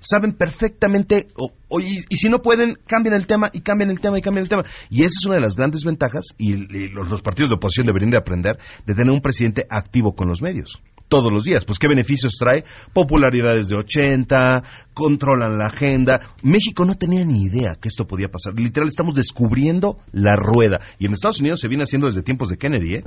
Saben 0.00 0.32
perfectamente, 0.32 1.28
o- 1.36 1.52
o- 1.68 1.80
y, 1.80 2.04
y 2.10 2.16
si 2.16 2.28
no 2.28 2.42
pueden, 2.42 2.78
cambian 2.86 3.14
el 3.14 3.26
tema 3.26 3.48
y 3.52 3.60
cambian 3.60 3.88
el 3.90 4.00
tema 4.00 4.18
y 4.18 4.20
cambian 4.20 4.42
el 4.42 4.48
tema. 4.50 4.62
Y 4.90 5.00
esa 5.04 5.14
es 5.20 5.26
una 5.26 5.36
de 5.36 5.40
las 5.40 5.56
grandes 5.56 5.84
ventajas, 5.84 6.26
y, 6.36 6.52
y 6.54 6.88
los, 6.88 7.08
los 7.08 7.22
partidos 7.22 7.50
de 7.50 7.56
oposición 7.56 7.86
deberían 7.86 8.10
de 8.10 8.18
aprender, 8.18 8.58
de 8.84 8.94
tener 8.94 9.10
un 9.12 9.20
presidente 9.20 9.66
activo 9.70 10.14
con 10.14 10.28
los 10.28 10.42
medios. 10.42 10.80
Todos 11.08 11.30
los 11.32 11.44
días. 11.44 11.64
Pues 11.64 11.78
qué 11.78 11.86
beneficios 11.86 12.32
trae. 12.38 12.64
Popularidades 12.92 13.68
de 13.68 13.76
80, 13.76 14.62
controlan 14.94 15.58
la 15.58 15.66
agenda. 15.66 16.20
México 16.42 16.84
no 16.84 16.96
tenía 16.96 17.24
ni 17.24 17.44
idea 17.44 17.74
que 17.76 17.88
esto 17.88 18.06
podía 18.06 18.28
pasar. 18.28 18.54
Literal, 18.58 18.88
estamos 18.88 19.14
descubriendo 19.14 19.98
la 20.12 20.34
rueda. 20.36 20.80
Y 20.98 21.06
en 21.06 21.12
Estados 21.12 21.40
Unidos 21.40 21.60
se 21.60 21.68
viene 21.68 21.84
haciendo 21.84 22.06
desde 22.06 22.22
tiempos 22.22 22.48
de 22.48 22.56
Kennedy. 22.56 22.94
¿eh? 22.94 23.04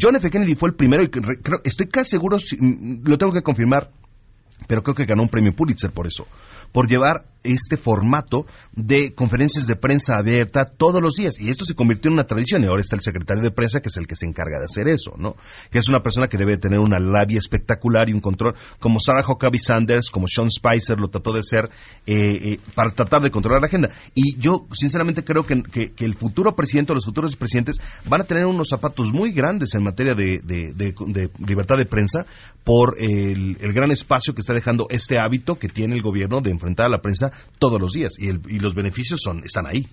John 0.00 0.16
F. 0.16 0.30
Kennedy 0.30 0.54
fue 0.54 0.68
el 0.68 0.74
primero 0.76 1.02
y 1.02 1.08
creo- 1.08 1.60
estoy 1.64 1.86
casi 1.86 2.10
seguro, 2.10 2.36
mm, 2.36 3.08
lo 3.08 3.18
tengo 3.18 3.32
que 3.32 3.42
confirmar, 3.42 3.90
pero 4.66 4.82
creo 4.82 4.94
que 4.94 5.06
ganó 5.06 5.22
un 5.22 5.28
premio 5.28 5.54
Pulitzer 5.54 5.90
por 5.90 6.06
eso, 6.06 6.26
por 6.72 6.88
llevar 6.88 7.24
este 7.44 7.76
formato 7.76 8.46
de 8.74 9.14
conferencias 9.14 9.66
de 9.66 9.76
prensa 9.76 10.18
abierta 10.18 10.64
todos 10.64 11.00
los 11.00 11.14
días. 11.14 11.38
Y 11.38 11.48
esto 11.50 11.64
se 11.64 11.74
convirtió 11.74 12.08
en 12.08 12.14
una 12.14 12.26
tradición 12.26 12.62
y 12.62 12.66
ahora 12.66 12.82
está 12.82 12.96
el 12.96 13.00
secretario 13.02 13.42
de 13.42 13.52
prensa 13.52 13.80
que 13.80 13.88
es 13.88 13.96
el 13.96 14.06
que 14.08 14.16
se 14.16 14.26
encarga 14.26 14.58
de 14.58 14.64
hacer 14.66 14.88
eso, 14.88 15.12
¿no? 15.16 15.36
Que 15.70 15.78
es 15.78 15.88
una 15.88 16.00
persona 16.02 16.26
que 16.26 16.36
debe 16.36 16.58
tener 16.58 16.80
una 16.80 16.98
labia 16.98 17.38
espectacular 17.38 18.08
y 18.08 18.12
un 18.12 18.20
control, 18.20 18.54
como 18.80 18.98
Sarah 19.00 19.24
Huckabee 19.26 19.60
Sanders, 19.60 20.10
como 20.10 20.26
Sean 20.26 20.50
Spicer 20.50 20.98
lo 21.00 21.08
trató 21.08 21.32
de 21.32 21.40
hacer 21.40 21.70
eh, 22.06 22.38
eh, 22.42 22.60
para 22.74 22.90
tratar 22.90 23.22
de 23.22 23.30
controlar 23.30 23.62
la 23.62 23.68
agenda. 23.68 23.90
Y 24.14 24.36
yo 24.38 24.66
sinceramente 24.72 25.22
creo 25.24 25.44
que, 25.44 25.62
que- 25.62 25.92
el 26.04 26.14
futuro 26.14 26.54
presidente 26.56 26.92
o 26.92 26.94
los 26.96 27.04
futuros 27.04 27.36
presidentes 27.36 27.76
van 28.04 28.22
a 28.22 28.24
tener 28.24 28.46
unos 28.46 28.68
zapatos 28.68 29.12
muy 29.12 29.32
grandes 29.32 29.74
en 29.74 29.84
materia 29.84 30.14
de, 30.14 30.40
de- 30.42 31.30
libertad 31.46 31.76
de 31.78 31.86
prensa 31.86 32.26
por 32.64 32.96
el 32.98 33.56
gran 33.72 33.90
espacio 33.90 34.34
que 34.34 34.40
está 34.40 34.52
dejando 34.54 34.86
este 34.90 35.16
hábito 35.18 35.54
que 35.56 35.68
tiene 35.68 35.94
el 35.94 36.02
gobierno 36.02 36.40
de 36.40 36.50
enfrentar 36.58 36.86
a 36.86 36.90
la 36.90 37.00
prensa 37.00 37.32
todos 37.58 37.80
los 37.80 37.92
días 37.92 38.12
y, 38.18 38.28
el- 38.28 38.40
y 38.48 38.58
los 38.58 38.74
beneficios 38.74 39.20
son 39.22 39.42
están 39.44 39.66
ahí. 39.66 39.86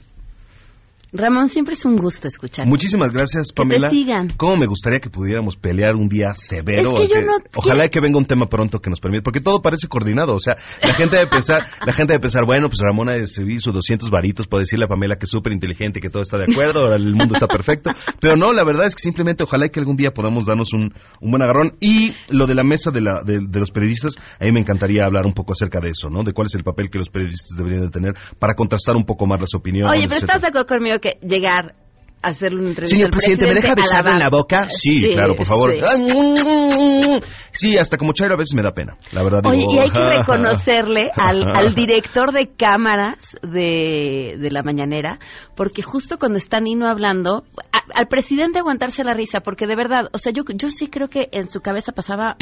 Ramón, 1.17 1.49
siempre 1.49 1.73
es 1.73 1.85
un 1.85 1.95
gusto 1.95 2.27
escuchar. 2.27 2.65
Muchísimas 2.67 3.11
gracias, 3.11 3.47
Que 3.47 3.53
te 3.53 3.61
Pamela. 3.61 3.89
sigan. 3.89 4.29
¿Cómo 4.37 4.55
me 4.57 4.65
gustaría 4.65 4.99
que 4.99 5.09
pudiéramos 5.09 5.55
pelear 5.55 5.95
un 5.95 6.07
día 6.09 6.33
severo? 6.33 6.93
Es 6.93 7.07
que 7.07 7.15
yo 7.15 7.21
no 7.21 7.37
Ojalá 7.55 7.87
que 7.89 7.99
venga 7.99 8.17
un 8.17 8.25
tema 8.25 8.47
pronto 8.47 8.81
que 8.81 8.89
nos 8.89 8.99
permita, 8.99 9.23
porque 9.23 9.41
todo 9.41 9.61
parece 9.61 9.87
coordinado. 9.87 10.35
O 10.35 10.39
sea, 10.39 10.55
la 10.81 10.93
gente 10.93 11.15
debe 11.17 11.29
pensar, 11.29 11.65
la 11.85 11.93
gente 11.93 12.13
debe 12.13 12.21
pensar, 12.21 12.45
bueno, 12.45 12.67
pues 12.69 12.79
Ramón 12.81 13.09
ha 13.09 13.13
de 13.13 13.21
recibir 13.21 13.61
sus 13.61 13.73
200 13.73 14.09
varitos 14.09 14.47
para 14.47 14.61
decirle 14.61 14.85
a 14.85 14.87
Pamela 14.87 15.17
que 15.17 15.25
es 15.25 15.31
súper 15.31 15.53
inteligente, 15.53 15.99
que 15.99 16.09
todo 16.09 16.23
está 16.23 16.37
de 16.37 16.45
acuerdo, 16.45 16.81
ahora 16.81 16.95
el 16.95 17.15
mundo 17.15 17.33
está 17.33 17.47
perfecto. 17.47 17.91
Pero 18.19 18.35
no, 18.35 18.53
la 18.53 18.63
verdad 18.63 18.85
es 18.87 18.95
que 18.95 19.01
simplemente 19.01 19.43
ojalá 19.43 19.69
que 19.69 19.79
algún 19.79 19.95
día 19.97 20.13
podamos 20.13 20.45
darnos 20.45 20.73
un, 20.73 20.93
un 21.21 21.31
buen 21.31 21.41
agarrón. 21.41 21.75
Y 21.79 22.13
lo 22.29 22.47
de 22.47 22.55
la 22.55 22.63
mesa 22.63 22.91
de, 22.91 23.01
la, 23.01 23.21
de, 23.23 23.39
de 23.47 23.59
los 23.59 23.71
periodistas, 23.71 24.15
a 24.39 24.45
mí 24.45 24.51
me 24.51 24.59
encantaría 24.59 25.05
hablar 25.05 25.25
un 25.25 25.33
poco 25.33 25.53
acerca 25.53 25.79
de 25.79 25.89
eso, 25.89 26.09
¿no? 26.09 26.23
De 26.23 26.33
cuál 26.33 26.47
es 26.47 26.55
el 26.55 26.63
papel 26.63 26.89
que 26.89 26.97
los 26.97 27.09
periodistas 27.09 27.57
deberían 27.57 27.83
de 27.83 27.89
tener 27.89 28.13
para 28.39 28.53
contrastar 28.55 28.95
un 28.95 29.05
poco 29.05 29.25
más 29.27 29.39
las 29.39 29.53
opiniones. 29.53 29.91
Oye, 29.91 30.03
pero 30.07 30.15
etcétera. 30.15 30.35
¿estás 30.37 30.41
de 30.41 30.47
acuerdo 30.49 30.67
conmigo 30.67 30.99
que 31.11 31.19
llegar 31.25 31.75
a 32.21 32.29
hacerle 32.29 32.59
una 32.59 32.69
entrevista 32.69 32.95
Señor 32.95 33.07
al 33.07 33.11
presidente, 33.11 33.45
¿me 33.45 33.53
deja 33.53 34.11
en 34.11 34.19
la 34.19 34.29
boca? 34.29 34.67
Sí, 34.67 35.01
Sí, 35.01 35.09
claro, 35.13 35.35
por 35.35 35.45
favor. 35.45 35.71
sí. 35.71 35.79
Ah, 35.83 37.19
Sí, 37.51 37.77
hasta 37.77 37.97
como 37.97 38.13
Chairo 38.13 38.33
a 38.33 38.37
veces 38.37 38.55
me 38.55 38.63
da 38.63 38.71
pena, 38.71 38.97
la 39.11 39.21
verdad. 39.23 39.45
Oye, 39.45 39.59
digo, 39.59 39.73
y 39.75 39.77
hay 39.79 39.89
que 39.91 39.99
reconocerle 39.99 41.11
al, 41.15 41.43
al 41.55 41.75
director 41.75 42.31
de 42.33 42.49
cámaras 42.57 43.37
de, 43.43 44.37
de 44.39 44.49
la 44.51 44.63
mañanera, 44.63 45.19
porque 45.55 45.83
justo 45.83 46.17
cuando 46.17 46.37
está 46.39 46.59
Nino 46.59 46.87
hablando, 46.87 47.45
a- 47.71 47.83
al 47.99 48.07
presidente 48.07 48.57
aguantarse 48.59 49.03
la 49.03 49.13
risa, 49.13 49.41
porque 49.41 49.67
de 49.67 49.75
verdad, 49.75 50.09
o 50.11 50.17
sea, 50.17 50.33
yo, 50.33 50.43
yo 50.53 50.69
sí 50.71 50.87
creo 50.87 51.07
que 51.09 51.29
en 51.31 51.47
su 51.47 51.61
cabeza 51.61 51.91
pasaba, 51.91 52.37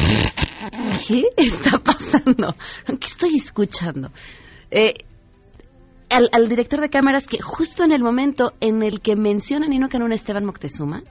¿qué 1.08 1.26
está 1.38 1.80
pasando? 1.80 2.56
¿Qué 2.88 3.08
estoy 3.08 3.36
escuchando? 3.36 4.12
Eh, 4.72 4.94
al, 6.14 6.30
al 6.32 6.48
director 6.48 6.80
de 6.80 6.90
cámaras 6.90 7.28
que 7.28 7.42
justo 7.42 7.84
en 7.84 7.92
el 7.92 8.02
momento 8.04 8.54
en 8.62 8.84
el 8.84 9.02
que 9.02 9.16
menciona 9.16 9.68
Nino 9.68 9.90
Canún 9.90 10.12
a 10.12 10.16
Esteban 10.16 10.46
Moctezuma, 10.46 11.02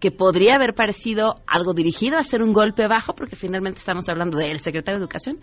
que 0.00 0.10
podría 0.10 0.54
haber 0.56 0.74
parecido 0.74 1.36
algo 1.46 1.72
dirigido 1.72 2.16
a 2.16 2.20
hacer 2.20 2.42
un 2.42 2.52
golpe 2.52 2.86
bajo, 2.86 3.14
porque 3.14 3.36
finalmente 3.36 3.78
estamos 3.78 4.08
hablando 4.08 4.36
del 4.38 4.58
secretario 4.60 4.98
de 4.98 5.04
Educación, 5.04 5.38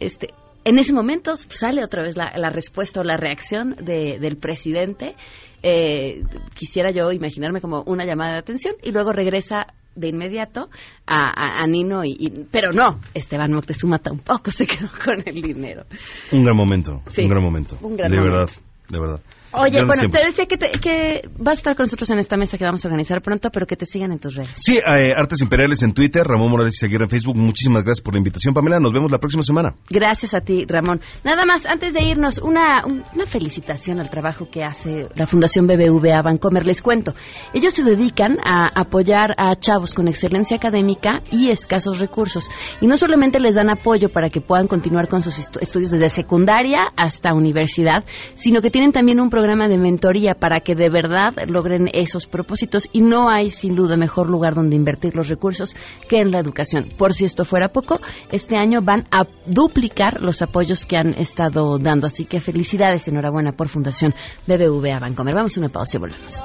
este, 0.00 0.28
en 0.64 0.78
ese 0.78 0.92
momento 0.92 1.34
sale 1.36 1.84
otra 1.84 2.02
vez 2.02 2.16
la, 2.16 2.32
la 2.36 2.48
respuesta 2.50 3.00
o 3.00 3.04
la 3.04 3.16
reacción 3.16 3.76
de- 3.80 4.18
del 4.18 4.36
presidente. 4.36 5.14
Eh, 5.62 6.22
quisiera 6.54 6.90
yo 6.90 7.10
imaginarme 7.12 7.60
como 7.60 7.82
una 7.86 8.04
llamada 8.04 8.32
de 8.34 8.38
atención 8.38 8.74
y 8.82 8.92
luego 8.92 9.12
regresa 9.12 9.66
de 9.98 10.08
inmediato 10.08 10.70
a, 11.06 11.66
Nino 11.66 12.04
y, 12.04 12.46
pero 12.50 12.72
no, 12.72 13.00
Esteban 13.14 13.52
Moctezuma 13.52 13.98
tampoco 13.98 14.50
se 14.50 14.66
quedó 14.66 14.88
con 15.04 15.22
el 15.24 15.42
dinero. 15.42 15.84
Un 16.32 16.44
gran 16.44 16.56
momento, 16.56 17.02
un 17.18 17.28
gran 17.28 17.42
momento. 17.42 17.78
de 17.80 18.08
verdad, 18.08 18.50
de 18.88 19.00
verdad. 19.00 19.20
Oye, 19.52 19.82
bueno, 19.84 20.10
te 20.10 20.24
decía 20.26 20.46
que, 20.46 20.58
que 20.58 21.28
vas 21.38 21.52
a 21.52 21.58
estar 21.58 21.76
con 21.76 21.84
nosotros 21.84 22.10
en 22.10 22.18
esta 22.18 22.36
mesa 22.36 22.58
que 22.58 22.64
vamos 22.64 22.84
a 22.84 22.88
organizar 22.88 23.22
pronto, 23.22 23.50
pero 23.50 23.66
que 23.66 23.76
te 23.76 23.86
sigan 23.86 24.12
en 24.12 24.18
tus 24.18 24.34
redes. 24.34 24.52
Sí, 24.56 24.76
eh, 24.76 25.14
Artes 25.16 25.40
Imperiales 25.40 25.82
en 25.82 25.94
Twitter, 25.94 26.22
Ramón 26.22 26.50
Morales 26.50 26.74
y 26.74 26.76
Seguir 26.76 27.00
en 27.00 27.08
Facebook. 27.08 27.34
Muchísimas 27.36 27.82
gracias 27.82 28.02
por 28.02 28.14
la 28.14 28.18
invitación, 28.18 28.52
Pamela. 28.52 28.78
Nos 28.78 28.92
vemos 28.92 29.10
la 29.10 29.18
próxima 29.18 29.42
semana. 29.42 29.74
Gracias 29.88 30.34
a 30.34 30.40
ti, 30.40 30.66
Ramón. 30.68 31.00
Nada 31.24 31.46
más, 31.46 31.64
antes 31.64 31.94
de 31.94 32.02
irnos, 32.02 32.38
una, 32.38 32.84
una 32.84 33.26
felicitación 33.26 34.00
al 34.00 34.10
trabajo 34.10 34.50
que 34.50 34.64
hace 34.64 35.08
la 35.14 35.26
Fundación 35.26 35.66
BBVA 35.66 36.20
Bancomer. 36.20 36.66
Les 36.66 36.82
cuento, 36.82 37.14
ellos 37.54 37.72
se 37.72 37.84
dedican 37.84 38.38
a 38.44 38.68
apoyar 38.78 39.34
a 39.38 39.56
chavos 39.56 39.94
con 39.94 40.08
excelencia 40.08 40.58
académica 40.58 41.22
y 41.32 41.50
escasos 41.50 42.00
recursos. 42.00 42.50
Y 42.82 42.86
no 42.86 42.98
solamente 42.98 43.40
les 43.40 43.54
dan 43.54 43.70
apoyo 43.70 44.10
para 44.10 44.28
que 44.28 44.42
puedan 44.42 44.68
continuar 44.68 45.08
con 45.08 45.22
sus 45.22 45.38
estudios 45.38 45.90
desde 45.90 46.10
secundaria 46.10 46.78
hasta 46.96 47.32
universidad, 47.32 48.04
sino 48.34 48.60
que 48.60 48.70
tienen 48.70 48.77
también 48.92 49.20
un 49.20 49.28
programa 49.28 49.68
de 49.68 49.76
mentoría 49.76 50.34
para 50.34 50.60
que 50.60 50.74
de 50.74 50.88
verdad 50.88 51.32
logren 51.46 51.88
esos 51.92 52.26
propósitos 52.26 52.88
y 52.92 53.00
no 53.00 53.28
hay 53.28 53.50
sin 53.50 53.74
duda 53.74 53.96
mejor 53.96 54.30
lugar 54.30 54.54
donde 54.54 54.76
invertir 54.76 55.16
los 55.16 55.28
recursos 55.28 55.74
que 56.08 56.18
en 56.18 56.30
la 56.30 56.38
educación. 56.38 56.88
Por 56.96 57.12
si 57.12 57.24
esto 57.24 57.44
fuera 57.44 57.70
poco, 57.70 58.00
este 58.30 58.56
año 58.56 58.80
van 58.80 59.06
a 59.10 59.26
duplicar 59.46 60.20
los 60.20 60.42
apoyos 60.42 60.86
que 60.86 60.96
han 60.96 61.14
estado 61.14 61.78
dando, 61.78 62.06
así 62.06 62.24
que 62.24 62.40
felicidades, 62.40 63.08
enhorabuena 63.08 63.52
por 63.52 63.68
Fundación 63.68 64.14
BBVA 64.46 65.00
Bancomer. 65.00 65.34
Vamos 65.34 65.56
a 65.56 65.60
una 65.60 65.68
pausa 65.68 65.98
y 65.98 66.00
volvemos. 66.00 66.44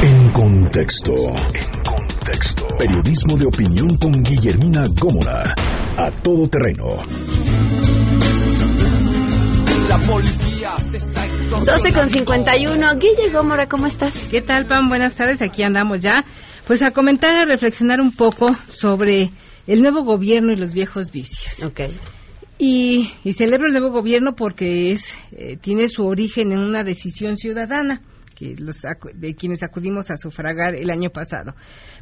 En 0.00 0.30
contexto. 0.30 1.12
En 1.12 1.82
contexto. 1.82 2.66
Periodismo 2.78 3.36
de 3.36 3.46
opinión 3.46 3.96
con 3.96 4.12
Guillermina 4.22 4.84
Gómora. 4.96 5.54
A 5.96 6.10
todo 6.22 6.48
terreno. 6.48 6.98
La 9.88 9.98
policía 9.98 10.70
12 11.50 11.92
con 11.92 12.08
51. 12.08 12.94
Guille 12.94 13.32
Gómora, 13.32 13.68
¿cómo 13.68 13.88
estás? 13.88 14.28
¿Qué 14.30 14.40
tal, 14.40 14.66
Pam? 14.66 14.88
Buenas 14.88 15.16
tardes. 15.16 15.42
Aquí 15.42 15.64
andamos 15.64 16.00
ya. 16.00 16.24
Pues 16.64 16.84
a 16.84 16.92
comentar, 16.92 17.34
a 17.34 17.44
reflexionar 17.44 18.00
un 18.00 18.12
poco 18.12 18.46
sobre 18.70 19.30
el 19.66 19.82
nuevo 19.82 20.04
gobierno 20.04 20.52
y 20.52 20.56
los 20.56 20.74
viejos 20.74 21.10
vicios. 21.10 21.64
Ok. 21.64 21.80
Y, 22.60 23.10
celebro 23.32 23.66
el 23.66 23.72
nuevo 23.72 23.90
gobierno 23.90 24.36
porque 24.36 24.92
es 24.92 25.16
eh, 25.32 25.56
tiene 25.56 25.88
su 25.88 26.06
origen 26.06 26.52
en 26.52 26.60
una 26.60 26.84
decisión 26.84 27.36
ciudadana 27.36 28.00
los, 28.58 28.82
de 29.14 29.34
quienes 29.34 29.62
acudimos 29.62 30.10
a 30.10 30.16
sufragar 30.16 30.74
el 30.74 30.90
año 30.90 31.10
pasado. 31.10 31.54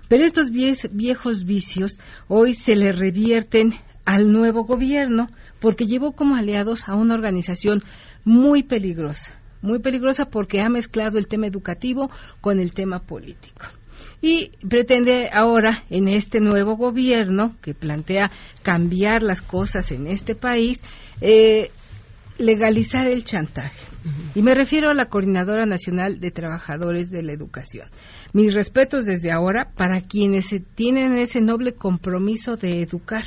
Pero 0.09 0.25
estos 0.25 0.51
viejos 0.51 1.45
vicios 1.45 1.99
hoy 2.29 2.55
se 2.55 2.77
le 2.77 2.93
revierten 2.93 3.73
al 4.05 4.31
nuevo 4.31 4.65
gobierno 4.65 5.29
porque 5.61 5.87
llevó 5.87 6.13
como 6.13 6.37
aliados 6.37 6.89
a 6.89 6.95
una 6.95 7.15
organización 7.15 7.83
muy 8.25 8.63
peligrosa, 8.63 9.33
muy 9.63 9.81
peligrosa 9.81 10.27
porque 10.27 10.61
ha 10.61 10.69
mezclado 10.69 11.19
el 11.19 11.27
tema 11.27 11.47
educativo 11.47 12.11
con 12.41 12.61
el 12.61 12.73
tema 12.73 13.01
político. 13.01 13.67
Y 14.23 14.53
pretende 14.69 15.29
ahora, 15.33 15.85
en 15.91 16.09
este 16.09 16.41
nuevo 16.41 16.77
gobierno 16.77 17.57
que 17.61 17.75
plantea 17.75 18.31
cambiar 18.63 19.23
las 19.23 19.43
cosas 19.43 19.93
en 19.93 20.07
este 20.07 20.35
país, 20.35 20.83
eh, 21.21 21.71
legalizar 22.39 23.09
el 23.09 23.25
chantaje. 23.25 23.96
Y 24.35 24.43
me 24.43 24.55
refiero 24.55 24.91
a 24.91 24.95
la 24.95 25.07
Coordinadora 25.07 25.67
Nacional 25.67 26.21
de 26.21 26.31
Trabajadores 26.31 27.11
de 27.11 27.23
la 27.23 27.33
Educación. 27.33 27.89
Mis 28.33 28.55
respetos 28.55 29.07
desde 29.07 29.33
ahora 29.33 29.73
para 29.75 30.01
quienes 30.01 30.55
tienen 30.75 31.17
ese 31.17 31.41
noble 31.41 31.75
compromiso 31.75 32.57
de 32.57 32.83
educar. 32.83 33.25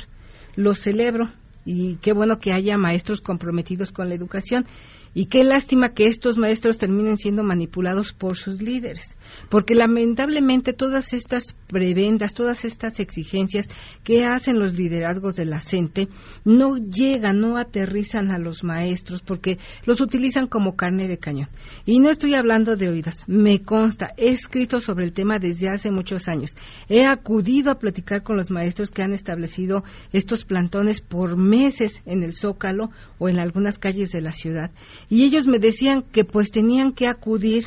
Lo 0.56 0.74
celebro 0.74 1.30
y 1.64 1.96
qué 1.96 2.12
bueno 2.12 2.38
que 2.38 2.52
haya 2.52 2.78
maestros 2.78 3.20
comprometidos 3.20 3.92
con 3.92 4.08
la 4.08 4.14
educación 4.14 4.66
y 5.14 5.26
qué 5.26 5.44
lástima 5.44 5.90
que 5.90 6.06
estos 6.06 6.38
maestros 6.38 6.78
terminen 6.78 7.18
siendo 7.18 7.42
manipulados 7.42 8.12
por 8.12 8.36
sus 8.36 8.62
líderes 8.62 9.16
porque 9.48 9.74
lamentablemente 9.74 10.72
todas 10.72 11.12
estas 11.12 11.56
prebendas, 11.66 12.34
todas 12.34 12.64
estas 12.64 13.00
exigencias 13.00 13.68
que 14.04 14.24
hacen 14.24 14.58
los 14.58 14.74
liderazgos 14.74 15.36
de 15.36 15.44
la 15.44 15.60
CENTE 15.60 16.08
no 16.44 16.76
llegan, 16.76 17.40
no 17.40 17.56
aterrizan 17.56 18.30
a 18.30 18.38
los 18.38 18.64
maestros 18.64 19.22
porque 19.22 19.58
los 19.84 20.00
utilizan 20.00 20.46
como 20.46 20.76
carne 20.76 21.08
de 21.08 21.18
cañón. 21.18 21.48
Y 21.84 22.00
no 22.00 22.10
estoy 22.10 22.34
hablando 22.34 22.76
de 22.76 22.88
oídas, 22.88 23.24
me 23.26 23.62
consta, 23.62 24.12
he 24.16 24.28
escrito 24.28 24.80
sobre 24.80 25.04
el 25.04 25.12
tema 25.12 25.38
desde 25.38 25.68
hace 25.68 25.90
muchos 25.90 26.28
años. 26.28 26.56
He 26.88 27.04
acudido 27.04 27.70
a 27.70 27.78
platicar 27.78 28.22
con 28.22 28.36
los 28.36 28.50
maestros 28.50 28.90
que 28.90 29.02
han 29.02 29.12
establecido 29.12 29.84
estos 30.12 30.44
plantones 30.44 31.00
por 31.00 31.36
meses 31.36 32.02
en 32.06 32.22
el 32.22 32.34
Zócalo 32.34 32.90
o 33.18 33.28
en 33.28 33.38
algunas 33.38 33.78
calles 33.78 34.10
de 34.12 34.20
la 34.20 34.32
ciudad. 34.32 34.70
Y 35.08 35.24
ellos 35.24 35.46
me 35.46 35.58
decían 35.58 36.02
que 36.02 36.24
pues 36.24 36.50
tenían 36.50 36.92
que 36.92 37.06
acudir 37.06 37.66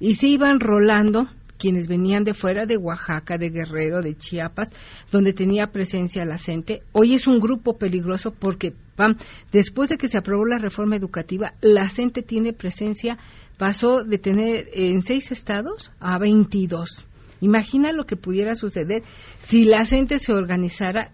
y 0.00 0.14
se 0.14 0.28
iban 0.28 0.60
rolando 0.60 1.28
quienes 1.58 1.88
venían 1.88 2.24
de 2.24 2.34
fuera 2.34 2.66
de 2.66 2.76
Oaxaca, 2.76 3.38
de 3.38 3.50
Guerrero, 3.50 4.02
de 4.02 4.16
Chiapas, 4.16 4.70
donde 5.10 5.32
tenía 5.32 5.68
presencia 5.68 6.24
la 6.24 6.38
CENTE. 6.38 6.80
Hoy 6.92 7.14
es 7.14 7.26
un 7.26 7.38
grupo 7.40 7.78
peligroso 7.78 8.32
porque, 8.32 8.74
pam, 8.96 9.16
después 9.52 9.88
de 9.88 9.96
que 9.96 10.08
se 10.08 10.18
aprobó 10.18 10.44
la 10.44 10.58
reforma 10.58 10.96
educativa, 10.96 11.54
la 11.62 11.88
CENTE 11.88 12.22
tiene 12.22 12.52
presencia, 12.52 13.18
pasó 13.56 14.02
de 14.04 14.18
tener 14.18 14.68
en 14.72 15.02
seis 15.02 15.30
estados 15.32 15.92
a 16.00 16.18
22. 16.18 17.06
Imagina 17.40 17.92
lo 17.92 18.04
que 18.04 18.16
pudiera 18.16 18.54
suceder 18.54 19.02
si 19.38 19.64
la 19.64 19.84
CENTE 19.84 20.18
se 20.18 20.32
organizara 20.32 21.12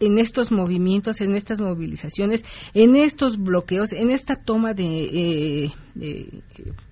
en 0.00 0.18
estos 0.18 0.52
movimientos, 0.52 1.20
en 1.20 1.34
estas 1.34 1.60
movilizaciones, 1.60 2.44
en 2.74 2.96
estos 2.96 3.38
bloqueos, 3.38 3.92
en 3.92 4.10
esta 4.10 4.36
toma 4.36 4.74
de, 4.74 5.70
eh, 5.94 6.42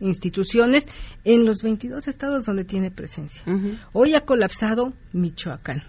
instituciones 0.01 0.89
en 1.25 1.45
los 1.45 1.63
22 1.63 2.09
estados 2.09 2.47
donde 2.47 2.65
tiene 2.65 2.91
presencia. 2.91 3.43
Hoy 3.93 4.15
ha 4.15 4.23
colapsado 4.23 4.93
Michoacán. 5.13 5.83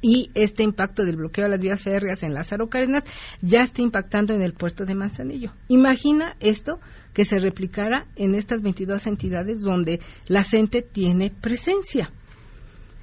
Y 0.00 0.30
este 0.34 0.62
impacto 0.62 1.04
del 1.04 1.16
bloqueo 1.16 1.46
a 1.46 1.48
las 1.48 1.60
vías 1.60 1.82
férreas 1.82 2.22
en 2.22 2.32
Lázaro 2.32 2.68
Cárdenas 2.68 3.04
ya 3.42 3.62
está 3.62 3.82
impactando 3.82 4.32
en 4.32 4.42
el 4.42 4.52
puerto 4.52 4.84
de 4.84 4.94
Manzanillo. 4.94 5.52
Imagina 5.66 6.36
esto 6.38 6.78
que 7.12 7.24
se 7.24 7.40
replicara 7.40 8.06
en 8.14 8.36
estas 8.36 8.62
22 8.62 9.08
entidades 9.08 9.62
donde 9.62 10.00
la 10.28 10.44
CENTE 10.44 10.82
tiene 10.82 11.30
presencia. 11.30 12.12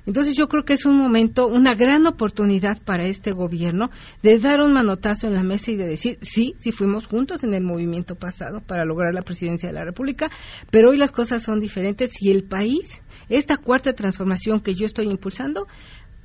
Entonces 0.06 0.36
yo 0.36 0.48
creo 0.48 0.64
que 0.64 0.74
es 0.74 0.86
un 0.86 0.98
momento, 0.98 1.48
una 1.48 1.74
gran 1.76 2.06
oportunidad 2.06 2.82
para 2.82 3.06
este 3.06 3.32
gobierno 3.32 3.90
de 4.22 4.38
dar 4.38 4.62
un 4.62 4.74
manotazo 4.74 5.28
en 5.28 5.34
la 5.34 5.44
mesa 5.44 5.72
y 5.72 5.78
de 5.78 5.88
decir, 5.88 6.18
sí, 6.22 6.54
sí 6.58 6.72
fuimos 6.72 7.08
juntos 7.08 7.44
en 7.44 7.54
el 7.54 7.64
movimiento 7.64 8.16
pasado 8.16 8.62
para 8.62 8.86
lograr 8.86 9.14
la 9.14 9.22
presidencia 9.22 9.70
de 9.70 9.76
la 9.76 9.86
República, 9.86 10.28
pero 10.72 10.90
hoy 10.90 10.98
las 10.98 11.12
cosas 11.12 11.44
son 11.44 11.60
diferentes 11.60 12.22
y 12.22 12.32
el 12.32 12.44
país, 12.44 13.02
esta 13.30 13.58
cuarta 13.58 13.94
transformación 13.94 14.60
que 14.60 14.76
yo 14.76 14.86
estoy 14.86 15.08
impulsando, 15.08 15.68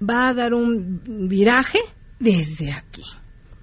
va 0.02 0.28
a 0.28 0.34
dar 0.34 0.54
un 0.54 1.28
viraje 1.28 1.78
desde 2.18 2.72
aquí 2.72 3.02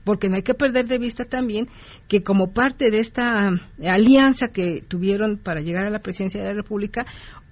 porque 0.08 0.30
no 0.30 0.38
hay 0.38 0.42
que 0.42 0.54
perder 0.56 0.88
de 0.88 0.98
vista 0.98 1.26
también 1.26 1.68
que 2.08 2.24
como 2.24 2.54
parte 2.54 2.90
de 2.90 3.00
esta 3.00 3.52
alianza 3.84 4.48
que 4.48 4.82
tuvieron 4.88 5.38
para 5.38 5.60
llegar 5.60 5.86
a 5.86 5.92
la 5.92 6.00
presidencia 6.00 6.42
de 6.42 6.48
la 6.48 6.56
República, 6.56 7.06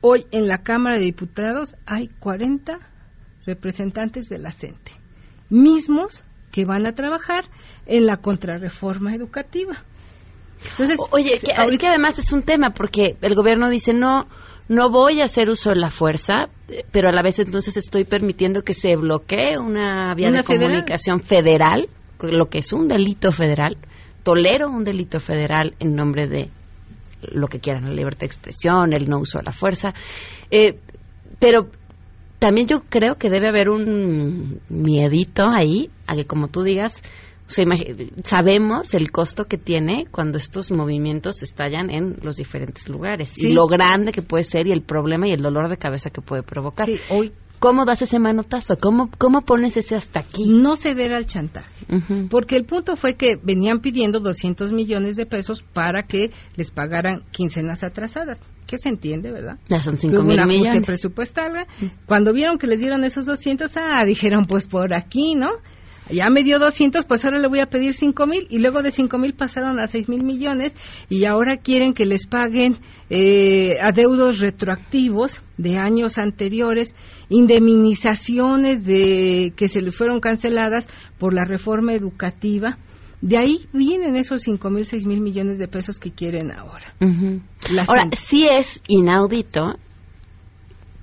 Hoy 0.08 0.28
en 0.30 0.48
la 0.48 0.60
Cámara 0.60 0.98
de 0.98 1.06
Diputados 1.06 1.76
hay 1.88 2.10
40 2.20 2.78
representantes 3.48 4.30
de 4.30 4.38
la 4.38 4.52
CENTE, 4.52 4.92
mismos 5.50 6.24
que 6.52 6.64
van 6.64 6.86
a 6.86 6.94
trabajar 6.94 7.46
en 7.88 8.06
la 8.06 8.18
contrarreforma 8.18 9.16
educativa. 9.16 9.84
Entonces, 10.72 11.00
oye, 11.10 11.40
que, 11.40 11.78
que 11.78 11.88
además 11.88 12.20
es 12.20 12.32
un 12.34 12.44
tema 12.44 12.70
porque 12.70 13.18
el 13.20 13.34
gobierno 13.34 13.68
dice 13.68 13.96
no 13.96 14.28
no 14.68 14.92
voy 14.92 15.22
a 15.22 15.24
hacer 15.24 15.50
uso 15.50 15.72
de 15.72 15.78
la 15.78 15.90
fuerza, 15.90 16.50
pero 16.92 17.10
a 17.10 17.12
la 17.12 17.24
vez 17.24 17.40
entonces 17.40 17.76
estoy 17.76 18.04
permitiendo 18.06 18.62
que 18.62 18.76
se 18.76 18.96
bloquee 18.96 19.58
una 19.58 20.14
vía 20.14 20.30
de 20.30 20.44
comunicación 20.44 21.20
federal 21.20 21.90
lo 22.20 22.48
que 22.48 22.60
es 22.60 22.74
un 22.74 22.88
delito 22.88 23.32
federal, 23.32 23.78
tolero 24.24 24.70
un 24.70 24.84
delito 24.84 25.20
federal 25.20 25.76
en 25.80 25.96
nombre 25.96 26.28
de 26.28 26.50
lo 27.32 27.48
que 27.48 27.60
quieran, 27.60 27.86
la 27.86 27.94
libertad 27.94 28.22
de 28.22 28.26
expresión, 28.28 28.94
el 28.94 29.10
no 29.10 29.20
uso 29.20 29.40
de 29.40 29.46
la 29.46 29.52
fuerza, 29.52 29.94
eh, 30.52 30.80
pero 31.40 31.70
también 32.40 32.68
yo 32.68 32.82
creo 32.90 33.16
que 33.16 33.30
debe 33.30 33.48
haber 33.48 33.70
un 33.70 34.60
miedito 34.70 35.48
ahí 35.48 35.90
a 36.06 36.16
que, 36.16 36.26
como 36.26 36.50
tú 36.50 36.62
digas, 36.62 37.02
sabemos 38.24 38.94
el 38.94 39.12
costo 39.12 39.46
que 39.46 39.58
tiene 39.58 40.06
cuando 40.10 40.38
estos 40.38 40.72
movimientos 40.72 41.44
estallan 41.44 41.90
en 41.92 42.18
los 42.24 42.38
diferentes 42.38 42.90
lugares 42.90 43.38
y 43.38 43.54
lo 43.54 43.68
grande 43.68 44.12
que 44.12 44.24
puede 44.24 44.44
ser 44.44 44.68
y 44.68 44.72
el 44.72 44.82
problema 44.82 45.28
y 45.28 45.32
el 45.32 45.42
dolor 45.42 45.70
de 45.70 45.78
cabeza 45.78 46.10
que 46.10 46.22
puede 46.22 46.44
provocar. 46.44 46.90
hoy 47.10 47.32
¿Cómo 47.66 47.84
das 47.84 48.00
ese 48.04 48.20
manotazo? 48.20 48.78
¿Cómo, 48.78 49.10
¿Cómo 49.18 49.42
pones 49.42 49.76
ese 49.76 49.96
hasta 49.96 50.20
aquí? 50.20 50.46
No 50.46 50.76
ceder 50.76 51.16
al 51.16 51.26
chantaje. 51.26 51.88
Porque 52.30 52.58
el 52.58 52.66
punto 52.66 52.96
fue 52.96 53.16
que 53.16 53.38
venían 53.42 53.80
pidiendo 53.80 54.20
200 54.20 54.72
millones 54.72 55.16
de 55.16 55.26
pesos 55.26 55.64
para 55.74 56.04
que 56.04 56.30
les 56.56 56.70
pagaran 56.70 57.24
quincenas 57.32 57.84
atrasadas. 57.84 58.40
Que 58.68 58.78
se 58.78 58.90
entiende, 58.90 59.32
¿verdad? 59.32 59.58
Ya 59.68 59.82
son 59.82 59.98
5 59.98 60.22
mil 60.22 60.46
millones. 60.46 60.86
presupuestal. 60.86 61.66
Cuando 62.06 62.34
vieron 62.34 62.60
que 62.60 62.68
les 62.68 62.80
dieron 62.80 63.04
esos 63.04 63.26
200, 63.26 63.72
ah, 63.78 64.06
dijeron, 64.06 64.46
pues 64.46 64.68
por 64.68 64.94
aquí, 64.94 65.34
¿no? 65.34 65.50
Ya 66.10 66.30
me 66.30 66.44
dio 66.44 66.60
200, 66.60 67.06
pues 67.06 67.26
ahora 67.26 67.40
le 67.40 67.48
voy 67.48 67.60
a 67.60 67.68
pedir 67.68 67.94
5 67.94 68.28
mil 68.28 68.48
y 68.50 68.60
luego 68.60 68.82
de 68.82 68.92
5 68.92 69.18
mil 69.18 69.34
pasaron 69.34 69.80
a 69.80 69.88
6 69.88 70.10
mil 70.10 70.24
millones 70.24 70.76
y 71.10 71.26
ahora 71.26 71.58
quieren 71.58 71.94
que 71.94 72.06
les 72.06 72.28
paguen 72.28 72.78
eh, 73.10 73.80
adeudos 73.82 74.40
retroactivos 74.40 75.42
de 75.58 75.78
años 75.78 76.18
anteriores, 76.18 76.96
indemnizaciones 77.30 78.86
de 78.86 79.54
que 79.56 79.68
se 79.68 79.82
les 79.82 79.96
fueron 79.96 80.20
canceladas 80.20 80.88
por 81.18 81.34
la 81.34 81.46
reforma 81.46 81.94
educativa. 81.94 82.78
De 83.22 83.38
ahí 83.38 83.66
vienen 83.74 84.16
esos 84.16 84.42
5 84.42 84.70
mil, 84.70 84.86
6 84.86 85.08
mil 85.08 85.22
millones 85.22 85.58
de 85.58 85.68
pesos 85.68 85.98
que 85.98 86.12
quieren 86.12 86.52
ahora. 86.52 86.94
Ahora, 87.88 88.10
sí 88.14 88.46
es 88.46 88.84
inaudito 88.88 89.80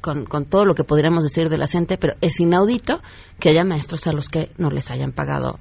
con, 0.03 0.27
con, 0.27 0.45
todo 0.45 0.67
lo 0.67 0.75
que 0.75 0.85
podríamos 0.85 1.23
decir 1.23 1.49
de 1.49 1.57
la 1.57 1.67
gente, 1.67 1.97
pero 1.97 2.15
es 2.21 2.39
inaudito 2.41 3.01
que 3.41 3.49
haya 3.49 3.65
maestros 3.65 4.07
a 4.07 4.13
los 4.13 4.29
que 4.29 4.51
no 4.59 4.69
les 4.69 4.91
hayan 4.91 5.13
pagado 5.13 5.59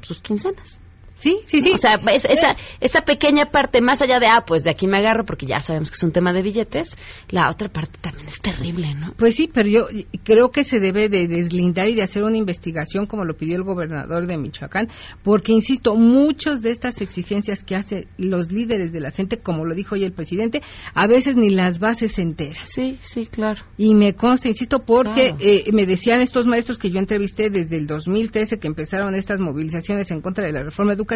sus 0.00 0.22
quincenas. 0.22 0.80
Sí, 1.20 1.40
sí, 1.44 1.60
sí. 1.60 1.72
O 1.74 1.76
sea, 1.76 1.96
esa, 2.14 2.56
esa 2.80 3.00
pequeña 3.02 3.44
parte, 3.44 3.82
más 3.82 4.00
allá 4.00 4.18
de, 4.18 4.26
ah, 4.26 4.42
pues 4.46 4.64
de 4.64 4.70
aquí 4.70 4.86
me 4.86 4.98
agarro 4.98 5.24
porque 5.26 5.44
ya 5.44 5.60
sabemos 5.60 5.90
que 5.90 5.96
es 5.96 6.02
un 6.02 6.12
tema 6.12 6.32
de 6.32 6.42
billetes, 6.42 6.96
la 7.28 7.48
otra 7.50 7.68
parte 7.68 7.98
también 8.00 8.26
es 8.28 8.40
terrible, 8.40 8.94
¿no? 8.94 9.12
Pues 9.18 9.34
sí, 9.34 9.48
pero 9.52 9.68
yo 9.68 9.86
creo 10.24 10.50
que 10.50 10.62
se 10.62 10.80
debe 10.80 11.10
de 11.10 11.28
deslindar 11.28 11.88
y 11.88 11.94
de 11.94 12.02
hacer 12.02 12.22
una 12.22 12.38
investigación 12.38 13.04
como 13.04 13.26
lo 13.26 13.36
pidió 13.36 13.56
el 13.56 13.64
gobernador 13.64 14.26
de 14.26 14.38
Michoacán, 14.38 14.88
porque, 15.22 15.52
insisto, 15.52 15.94
muchas 15.94 16.62
de 16.62 16.70
estas 16.70 17.02
exigencias 17.02 17.62
que 17.62 17.76
hacen 17.76 18.06
los 18.16 18.50
líderes 18.50 18.90
de 18.90 19.00
la 19.00 19.10
gente, 19.10 19.38
como 19.38 19.66
lo 19.66 19.74
dijo 19.74 19.96
hoy 19.96 20.04
el 20.04 20.12
presidente, 20.12 20.62
a 20.94 21.06
veces 21.06 21.36
ni 21.36 21.50
las 21.50 21.80
bases 21.80 22.12
se 22.12 22.22
enteran. 22.22 22.64
Sí, 22.64 22.98
sí, 23.02 23.26
claro. 23.26 23.60
Y 23.76 23.94
me 23.94 24.14
consta, 24.14 24.48
insisto, 24.48 24.78
porque 24.86 25.34
eh, 25.38 25.70
me 25.72 25.84
decían 25.84 26.22
estos 26.22 26.46
maestros 26.46 26.78
que 26.78 26.90
yo 26.90 26.98
entrevisté 26.98 27.50
desde 27.50 27.76
el 27.76 27.86
2013 27.86 28.58
que 28.58 28.68
empezaron 28.68 29.14
estas 29.14 29.40
movilizaciones 29.40 30.10
en 30.10 30.22
contra 30.22 30.46
de 30.46 30.52
la 30.52 30.62
reforma 30.62 30.92
educativa, 30.92 31.09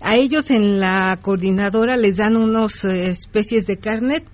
a 0.00 0.16
ellos 0.16 0.50
en 0.50 0.80
la 0.80 1.18
coordinadora 1.20 1.96
les 1.96 2.16
dan 2.16 2.36
unos 2.36 2.84
eh, 2.84 3.08
especies 3.08 3.66
de 3.66 3.78
carnet, 3.78 4.24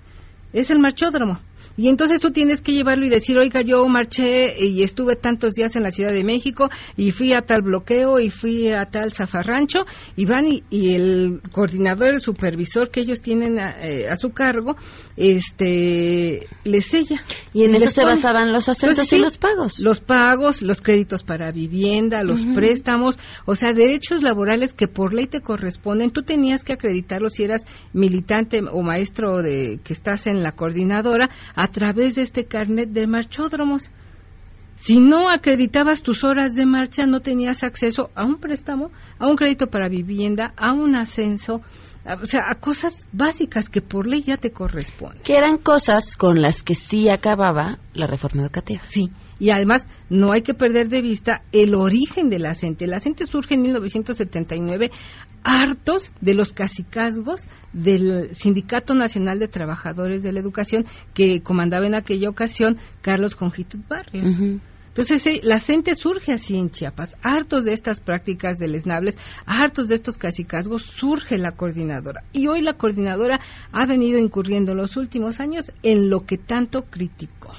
es 0.53 0.71
el 0.71 0.79
marchódromo. 0.79 1.39
Y 1.77 1.87
entonces 1.87 2.19
tú 2.19 2.31
tienes 2.31 2.61
que 2.61 2.73
llevarlo 2.73 3.05
y 3.05 3.09
decir, 3.09 3.37
oiga, 3.37 3.61
yo 3.61 3.87
marché 3.87 4.59
y 4.59 4.83
estuve 4.83 5.15
tantos 5.15 5.53
días 5.53 5.75
en 5.75 5.83
la 5.83 5.91
Ciudad 5.91 6.11
de 6.11 6.23
México 6.23 6.69
y 6.97 7.11
fui 7.11 7.33
a 7.33 7.41
tal 7.41 7.61
bloqueo 7.61 8.19
y 8.19 8.29
fui 8.29 8.69
a 8.71 8.85
tal 8.85 9.11
zafarrancho 9.11 9.85
y 10.15 10.25
van 10.25 10.45
y, 10.47 10.93
el 10.93 11.41
coordinador, 11.51 12.13
el 12.13 12.19
supervisor 12.19 12.91
que 12.91 13.01
ellos 13.01 13.21
tienen 13.21 13.57
a, 13.57 13.81
eh, 13.81 14.15
su 14.17 14.31
cargo, 14.31 14.75
este, 15.21 16.47
les 16.63 16.85
sella. 16.85 17.21
Y 17.53 17.63
en 17.63 17.75
eso 17.75 17.91
se 17.91 18.03
basaban 18.03 18.51
los 18.51 18.67
acentos 18.69 19.13
y 19.13 19.19
los 19.19 19.37
pagos. 19.37 19.79
Los 19.79 19.99
pagos, 19.99 20.63
los 20.63 20.81
créditos 20.81 21.23
para 21.23 21.51
vivienda, 21.51 22.23
los 22.23 22.43
préstamos, 22.55 23.19
o 23.45 23.53
sea, 23.53 23.73
derechos 23.73 24.23
laborales 24.23 24.73
que 24.73 24.87
por 24.87 25.13
ley 25.13 25.27
te 25.27 25.41
corresponden. 25.41 26.09
Tú 26.09 26.23
tenías 26.23 26.63
que 26.63 26.73
acreditarlo 26.73 27.29
si 27.29 27.43
eras 27.43 27.65
militante 27.93 28.61
o 28.71 28.81
maestro 28.81 29.43
de 29.43 29.79
que 29.83 29.93
estás 29.93 30.25
en 30.25 30.41
la 30.41 30.53
coordinadora 30.53 31.29
a 31.53 31.67
través 31.67 32.15
de 32.15 32.23
este 32.23 32.45
carnet 32.45 32.89
de 32.89 33.05
marchódromos. 33.05 33.91
Si 34.75 34.99
no 34.99 35.29
acreditabas 35.29 36.01
tus 36.01 36.23
horas 36.23 36.55
de 36.55 36.65
marcha, 36.65 37.05
no 37.05 37.19
tenías 37.19 37.63
acceso 37.63 38.09
a 38.15 38.25
un 38.25 38.39
préstamo, 38.39 38.89
a 39.19 39.27
un 39.27 39.35
crédito 39.35 39.67
para 39.67 39.87
vivienda, 39.87 40.53
a 40.57 40.73
un 40.73 40.95
ascenso, 40.95 41.61
o 42.05 42.25
sea, 42.25 42.49
a 42.49 42.55
cosas 42.55 43.07
básicas 43.11 43.69
que 43.69 43.81
por 43.81 44.07
ley 44.07 44.23
ya 44.23 44.37
te 44.37 44.51
corresponden. 44.51 45.21
Que 45.23 45.37
eran 45.37 45.57
cosas 45.57 46.15
con 46.17 46.41
las 46.41 46.63
que 46.63 46.75
sí 46.75 47.09
acababa 47.09 47.79
la 47.93 48.07
reforma 48.07 48.41
educativa. 48.41 48.81
Sí, 48.85 49.11
y 49.39 49.51
además 49.51 49.87
no 50.09 50.31
hay 50.31 50.41
que 50.41 50.53
perder 50.53 50.89
de 50.89 51.01
vista 51.01 51.43
el 51.51 51.75
origen 51.75 52.29
de 52.29 52.39
la 52.39 52.55
CENTE. 52.55 52.87
La 52.87 52.99
CENTE 52.99 53.25
surge 53.25 53.55
en 53.55 53.61
1979 53.61 54.91
hartos 55.43 56.11
de 56.21 56.33
los 56.33 56.53
cacicazgos 56.53 57.47
del 57.73 58.33
Sindicato 58.33 58.93
Nacional 58.93 59.39
de 59.39 59.47
Trabajadores 59.47 60.23
de 60.23 60.31
la 60.31 60.39
Educación 60.39 60.85
que 61.13 61.41
comandaba 61.41 61.87
en 61.87 61.95
aquella 61.95 62.29
ocasión 62.29 62.77
Carlos 63.01 63.35
Conjitut 63.35 63.87
Barrios. 63.87 64.37
Entonces, 64.91 65.23
la 65.43 65.59
CENTE 65.59 65.95
surge 65.95 66.33
así 66.33 66.57
en 66.57 66.69
Chiapas. 66.69 67.15
Hartos 67.23 67.63
de 67.63 67.71
estas 67.71 68.01
prácticas 68.01 68.57
deleznables, 68.59 69.17
hartos 69.45 69.87
de 69.87 69.95
estos 69.95 70.17
cacicazgos, 70.17 70.81
surge 70.81 71.37
la 71.37 71.53
coordinadora. 71.53 72.23
Y 72.33 72.47
hoy 72.47 72.61
la 72.61 72.73
coordinadora 72.73 73.39
ha 73.71 73.85
venido 73.85 74.19
incurriendo 74.19 74.73
en 74.73 74.79
los 74.79 74.97
últimos 74.97 75.39
años 75.39 75.71
en 75.81 76.09
lo 76.09 76.25
que 76.25 76.37
tanto 76.37 76.83
criticó. 76.89 77.51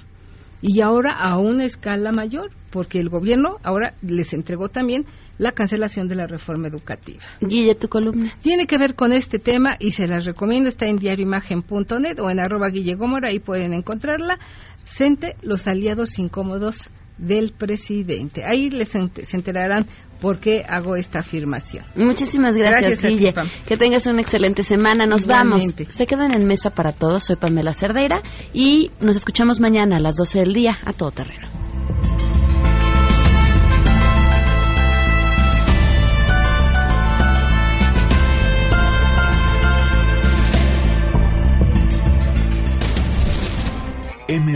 Y 0.60 0.82
ahora 0.82 1.14
a 1.14 1.38
una 1.38 1.64
escala 1.64 2.12
mayor, 2.12 2.50
porque 2.70 3.00
el 3.00 3.08
gobierno 3.08 3.56
ahora 3.62 3.94
les 4.02 4.34
entregó 4.34 4.68
también 4.68 5.06
la 5.38 5.52
cancelación 5.52 6.08
de 6.08 6.16
la 6.16 6.26
reforma 6.26 6.68
educativa. 6.68 7.22
Guille, 7.40 7.74
tu 7.74 7.88
columna. 7.88 8.34
Tiene 8.42 8.66
que 8.66 8.76
ver 8.76 8.94
con 8.94 9.12
este 9.12 9.38
tema 9.38 9.70
y 9.80 9.92
se 9.92 10.06
las 10.06 10.26
recomiendo. 10.26 10.68
Está 10.68 10.86
en 10.86 10.96
diarioimagen.net 10.96 12.20
o 12.20 12.30
en 12.30 12.40
arroba 12.40 12.68
Guille 12.68 12.96
ahí 13.24 13.40
pueden 13.40 13.72
encontrarla. 13.72 14.38
Sente 14.84 15.34
los 15.42 15.66
aliados 15.66 16.18
incómodos 16.18 16.90
del 17.18 17.52
presidente. 17.52 18.44
Ahí 18.44 18.70
les 18.70 18.88
se 18.88 19.36
enterarán 19.36 19.86
por 20.20 20.38
qué 20.38 20.64
hago 20.66 20.94
esta 20.94 21.18
afirmación. 21.18 21.84
Muchísimas 21.96 22.56
gracias, 22.56 23.02
Guille. 23.02 23.34
que 23.66 23.76
tengas 23.76 24.06
una 24.06 24.20
excelente 24.20 24.62
semana. 24.62 25.04
Nos 25.04 25.26
vamos. 25.26 25.64
Se 25.88 26.06
quedan 26.06 26.32
en 26.32 26.46
mesa 26.46 26.70
para 26.70 26.92
todos. 26.92 27.24
Soy 27.24 27.36
Pamela 27.36 27.72
Cerdeira 27.72 28.22
y 28.54 28.92
nos 29.00 29.16
escuchamos 29.16 29.60
mañana 29.60 29.96
a 29.96 30.00
las 30.00 30.16
12 30.16 30.38
del 30.38 30.52
día 30.52 30.78
a 30.84 30.92
todo 30.92 31.10
terreno. 31.10 31.51